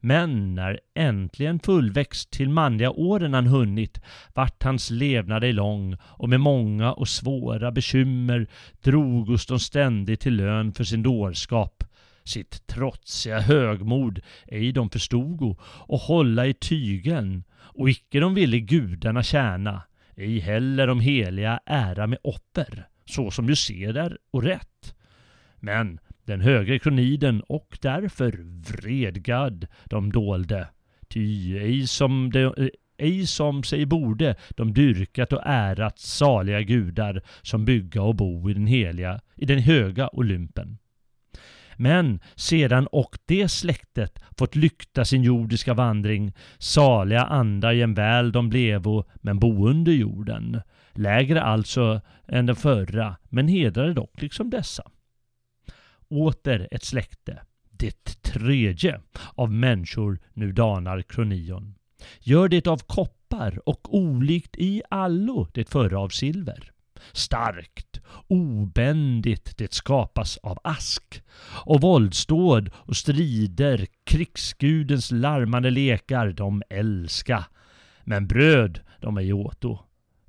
Men 0.00 0.54
när 0.54 0.80
äntligen 0.94 1.60
fullväxt 1.60 2.30
till 2.30 2.48
manliga 2.48 2.90
åren 2.90 3.34
han 3.34 3.46
hunnit 3.46 4.00
vart 4.34 4.62
hans 4.62 4.90
levnad 4.90 5.44
ej 5.44 5.52
lång 5.52 5.96
och 6.02 6.28
med 6.28 6.40
många 6.40 6.92
och 6.92 7.08
svåra 7.08 7.72
bekymmer 7.72 8.46
drogos 8.82 9.46
de 9.46 9.58
ständigt 9.58 10.20
till 10.20 10.36
lön 10.36 10.72
för 10.72 10.84
sin 10.84 11.02
dårskap 11.02 11.84
sitt 12.24 12.66
trotsiga 12.66 13.40
högmod 13.40 14.20
ej 14.46 14.72
de 14.72 14.90
förstogo 14.90 15.56
och 15.62 15.98
hålla 15.98 16.46
i 16.46 16.54
tygeln 16.54 17.44
och 17.54 17.90
icke 17.90 18.20
de 18.20 18.34
ville 18.34 18.60
gudarna 18.60 19.22
tjäna 19.22 19.82
ej 20.16 20.38
heller 20.38 20.86
de 20.86 21.00
heliga 21.00 21.60
ära 21.66 22.06
med 22.06 22.18
offer, 22.22 22.88
så 23.04 23.30
som 23.30 23.48
ju 23.48 23.56
seder 23.56 24.18
och 24.30 24.42
rätt. 24.42 24.94
Men 25.56 25.98
den 26.24 26.40
högre 26.40 26.78
kroniden 26.78 27.40
och 27.40 27.78
därför 27.82 28.32
vredgad 28.72 29.66
de 29.84 30.12
dolde, 30.12 30.68
ty 31.08 31.56
ej 31.58 31.86
som, 31.86 32.30
de, 32.30 32.70
ej 32.98 33.26
som 33.26 33.62
sig 33.62 33.86
borde 33.86 34.34
de 34.50 34.74
dyrkat 34.74 35.32
och 35.32 35.42
ärat 35.44 35.98
saliga 35.98 36.62
gudar 36.62 37.22
som 37.42 37.64
bygga 37.64 38.02
och 38.02 38.16
bo 38.16 38.50
i 38.50 38.54
den 38.54 38.66
heliga, 38.66 39.20
i 39.36 39.44
den 39.44 39.58
höga 39.58 40.08
Olympen. 40.12 40.78
Men 41.76 42.20
sedan 42.34 42.86
och 42.86 43.18
det 43.26 43.48
släktet 43.48 44.18
fått 44.38 44.54
lykta 44.54 45.04
sin 45.04 45.22
jordiska 45.22 45.74
vandring, 45.74 46.32
saliga 46.58 47.24
andar 47.24 47.72
jämväl 47.72 48.32
de 48.32 48.48
blevo, 48.48 49.04
men 49.14 49.38
bo 49.38 49.68
under 49.68 49.92
jorden. 49.92 50.60
Lägre 50.92 51.42
alltså 51.42 52.00
än 52.26 52.46
den 52.46 52.56
förra, 52.56 53.16
men 53.28 53.48
hedrade 53.48 53.94
dock 53.94 54.22
liksom 54.22 54.50
dessa. 54.50 54.82
Åter 56.08 56.68
ett 56.70 56.84
släkte, 56.84 57.42
det 57.70 58.22
tredje 58.22 59.00
av 59.34 59.52
människor 59.52 60.18
nu 60.32 60.52
danar 60.52 61.02
kronion. 61.02 61.74
Gör 62.20 62.48
det 62.48 62.66
av 62.66 62.78
koppar 62.78 63.68
och 63.68 63.94
olikt 63.94 64.56
i 64.56 64.82
allo 64.90 65.48
det 65.54 65.68
förra 65.68 65.98
av 65.98 66.08
silver. 66.08 66.72
Starkt, 67.12 68.00
obändigt 68.28 69.58
det 69.58 69.72
skapas 69.72 70.36
av 70.36 70.58
ask. 70.64 71.22
Och 71.64 71.80
våldsdåd 71.80 72.70
och 72.74 72.96
strider, 72.96 73.86
krigsgudens 74.04 75.10
larmande 75.10 75.70
lekar, 75.70 76.32
de 76.32 76.62
älska. 76.70 77.44
Men 78.04 78.26
bröd, 78.26 78.80
de 79.00 79.18
ej 79.18 79.32
åto. 79.32 79.78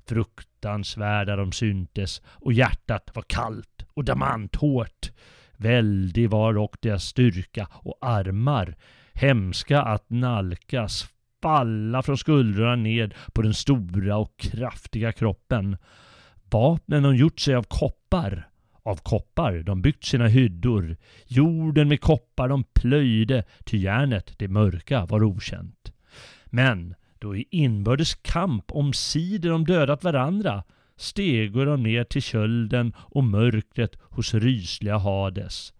Fruktansvärda 0.08 1.36
de 1.36 1.52
syntes 1.52 2.22
och 2.26 2.52
hjärtat 2.52 3.10
var 3.14 3.24
kallt 3.26 3.84
och 3.94 4.04
damanthårt. 4.04 5.10
Väldig 5.56 6.30
var 6.30 6.54
dock 6.54 6.80
deras 6.80 7.04
styrka 7.04 7.68
och 7.72 7.98
armar, 8.00 8.76
hemska 9.12 9.82
att 9.82 10.10
nalkas, 10.10 11.08
falla 11.42 12.02
från 12.02 12.18
skuldrorna 12.18 12.76
ned 12.76 13.14
på 13.32 13.42
den 13.42 13.54
stora 13.54 14.16
och 14.16 14.38
kraftiga 14.38 15.12
kroppen. 15.12 15.76
Vapnen 16.50 17.02
de 17.02 17.16
gjort 17.16 17.40
sig 17.40 17.54
av 17.54 17.62
koppar. 17.62 18.48
Av 18.82 18.96
koppar 18.96 19.52
de 19.52 19.82
byggt 19.82 20.04
sina 20.04 20.26
hyddor. 20.26 20.96
Jorden 21.26 21.88
med 21.88 22.00
koppar 22.00 22.48
de 22.48 22.64
plöjde, 22.64 23.44
ty 23.64 23.78
järnet, 23.78 24.34
det 24.38 24.48
mörka, 24.48 25.06
var 25.06 25.22
okänt. 25.22 25.92
Men 26.44 26.94
då 27.18 27.36
i 27.36 27.46
inbördes 27.50 28.14
kamp 28.14 28.64
om 28.72 28.92
sidor 28.92 29.50
de 29.50 29.64
dödat 29.64 30.04
varandra 30.04 30.64
stego 30.96 31.64
de 31.64 31.82
ner 31.82 32.04
till 32.04 32.22
kölden 32.22 32.92
och 32.98 33.24
mörkret 33.24 33.96
hos 34.00 34.34
rysliga 34.34 34.98
Hades. 34.98 35.72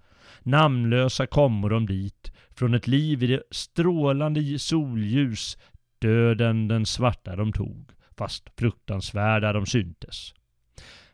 Namnlösa 0.43 1.27
kommer 1.27 1.69
de 1.69 1.87
dit, 1.87 2.33
från 2.51 2.75
ett 2.75 2.87
liv 2.87 3.23
i 3.23 3.27
det 3.27 3.43
strålande 3.51 4.59
solljus, 4.59 5.59
döden 5.99 6.69
den 6.69 6.87
svarta 6.87 7.37
de 7.37 7.53
tog, 7.53 7.91
fast 8.17 8.49
fruktansvärda 8.57 9.53
de 9.53 9.67
syntes. 9.67 10.35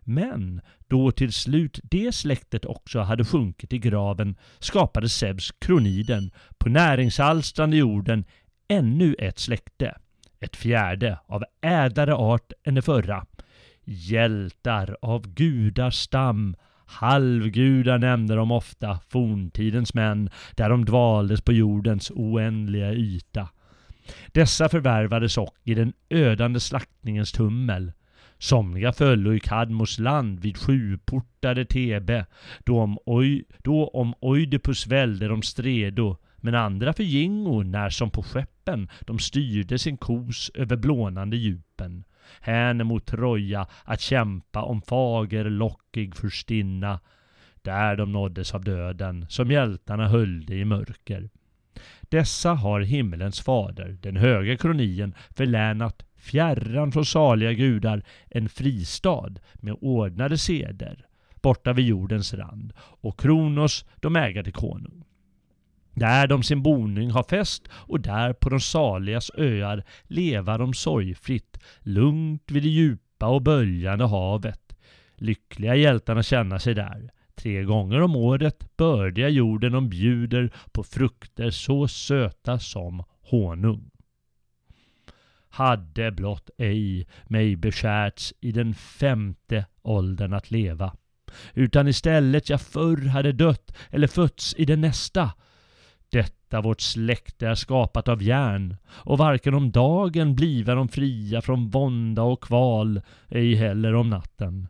Men 0.04 0.60
då 0.88 1.10
till 1.10 1.32
slut 1.32 1.80
det 1.82 2.14
släktet 2.14 2.64
också 2.64 3.00
hade 3.00 3.24
sjunkit 3.24 3.72
i 3.72 3.78
graven 3.78 4.36
skapade 4.58 5.08
Zeus 5.08 5.52
kroniden 5.58 6.30
på 6.58 6.68
näringsalstrande 6.68 7.76
jorden 7.76 8.24
ännu 8.68 9.14
ett 9.18 9.38
släkte. 9.38 9.94
Ett 10.40 10.56
fjärde 10.56 11.18
av 11.26 11.44
ädlare 11.60 12.14
art 12.14 12.52
än 12.64 12.74
det 12.74 12.82
förra. 12.82 13.26
Hjältar 13.84 14.96
av 15.02 15.26
gudars 15.26 15.94
stam 15.94 16.56
Halvgudar 16.86 17.98
nämnde 17.98 18.34
de 18.34 18.50
ofta, 18.50 19.00
forntidens 19.08 19.94
män, 19.94 20.30
där 20.56 20.68
de 20.68 20.84
dvaldes 20.84 21.40
på 21.40 21.52
jordens 21.52 22.10
oändliga 22.10 22.92
yta. 22.92 23.48
Dessa 24.26 24.68
förvärvades 24.68 25.38
och 25.38 25.54
i 25.64 25.74
den 25.74 25.92
ödande 26.10 26.60
slaktningens 26.60 27.32
tummel 27.32 27.92
Somliga 28.44 28.92
föllo 28.92 29.34
i 29.34 29.40
Kadmos 29.40 29.98
land 29.98 30.40
vid 30.40 30.56
sjuportade 30.56 31.64
Tebe, 31.64 32.26
då 32.64 32.80
om, 32.80 32.98
oj, 33.06 33.44
då 33.62 33.88
om 33.88 34.14
Oidipus 34.20 34.86
välde 34.86 35.28
de 35.28 35.42
stredo, 35.42 36.16
men 36.36 36.54
andra 36.54 36.92
förgingo 36.92 37.62
när 37.62 37.90
som 37.90 38.10
på 38.10 38.22
skeppen 38.22 38.88
de 39.00 39.18
styrde 39.18 39.78
sin 39.78 39.96
kos 39.96 40.50
över 40.54 40.76
blånande 40.76 41.36
djupen. 41.36 42.04
Hän 42.40 42.86
mot 42.86 43.06
Troja 43.06 43.66
att 43.84 44.00
kämpa 44.00 44.62
om 44.62 44.82
fager 44.82 45.44
lockig 45.44 46.16
furstinna, 46.16 47.00
där 47.62 47.96
de 47.96 48.12
nåddes 48.12 48.54
av 48.54 48.64
döden, 48.64 49.26
som 49.28 49.50
hjältarna 49.50 50.08
höllde 50.08 50.54
i 50.54 50.64
mörker. 50.64 51.30
Dessa 52.00 52.54
har 52.54 52.80
himmelens 52.80 53.40
fader, 53.40 53.96
den 54.00 54.16
höga 54.16 54.56
kronien, 54.56 55.14
förlänat 55.30 56.04
fjärran 56.24 56.92
från 56.92 57.04
saliga 57.04 57.52
gudar, 57.52 58.02
en 58.30 58.48
fristad 58.48 59.34
med 59.54 59.76
ordnade 59.80 60.38
seder. 60.38 61.06
borta 61.42 61.72
vid 61.72 61.86
jordens 61.86 62.34
rand 62.34 62.72
och 62.78 63.20
Kronos 63.20 63.84
de 64.00 64.16
äga 64.16 64.42
till 64.42 64.52
konung. 64.52 65.04
Där 65.94 66.26
de 66.26 66.42
sin 66.42 66.62
boning 66.62 67.10
har 67.10 67.22
fäst 67.22 67.68
och 67.72 68.00
där 68.00 68.32
på 68.32 68.48
de 68.48 68.60
saligas 68.60 69.30
öar 69.38 69.84
leva 70.04 70.58
de 70.58 70.74
sorgfritt, 70.74 71.58
lugnt 71.80 72.50
vid 72.50 72.62
det 72.62 72.68
djupa 72.68 73.26
och 73.26 73.42
böljande 73.42 74.04
havet. 74.04 74.76
Lyckliga 75.16 75.74
hjältarna 75.74 76.22
känna 76.22 76.58
sig 76.58 76.74
där. 76.74 77.10
Tre 77.34 77.62
gånger 77.62 78.00
om 78.00 78.16
året 78.16 78.76
bördiga 78.76 79.28
jorden 79.28 79.72
de 79.72 79.88
bjuder 79.88 80.52
på 80.72 80.82
frukter 80.82 81.50
så 81.50 81.88
söta 81.88 82.58
som 82.58 83.02
honung. 83.22 83.90
Hade 85.54 86.10
blott 86.10 86.50
ej 86.58 87.06
mig 87.24 87.56
beskärts 87.56 88.34
i 88.40 88.52
den 88.52 88.74
femte 88.74 89.66
åldern 89.82 90.32
att 90.32 90.50
leva, 90.50 90.94
utan 91.54 91.88
istället 91.88 92.48
jag 92.48 92.60
förr 92.60 93.08
hade 93.08 93.32
dött 93.32 93.76
eller 93.90 94.06
fötts 94.06 94.54
i 94.58 94.64
den 94.64 94.80
nästa. 94.80 95.30
Detta 96.08 96.60
vårt 96.60 96.80
släkte 96.80 97.48
är 97.48 97.54
skapat 97.54 98.08
av 98.08 98.22
järn, 98.22 98.76
och 98.88 99.18
varken 99.18 99.54
om 99.54 99.70
dagen 99.70 100.34
bliva 100.34 100.74
de 100.74 100.88
fria 100.88 101.42
från 101.42 101.68
vånda 101.68 102.22
och 102.22 102.42
kval, 102.42 103.00
ej 103.28 103.54
heller 103.54 103.94
om 103.94 104.10
natten. 104.10 104.68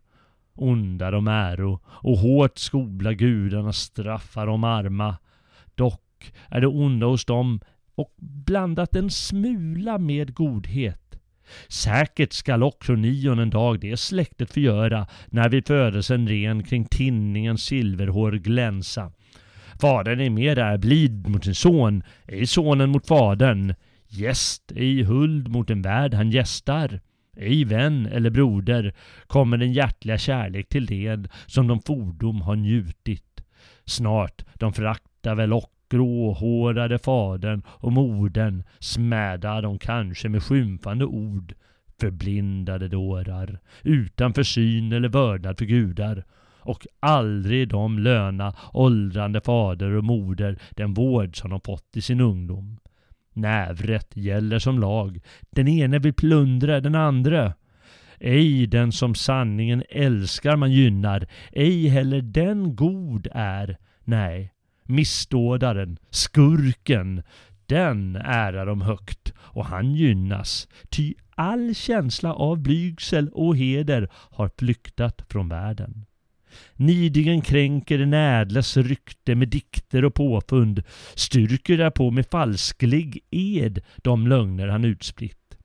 Onda 0.55 1.11
de 1.11 1.29
äro, 1.29 1.81
och 1.87 2.19
hårt 2.19 2.59
skola 2.59 3.13
gudarna 3.13 3.73
straffar 3.73 4.47
de 4.47 4.65
arma. 4.65 5.17
Dock 5.75 6.33
är 6.49 6.61
det 6.61 6.67
onda 6.67 7.07
hos 7.07 7.25
dem 7.25 7.61
och 7.95 8.15
blandat 8.19 8.97
en 8.97 9.11
smula 9.11 9.99
med 9.99 10.35
godhet. 10.35 11.01
Säkert 11.69 12.33
skall 12.33 12.63
också 12.63 12.93
nion 12.93 13.39
en 13.39 13.51
dag 13.51 13.81
det 13.81 13.97
släktet 13.97 14.53
förgöra 14.53 15.07
när 15.27 15.49
vid 15.49 15.67
födelsen 15.67 16.29
ren 16.29 16.63
kring 16.63 16.85
tinningens 16.85 17.63
silverhår 17.63 18.33
glänsa. 18.33 19.13
Fadern 19.81 20.21
är 20.21 20.31
mera 20.31 20.79
blid 20.79 21.29
mot 21.29 21.45
sin 21.45 21.55
son, 21.55 22.03
ej 22.27 22.47
sonen 22.47 22.91
mot 22.91 23.07
fadern. 23.07 23.75
Gäst, 24.09 24.73
ej 24.77 25.03
huld 25.03 25.49
mot 25.49 25.71
en 25.71 25.83
värld 25.83 26.15
han 26.15 26.31
gästar. 26.31 27.01
Ej 27.37 27.65
vän 27.65 28.07
eller 28.07 28.31
broder 28.31 28.95
kommer 29.27 29.57
den 29.57 29.73
hjärtliga 29.73 30.19
kärlek 30.19 30.69
till 30.69 30.85
led 30.85 31.29
som 31.47 31.67
de 31.67 31.81
fordom 31.81 32.41
har 32.41 32.57
njutit. 32.57 33.45
Snart 33.85 34.45
de 34.55 34.73
föraktar 34.73 35.35
väl 35.35 35.53
och 35.53 35.74
gråhårade 35.89 36.99
fadern 36.99 37.63
och 37.67 37.93
modern 37.93 38.63
smädar 38.79 39.63
de 39.63 39.79
kanske 39.79 40.29
med 40.29 40.43
skymfande 40.43 41.05
ord. 41.05 41.55
Förblindade 42.01 42.89
dårar, 42.89 43.59
utan 43.83 44.35
försyn 44.35 44.93
eller 44.93 45.09
vördnad 45.09 45.59
för 45.59 45.65
gudar. 45.65 46.25
Och 46.61 46.87
aldrig 47.01 47.69
de 47.69 47.99
löna 47.99 48.55
åldrande 48.73 49.41
fader 49.41 49.91
och 49.91 50.05
moder 50.05 50.59
den 50.71 50.95
vård 50.95 51.41
som 51.41 51.51
de 51.51 51.61
fått 51.61 51.97
i 51.97 52.03
sin 52.03 52.21
ungdom. 52.21 52.79
Nävrätt 53.33 54.17
gäller 54.17 54.59
som 54.59 54.79
lag. 54.79 55.21
Den 55.51 55.69
ene 55.69 55.99
vill 55.99 56.15
plundra 56.15 56.81
den 56.81 56.95
andra. 56.95 57.53
Ej 58.19 58.67
den 58.67 58.93
som 58.93 59.15
sanningen 59.15 59.83
älskar 59.89 60.57
man 60.57 60.73
gynnar, 60.73 61.27
ej 61.53 61.89
heller 61.89 62.23
den 62.23 62.77
god 62.77 63.29
är. 63.33 63.77
Nej, 64.05 64.54
missdådaren, 64.85 65.99
skurken, 66.11 67.23
den 67.67 68.17
ärar 68.17 68.67
de 68.67 68.81
högt 68.81 69.33
och 69.37 69.67
han 69.67 69.95
gynnas. 69.95 70.69
Ty 70.89 71.15
all 71.35 71.75
känsla 71.75 72.35
av 72.35 72.59
blygsel 72.59 73.29
och 73.29 73.57
heder 73.57 74.09
har 74.13 74.51
flyktat 74.59 75.23
från 75.29 75.49
världen. 75.49 76.07
Nidigen 76.75 77.41
kränker 77.41 77.99
en 77.99 78.15
ädles 78.15 78.77
rykte 78.77 79.35
med 79.35 79.49
dikter 79.49 80.05
och 80.05 80.15
påfund, 80.15 80.83
styrker 81.15 81.79
därpå 81.79 82.11
med 82.11 82.27
falsklig 82.27 83.21
ed 83.31 83.83
de 83.97 84.27
lögner 84.27 84.69
han 84.69 84.85
utspritt. 84.85 85.57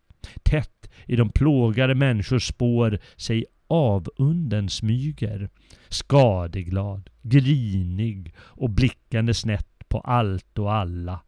Tätt 0.44 0.90
i 1.06 1.16
de 1.16 1.30
plågade 1.30 1.96
människors 1.96 2.48
spår 2.48 3.00
sig 3.16 3.46
avunden 3.70 4.70
smyger, 4.70 5.50
skadeglad, 5.90 7.10
grinig 7.22 8.34
och 8.40 8.70
blickande 8.70 9.34
snett 9.34 9.90
på 9.90 10.00
allt 10.00 10.60
och 10.60 10.74
alla. 10.74 11.20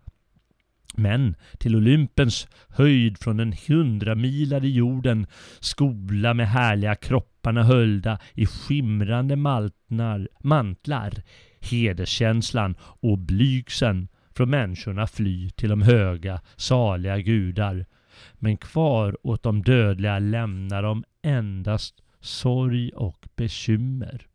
Men 0.95 1.35
till 1.57 1.75
Olympens 1.75 2.47
höjd 2.69 3.17
från 3.17 3.37
den 3.37 3.53
hundramilade 3.67 4.67
jorden 4.67 5.27
skola 5.59 6.33
med 6.33 6.49
härliga 6.49 6.95
kropparna 6.95 7.63
höljda 7.63 8.19
i 8.33 8.45
skimrande 8.45 9.35
maltnar, 9.35 10.29
mantlar 10.39 11.23
hederskänslan 11.59 12.75
och 12.81 13.17
blygseln 13.17 14.07
från 14.35 14.49
människorna 14.49 15.07
fly 15.07 15.49
till 15.49 15.69
de 15.69 15.81
höga, 15.81 16.41
saliga 16.55 17.17
gudar. 17.17 17.85
Men 18.33 18.57
kvar 18.57 19.17
åt 19.23 19.43
de 19.43 19.61
dödliga 19.61 20.19
lämnar 20.19 20.83
de 20.83 21.03
endast 21.21 22.00
sorg 22.21 22.89
och 22.89 23.27
bekymmer. 23.35 24.27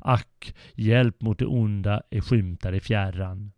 Ack, 0.00 0.54
hjälp 0.74 1.20
mot 1.20 1.38
det 1.38 1.46
onda 1.46 2.02
är 2.10 2.20
skymtar 2.20 2.72
i 2.72 2.80
fjärran. 2.80 3.52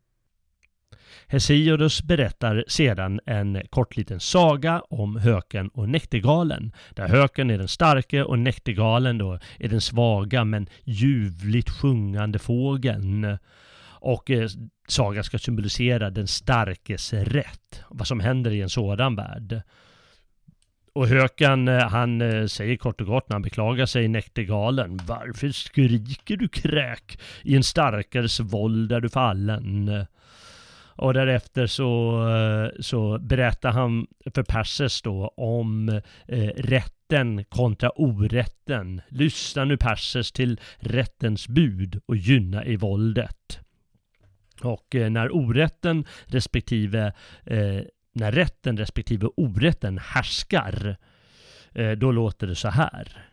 Hesiodus 1.26 2.02
berättar 2.02 2.64
sedan 2.68 3.20
en 3.26 3.62
kort 3.70 3.96
liten 3.96 4.20
saga 4.20 4.82
om 4.90 5.16
höken 5.16 5.68
och 5.68 5.88
näktergalen. 5.88 6.72
Där 6.90 7.08
höken 7.08 7.50
är 7.50 7.58
den 7.58 7.68
starke 7.68 8.24
och 8.24 8.38
näktergalen 8.38 9.18
då 9.18 9.38
är 9.58 9.68
den 9.68 9.80
svaga 9.80 10.44
men 10.44 10.66
ljuvligt 10.84 11.70
sjungande 11.70 12.38
fågeln. 12.38 13.38
Och 13.84 14.30
eh, 14.30 14.48
sagan 14.88 15.24
ska 15.24 15.38
symbolisera 15.38 16.10
den 16.10 16.26
starkes 16.26 17.12
rätt. 17.12 17.82
Vad 17.90 18.06
som 18.06 18.20
händer 18.20 18.50
i 18.50 18.62
en 18.62 18.70
sådan 18.70 19.16
värld. 19.16 19.62
Och 20.94 21.08
Hökan 21.08 21.68
eh, 21.68 21.88
han 21.88 22.20
eh, 22.20 22.46
säger 22.46 22.76
kort 22.76 23.00
och 23.00 23.06
gott 23.06 23.28
när 23.28 23.34
han 23.34 23.42
beklagar 23.42 23.86
sig 23.86 24.04
i 24.04 24.08
Näktergalen. 24.08 25.00
Varför 25.06 25.48
skriker 25.48 26.36
du 26.36 26.48
kräk 26.48 27.18
i 27.42 27.56
en 27.56 27.62
starkares 27.62 28.40
våld 28.40 28.88
där 28.88 29.00
du 29.00 29.08
fallen? 29.08 29.90
Och 30.96 31.14
därefter 31.14 31.66
så, 31.66 32.22
eh, 32.28 32.80
så 32.80 33.18
berättar 33.18 33.70
han 33.70 34.06
för 34.34 34.42
Perses 34.42 35.02
då 35.02 35.34
om 35.36 35.88
eh, 36.28 36.50
rätten 36.56 37.44
kontra 37.44 37.90
orätten. 37.90 39.00
Lyssna 39.08 39.64
nu 39.64 39.76
Perses 39.76 40.32
till 40.32 40.60
rättens 40.78 41.48
bud 41.48 42.00
och 42.06 42.16
gynna 42.16 42.64
i 42.64 42.76
våldet. 42.76 43.60
Och 44.62 44.94
eh, 44.94 45.10
när 45.10 45.36
orätten 45.36 46.04
respektive 46.26 47.12
eh, 47.44 47.80
när 48.12 48.32
rätten 48.32 48.76
respektive 48.76 49.26
orätten 49.36 49.98
härskar, 49.98 50.96
eh, 51.72 51.90
då 51.90 52.12
låter 52.12 52.46
det 52.46 52.54
så 52.54 52.68
här. 52.68 53.26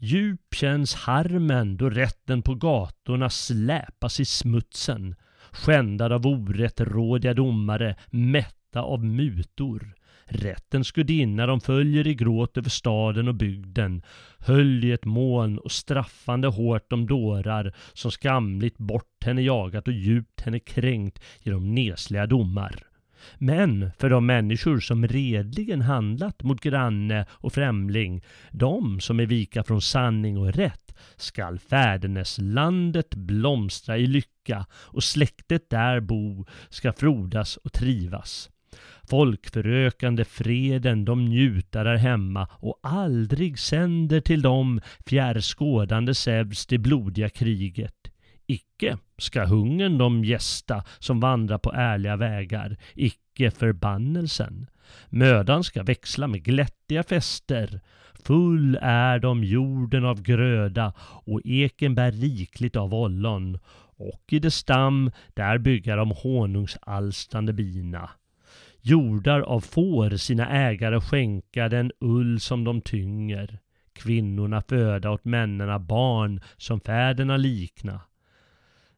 Djup 0.00 0.54
känns 0.54 0.94
harmen 0.94 1.76
då 1.76 1.90
rätten 1.90 2.42
på 2.42 2.54
gatorna 2.54 3.30
släpas 3.30 4.20
i 4.20 4.24
smutsen, 4.24 5.14
skändad 5.50 6.12
av 6.12 6.26
orättrådiga 6.26 7.34
domare, 7.34 7.96
mätta 8.10 8.80
av 8.80 9.04
mutor. 9.04 9.94
Rättens 10.24 10.92
gudinna 10.92 11.46
de 11.46 11.60
följer 11.60 12.06
i 12.06 12.14
gråt 12.14 12.56
över 12.56 12.70
staden 12.70 13.28
och 13.28 13.34
bygden, 13.34 14.02
höll 14.38 14.84
i 14.84 14.92
ett 14.92 15.04
moln 15.04 15.58
och 15.58 15.72
straffande 15.72 16.48
hårt 16.48 16.90
de 16.90 17.06
dårar 17.06 17.74
som 17.92 18.10
skamligt 18.10 18.78
bort 18.78 19.24
henne 19.24 19.42
jagat 19.42 19.88
och 19.88 19.94
djupt 19.94 20.40
henne 20.40 20.60
kränkt 20.60 21.24
genom 21.42 21.74
nesliga 21.74 22.26
domar. 22.26 22.87
Men 23.38 23.90
för 23.98 24.10
de 24.10 24.26
människor 24.26 24.80
som 24.80 25.06
redligen 25.08 25.80
handlat 25.80 26.42
mot 26.42 26.60
granne 26.60 27.26
och 27.30 27.52
främling, 27.52 28.24
de 28.50 29.00
som 29.00 29.20
är 29.20 29.26
vika 29.26 29.62
från 29.62 29.82
sanning 29.82 30.38
och 30.38 30.52
rätt, 30.52 30.94
skall 31.16 31.58
fäderneslandet 31.58 33.14
blomstra 33.14 33.98
i 33.98 34.06
lycka 34.06 34.66
och 34.72 35.04
släktet 35.04 35.70
där 35.70 36.00
bo 36.00 36.46
ska 36.68 36.92
frodas 36.92 37.56
och 37.56 37.72
trivas. 37.72 38.50
Folkförökande 39.10 40.24
freden 40.24 41.04
de 41.04 41.24
njuta 41.24 41.84
där 41.84 41.96
hemma 41.96 42.48
och 42.52 42.80
aldrig 42.82 43.58
sänder 43.58 44.20
till 44.20 44.42
dem 44.42 44.80
fjärrskådande 45.06 46.14
Zeus 46.14 46.66
det 46.66 46.78
blodiga 46.78 47.28
kriget. 47.28 47.97
Icke 48.50 48.98
ska 49.18 49.44
hungern 49.44 49.98
de 49.98 50.24
gästa 50.24 50.84
som 50.98 51.20
vandrar 51.20 51.58
på 51.58 51.72
ärliga 51.72 52.16
vägar, 52.16 52.76
icke 52.94 53.50
förbannelsen. 53.50 54.66
Mödan 55.08 55.64
ska 55.64 55.82
växla 55.82 56.26
med 56.26 56.42
glättiga 56.42 57.02
fester. 57.02 57.80
Full 58.24 58.78
är 58.82 59.18
de 59.18 59.44
jorden 59.44 60.04
av 60.04 60.22
gröda 60.22 60.92
och 61.00 61.40
eken 61.44 61.94
bär 61.94 62.12
rikligt 62.12 62.76
av 62.76 62.94
ollon. 62.94 63.58
Och 63.96 64.24
i 64.28 64.38
det 64.38 64.50
stam, 64.50 65.10
där 65.34 65.58
bygga 65.58 65.96
de 65.96 66.10
honungsalstrande 66.10 67.52
bina. 67.52 68.10
Jordar 68.80 69.40
av 69.40 69.60
får 69.60 70.10
sina 70.10 70.48
ägare 70.48 71.00
skänka 71.00 71.68
den 71.68 71.92
ull 72.00 72.40
som 72.40 72.64
de 72.64 72.80
tynger. 72.80 73.58
kvinnorna 73.92 74.62
föda 74.62 75.10
åt 75.10 75.24
männena 75.24 75.78
barn 75.78 76.40
som 76.56 76.80
fäderna 76.80 77.36
likna. 77.36 78.00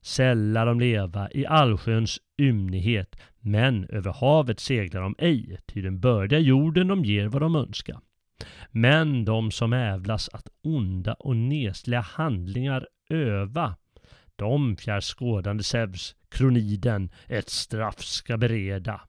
Sälla 0.02 0.64
de 0.64 0.80
leva 0.80 1.30
i 1.30 1.46
allsköns 1.46 2.18
ymnighet, 2.38 3.16
men 3.40 3.84
över 3.88 4.12
havet 4.12 4.60
seglar 4.60 5.02
de 5.02 5.14
ej, 5.18 5.58
ty 5.66 5.82
den 5.82 6.00
bördiga 6.00 6.38
jorden 6.38 6.88
de 6.88 7.04
ger 7.04 7.28
vad 7.28 7.42
de 7.42 7.56
önska. 7.56 8.00
Men 8.70 9.24
de 9.24 9.50
som 9.50 9.72
ävlas 9.72 10.28
att 10.32 10.48
onda 10.62 11.12
och 11.12 11.36
nesliga 11.36 12.00
handlingar 12.00 12.86
öva, 13.10 13.76
de 14.36 14.76
fjärrskådande 14.76 15.62
Zeus, 15.62 16.14
kroniden, 16.28 17.10
ett 17.26 17.48
straff 17.48 18.00
ska 18.00 18.36
bereda. 18.36 19.00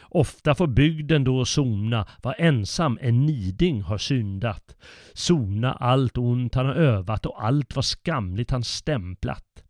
Ofta 0.00 0.54
får 0.54 0.66
bygden 0.66 1.24
då 1.24 1.44
sona 1.44 2.06
vad 2.22 2.34
ensam 2.38 2.98
en 3.00 3.26
niding 3.26 3.82
har 3.82 3.98
syndat. 3.98 4.76
Sona 5.12 5.72
allt 5.72 6.18
ont 6.18 6.54
han 6.54 6.66
har 6.66 6.74
övat 6.74 7.26
och 7.26 7.44
allt 7.44 7.76
vad 7.76 7.84
skamligt 7.84 8.50
han 8.50 8.64
stämplat. 8.64 9.64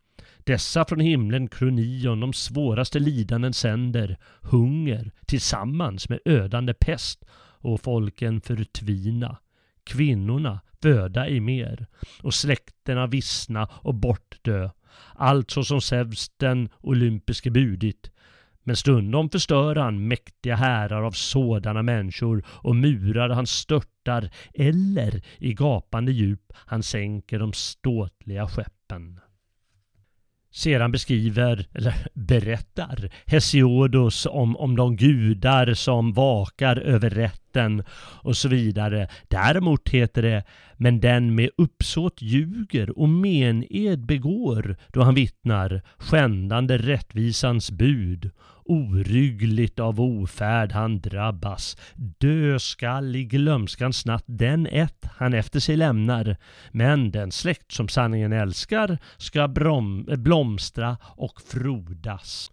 Dessa 0.44 0.84
från 0.84 1.00
himlen 1.00 1.48
kronion 1.48 2.20
de 2.20 2.32
svåraste 2.32 2.98
lidanden 2.98 3.52
sänder, 3.52 4.18
hunger 4.40 5.12
tillsammans 5.26 6.08
med 6.08 6.20
ödande 6.24 6.74
pest 6.74 7.24
och 7.58 7.80
folken 7.80 8.40
förtvina. 8.40 9.38
Kvinnorna 9.84 10.60
föda 10.82 11.28
i 11.28 11.40
mer 11.40 11.86
och 12.22 12.34
släkterna 12.34 13.06
vissna 13.06 13.68
och 13.72 13.94
bortdö. 13.94 14.70
Allt 15.14 15.50
så 15.50 15.64
som 15.64 15.80
Zeus 15.80 16.30
den 16.36 16.68
olympiske 16.80 17.50
budit. 17.50 18.10
Men 18.62 18.76
stundom 18.76 19.30
förstör 19.30 19.76
han 19.76 20.08
mäktiga 20.08 20.56
härar 20.56 21.02
av 21.02 21.10
sådana 21.10 21.82
människor 21.82 22.44
och 22.48 22.76
murar 22.76 23.28
han 23.28 23.46
störtar 23.46 24.30
eller 24.54 25.22
i 25.38 25.54
gapande 25.54 26.12
djup 26.12 26.52
han 26.54 26.82
sänker 26.82 27.38
de 27.38 27.52
ståtliga 27.52 28.48
skeppen. 28.48 29.20
Sedan 30.52 30.92
beskriver, 30.92 31.66
eller 31.74 31.94
berättar, 32.14 33.10
Hesiodos 33.26 34.26
om, 34.30 34.56
om 34.56 34.76
de 34.76 34.96
gudar 34.96 35.74
som 35.74 36.12
vakar 36.12 36.76
över 36.76 37.10
rätten 37.10 37.84
och 38.22 38.36
så 38.36 38.48
vidare. 38.48 39.08
Däremot 39.28 39.88
heter 39.88 40.22
det 40.22 40.44
men 40.76 41.00
den 41.00 41.34
med 41.34 41.50
uppsåt 41.56 42.22
ljuger 42.22 42.98
och 42.98 43.08
mened 43.08 44.06
begår 44.06 44.76
då 44.92 45.02
han 45.02 45.14
vittnar, 45.14 45.82
skändande 45.98 46.78
rättvisans 46.78 47.70
bud. 47.70 48.30
Oryggligt 48.64 49.80
av 49.80 50.00
ofärd 50.00 50.72
han 50.72 51.00
drabbas, 51.00 51.76
dö 51.96 52.58
skall 52.58 53.16
i 53.16 53.24
glömskans 53.24 54.06
natt 54.06 54.24
den 54.26 54.66
ett 54.66 55.04
han 55.16 55.34
efter 55.34 55.60
sig 55.60 55.76
lämnar. 55.76 56.36
Men 56.70 57.10
den 57.10 57.32
släkt 57.32 57.72
som 57.72 57.88
sanningen 57.88 58.32
älskar 58.32 58.98
ska 59.16 59.48
blomstra 60.16 60.96
och 61.02 61.42
frodas. 61.42 62.50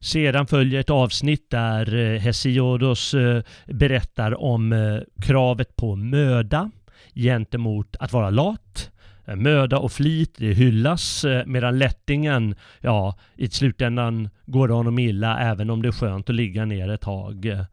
Sedan 0.00 0.46
följer 0.46 0.80
ett 0.80 0.90
avsnitt 0.90 1.50
där 1.50 1.94
eh, 1.94 2.20
Hesiodos 2.20 3.14
eh, 3.14 3.42
berättar 3.66 4.42
om 4.42 4.72
eh, 4.72 5.00
kravet 5.22 5.76
på 5.76 5.96
möda 5.96 6.70
gentemot 7.14 7.96
att 8.00 8.12
vara 8.12 8.30
lat. 8.30 8.90
Eh, 9.26 9.36
möda 9.36 9.78
och 9.78 9.92
flit 9.92 10.34
det 10.38 10.52
hyllas 10.52 11.24
eh, 11.24 11.46
medan 11.46 11.78
lättingen, 11.78 12.54
ja, 12.80 13.18
i 13.36 13.48
slutändan 13.48 14.28
går 14.46 14.68
det 14.68 14.74
honom 14.74 14.98
illa 14.98 15.38
även 15.38 15.70
om 15.70 15.82
det 15.82 15.88
är 15.88 15.92
skönt 15.92 16.30
att 16.30 16.36
ligga 16.36 16.64
ner 16.64 16.88
ett 16.88 17.00
tag. 17.00 17.66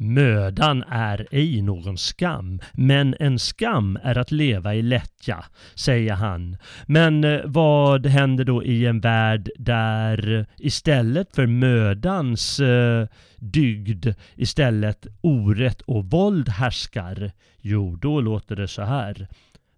Mödan 0.00 0.84
är 0.88 1.26
ej 1.30 1.62
någon 1.62 1.98
skam, 1.98 2.60
men 2.72 3.14
en 3.20 3.38
skam 3.38 3.98
är 4.02 4.18
att 4.18 4.30
leva 4.30 4.74
i 4.74 4.82
lättja, 4.82 5.44
säger 5.74 6.12
han. 6.12 6.56
Men 6.86 7.24
eh, 7.24 7.40
vad 7.44 8.06
händer 8.06 8.44
då 8.44 8.64
i 8.64 8.86
en 8.86 9.00
värld 9.00 9.50
där 9.58 10.46
istället 10.58 11.34
för 11.34 11.46
mödans 11.46 12.60
eh, 12.60 13.06
dygd 13.36 14.06
istället 14.34 15.06
orätt 15.20 15.80
och 15.80 16.04
våld 16.04 16.48
härskar? 16.48 17.30
Jo, 17.60 17.96
då 17.96 18.20
låter 18.20 18.56
det 18.56 18.68
så 18.68 18.82
här. 18.82 19.28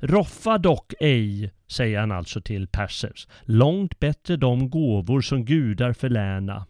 Roffa 0.00 0.58
dock 0.58 0.92
ej, 1.00 1.52
säger 1.68 2.00
han 2.00 2.12
alltså 2.12 2.40
till 2.40 2.68
Perseus, 2.68 3.28
långt 3.42 4.00
bättre 4.00 4.36
de 4.36 4.70
gåvor 4.70 5.20
som 5.20 5.44
gudar 5.44 5.92
förläna. 5.92 6.66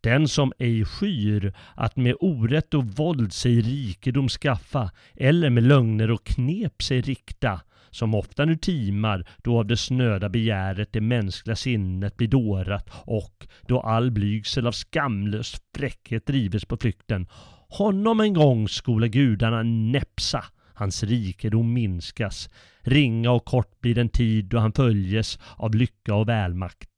Den 0.00 0.28
som 0.28 0.52
ej 0.58 0.84
skyr 0.84 1.54
att 1.74 1.96
med 1.96 2.16
orätt 2.20 2.74
och 2.74 2.84
våld 2.84 3.32
sig 3.32 3.60
rikedom 3.60 4.28
skaffa 4.28 4.90
eller 5.16 5.50
med 5.50 5.62
lögner 5.62 6.10
och 6.10 6.24
knep 6.24 6.82
sig 6.82 7.00
rikta, 7.00 7.60
som 7.90 8.14
ofta 8.14 8.44
nu 8.44 8.56
timar 8.56 9.26
då 9.36 9.58
av 9.58 9.66
det 9.66 9.76
snöda 9.76 10.28
begäret 10.28 10.92
det 10.92 11.00
mänskliga 11.00 11.56
sinnet 11.56 12.16
blir 12.16 12.28
dårat 12.28 12.90
och 12.92 13.46
då 13.62 13.80
all 13.80 14.10
blygsel 14.10 14.66
av 14.66 14.72
skamlös 14.72 15.56
fräckhet 15.76 16.26
drives 16.26 16.64
på 16.64 16.76
flykten. 16.76 17.26
Honom 17.68 18.20
en 18.20 18.34
gång 18.34 18.68
skola 18.68 19.06
gudarna 19.06 19.62
näpsa, 19.62 20.44
hans 20.78 21.02
rikedom 21.02 21.72
minskas. 21.72 22.50
Ringa 22.80 23.30
och 23.30 23.44
kort 23.44 23.80
blir 23.80 23.94
den 23.94 24.08
tid 24.08 24.44
då 24.44 24.58
han 24.58 24.72
följes 24.72 25.38
av 25.56 25.74
lycka 25.74 26.14
och 26.14 26.28
välmakt. 26.28 26.88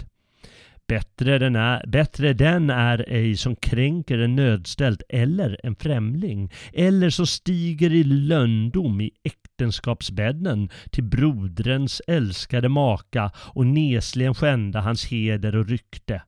Bättre 0.91 1.39
den, 1.39 1.57
är, 1.57 1.87
bättre 1.87 2.33
den 2.33 2.71
är 2.71 3.05
ej 3.09 3.37
som 3.37 3.57
kränker 3.57 4.19
en 4.19 4.37
nödställd 4.37 5.03
eller 5.09 5.61
en 5.63 5.77
främling, 5.77 6.53
eller 6.73 7.11
som 7.11 7.27
stiger 7.27 7.93
i 7.93 8.05
löndom 8.05 9.01
i 9.01 9.11
äktenskapsbädden 9.25 10.69
till 10.91 11.05
brodrens 11.05 12.03
älskade 12.07 12.69
maka 12.69 13.31
och 13.37 13.67
nesligen 13.67 14.35
skända 14.35 14.81
hans 14.81 15.07
heder 15.07 15.57
och 15.57 15.69
rykte 15.69 16.23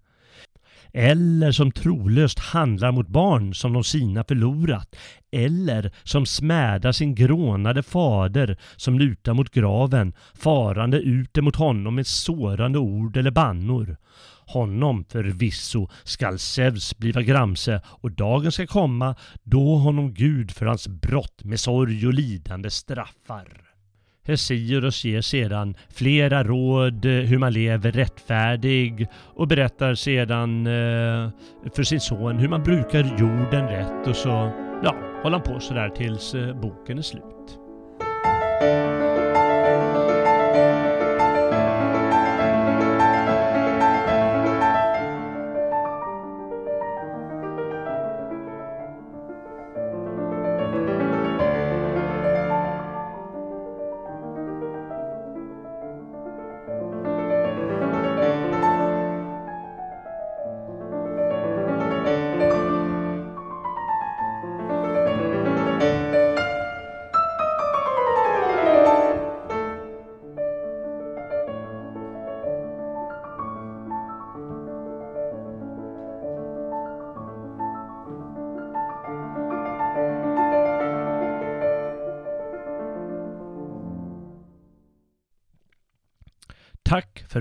eller 0.93 1.53
som 1.53 1.73
trolöst 1.73 2.39
handlar 2.39 2.93
mot 2.93 3.09
barn 3.09 3.55
som 3.55 3.73
de 3.73 3.85
sina 3.85 4.25
förlorat, 4.25 4.97
eller 5.31 5.93
som 6.03 6.27
smädar 6.27 6.93
sin 6.93 7.15
grånade 7.15 7.83
fader 7.83 8.57
som 8.77 8.99
lutar 8.99 9.35
mot 9.35 9.51
graven, 9.51 10.13
farande 10.35 10.99
ut 10.99 11.39
emot 11.39 11.57
honom 11.57 11.95
med 11.95 12.07
sårande 12.07 12.79
ord 12.79 13.17
eller 13.17 13.31
bannor. 13.31 13.97
Honom 14.47 15.05
förvisso 15.05 15.89
skall 16.05 16.39
Zeus 16.39 16.99
bliva 16.99 17.23
gramse 17.23 17.81
och 17.87 18.13
dagen 18.13 18.53
ska 18.53 18.67
komma 18.67 19.15
då 19.43 19.77
honom 19.77 20.15
Gud 20.15 20.51
för 20.51 20.67
hans 20.67 20.89
brott 20.89 21.45
med 21.45 21.61
sorg 21.61 22.07
och 22.07 22.15
lidande 22.15 22.71
straffar. 22.71 23.72
Hesiodus 24.25 25.05
ger 25.05 25.21
sedan 25.21 25.75
flera 25.89 26.45
råd 26.45 27.05
eh, 27.05 27.11
hur 27.11 27.39
man 27.39 27.53
lever 27.53 27.93
rättfärdig 27.93 29.07
och 29.15 29.49
berättar 29.49 29.95
sedan 29.95 30.67
eh, 30.67 31.31
för 31.75 31.83
sin 31.83 32.01
son 32.01 32.39
hur 32.39 32.49
man 32.49 32.63
brukar 32.63 33.17
jorden 33.19 33.69
rätt 33.69 34.07
och 34.07 34.17
så 34.17 34.53
ja, 34.85 34.97
håller 35.23 35.39
han 35.39 35.55
på 35.55 35.61
sådär 35.61 35.89
tills 35.89 36.35
eh, 36.35 36.61
boken 36.61 36.99
är 36.99 37.03
slut. 37.03 37.59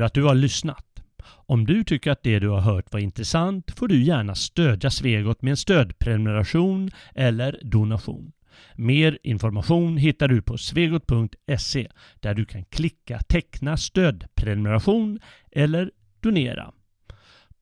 För 0.01 0.05
att 0.05 0.13
du 0.13 0.23
har 0.23 0.35
lyssnat. 0.35 0.85
Om 1.23 1.65
du 1.65 1.83
tycker 1.83 2.11
att 2.11 2.23
det 2.23 2.39
du 2.39 2.49
har 2.49 2.61
hört 2.61 2.93
var 2.93 2.99
intressant 2.99 3.71
får 3.77 3.87
du 3.87 4.03
gärna 4.03 4.35
stödja 4.35 4.89
Svegot 4.89 5.41
med 5.41 5.51
en 5.51 5.57
stödprenumeration 5.57 6.91
eller 7.15 7.59
donation. 7.63 8.31
Mer 8.75 9.19
information 9.23 9.97
hittar 9.97 10.27
du 10.27 10.41
på 10.41 10.57
svegot.se 10.57 11.87
där 12.19 12.33
du 12.33 12.45
kan 12.45 12.65
klicka 12.65 13.19
teckna 13.19 13.77
stödprenumeration 13.77 15.19
eller 15.51 15.91
donera. 16.19 16.71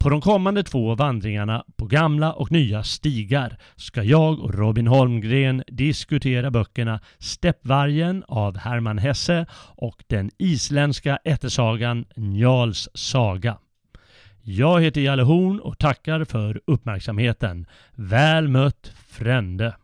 På 0.04 0.10
de 0.10 0.22
kommande 0.22 0.64
två 0.64 0.96
vandringarna 0.96 1.64
på 1.76 1.86
gamla 1.86 2.34
och 2.34 2.52
nya 2.52 2.84
stigar 2.84 3.58
ska 3.76 4.04
jag 4.04 4.40
och 4.40 4.54
Robin 4.54 4.88
Holmgren 4.88 5.64
diskutera 5.68 6.52
böckerna 6.52 7.00
Steppvargen 7.18 8.24
av 8.28 8.58
Herman 8.58 8.98
Hesse 8.98 9.46
och 9.76 10.04
den 10.08 10.32
isländska 10.38 11.20
ättesagan 11.24 12.06
Njals 12.16 12.90
saga. 12.94 13.58
Jag 14.42 14.82
heter 14.82 15.02
Jalle 15.02 15.24
Horn 15.24 15.60
och 15.60 15.78
tackar 15.80 16.24
för 16.24 16.62
uppmärksamheten. 16.68 17.66
Väl 17.96 18.48
mött 18.48 18.92
Frände! 19.08 19.76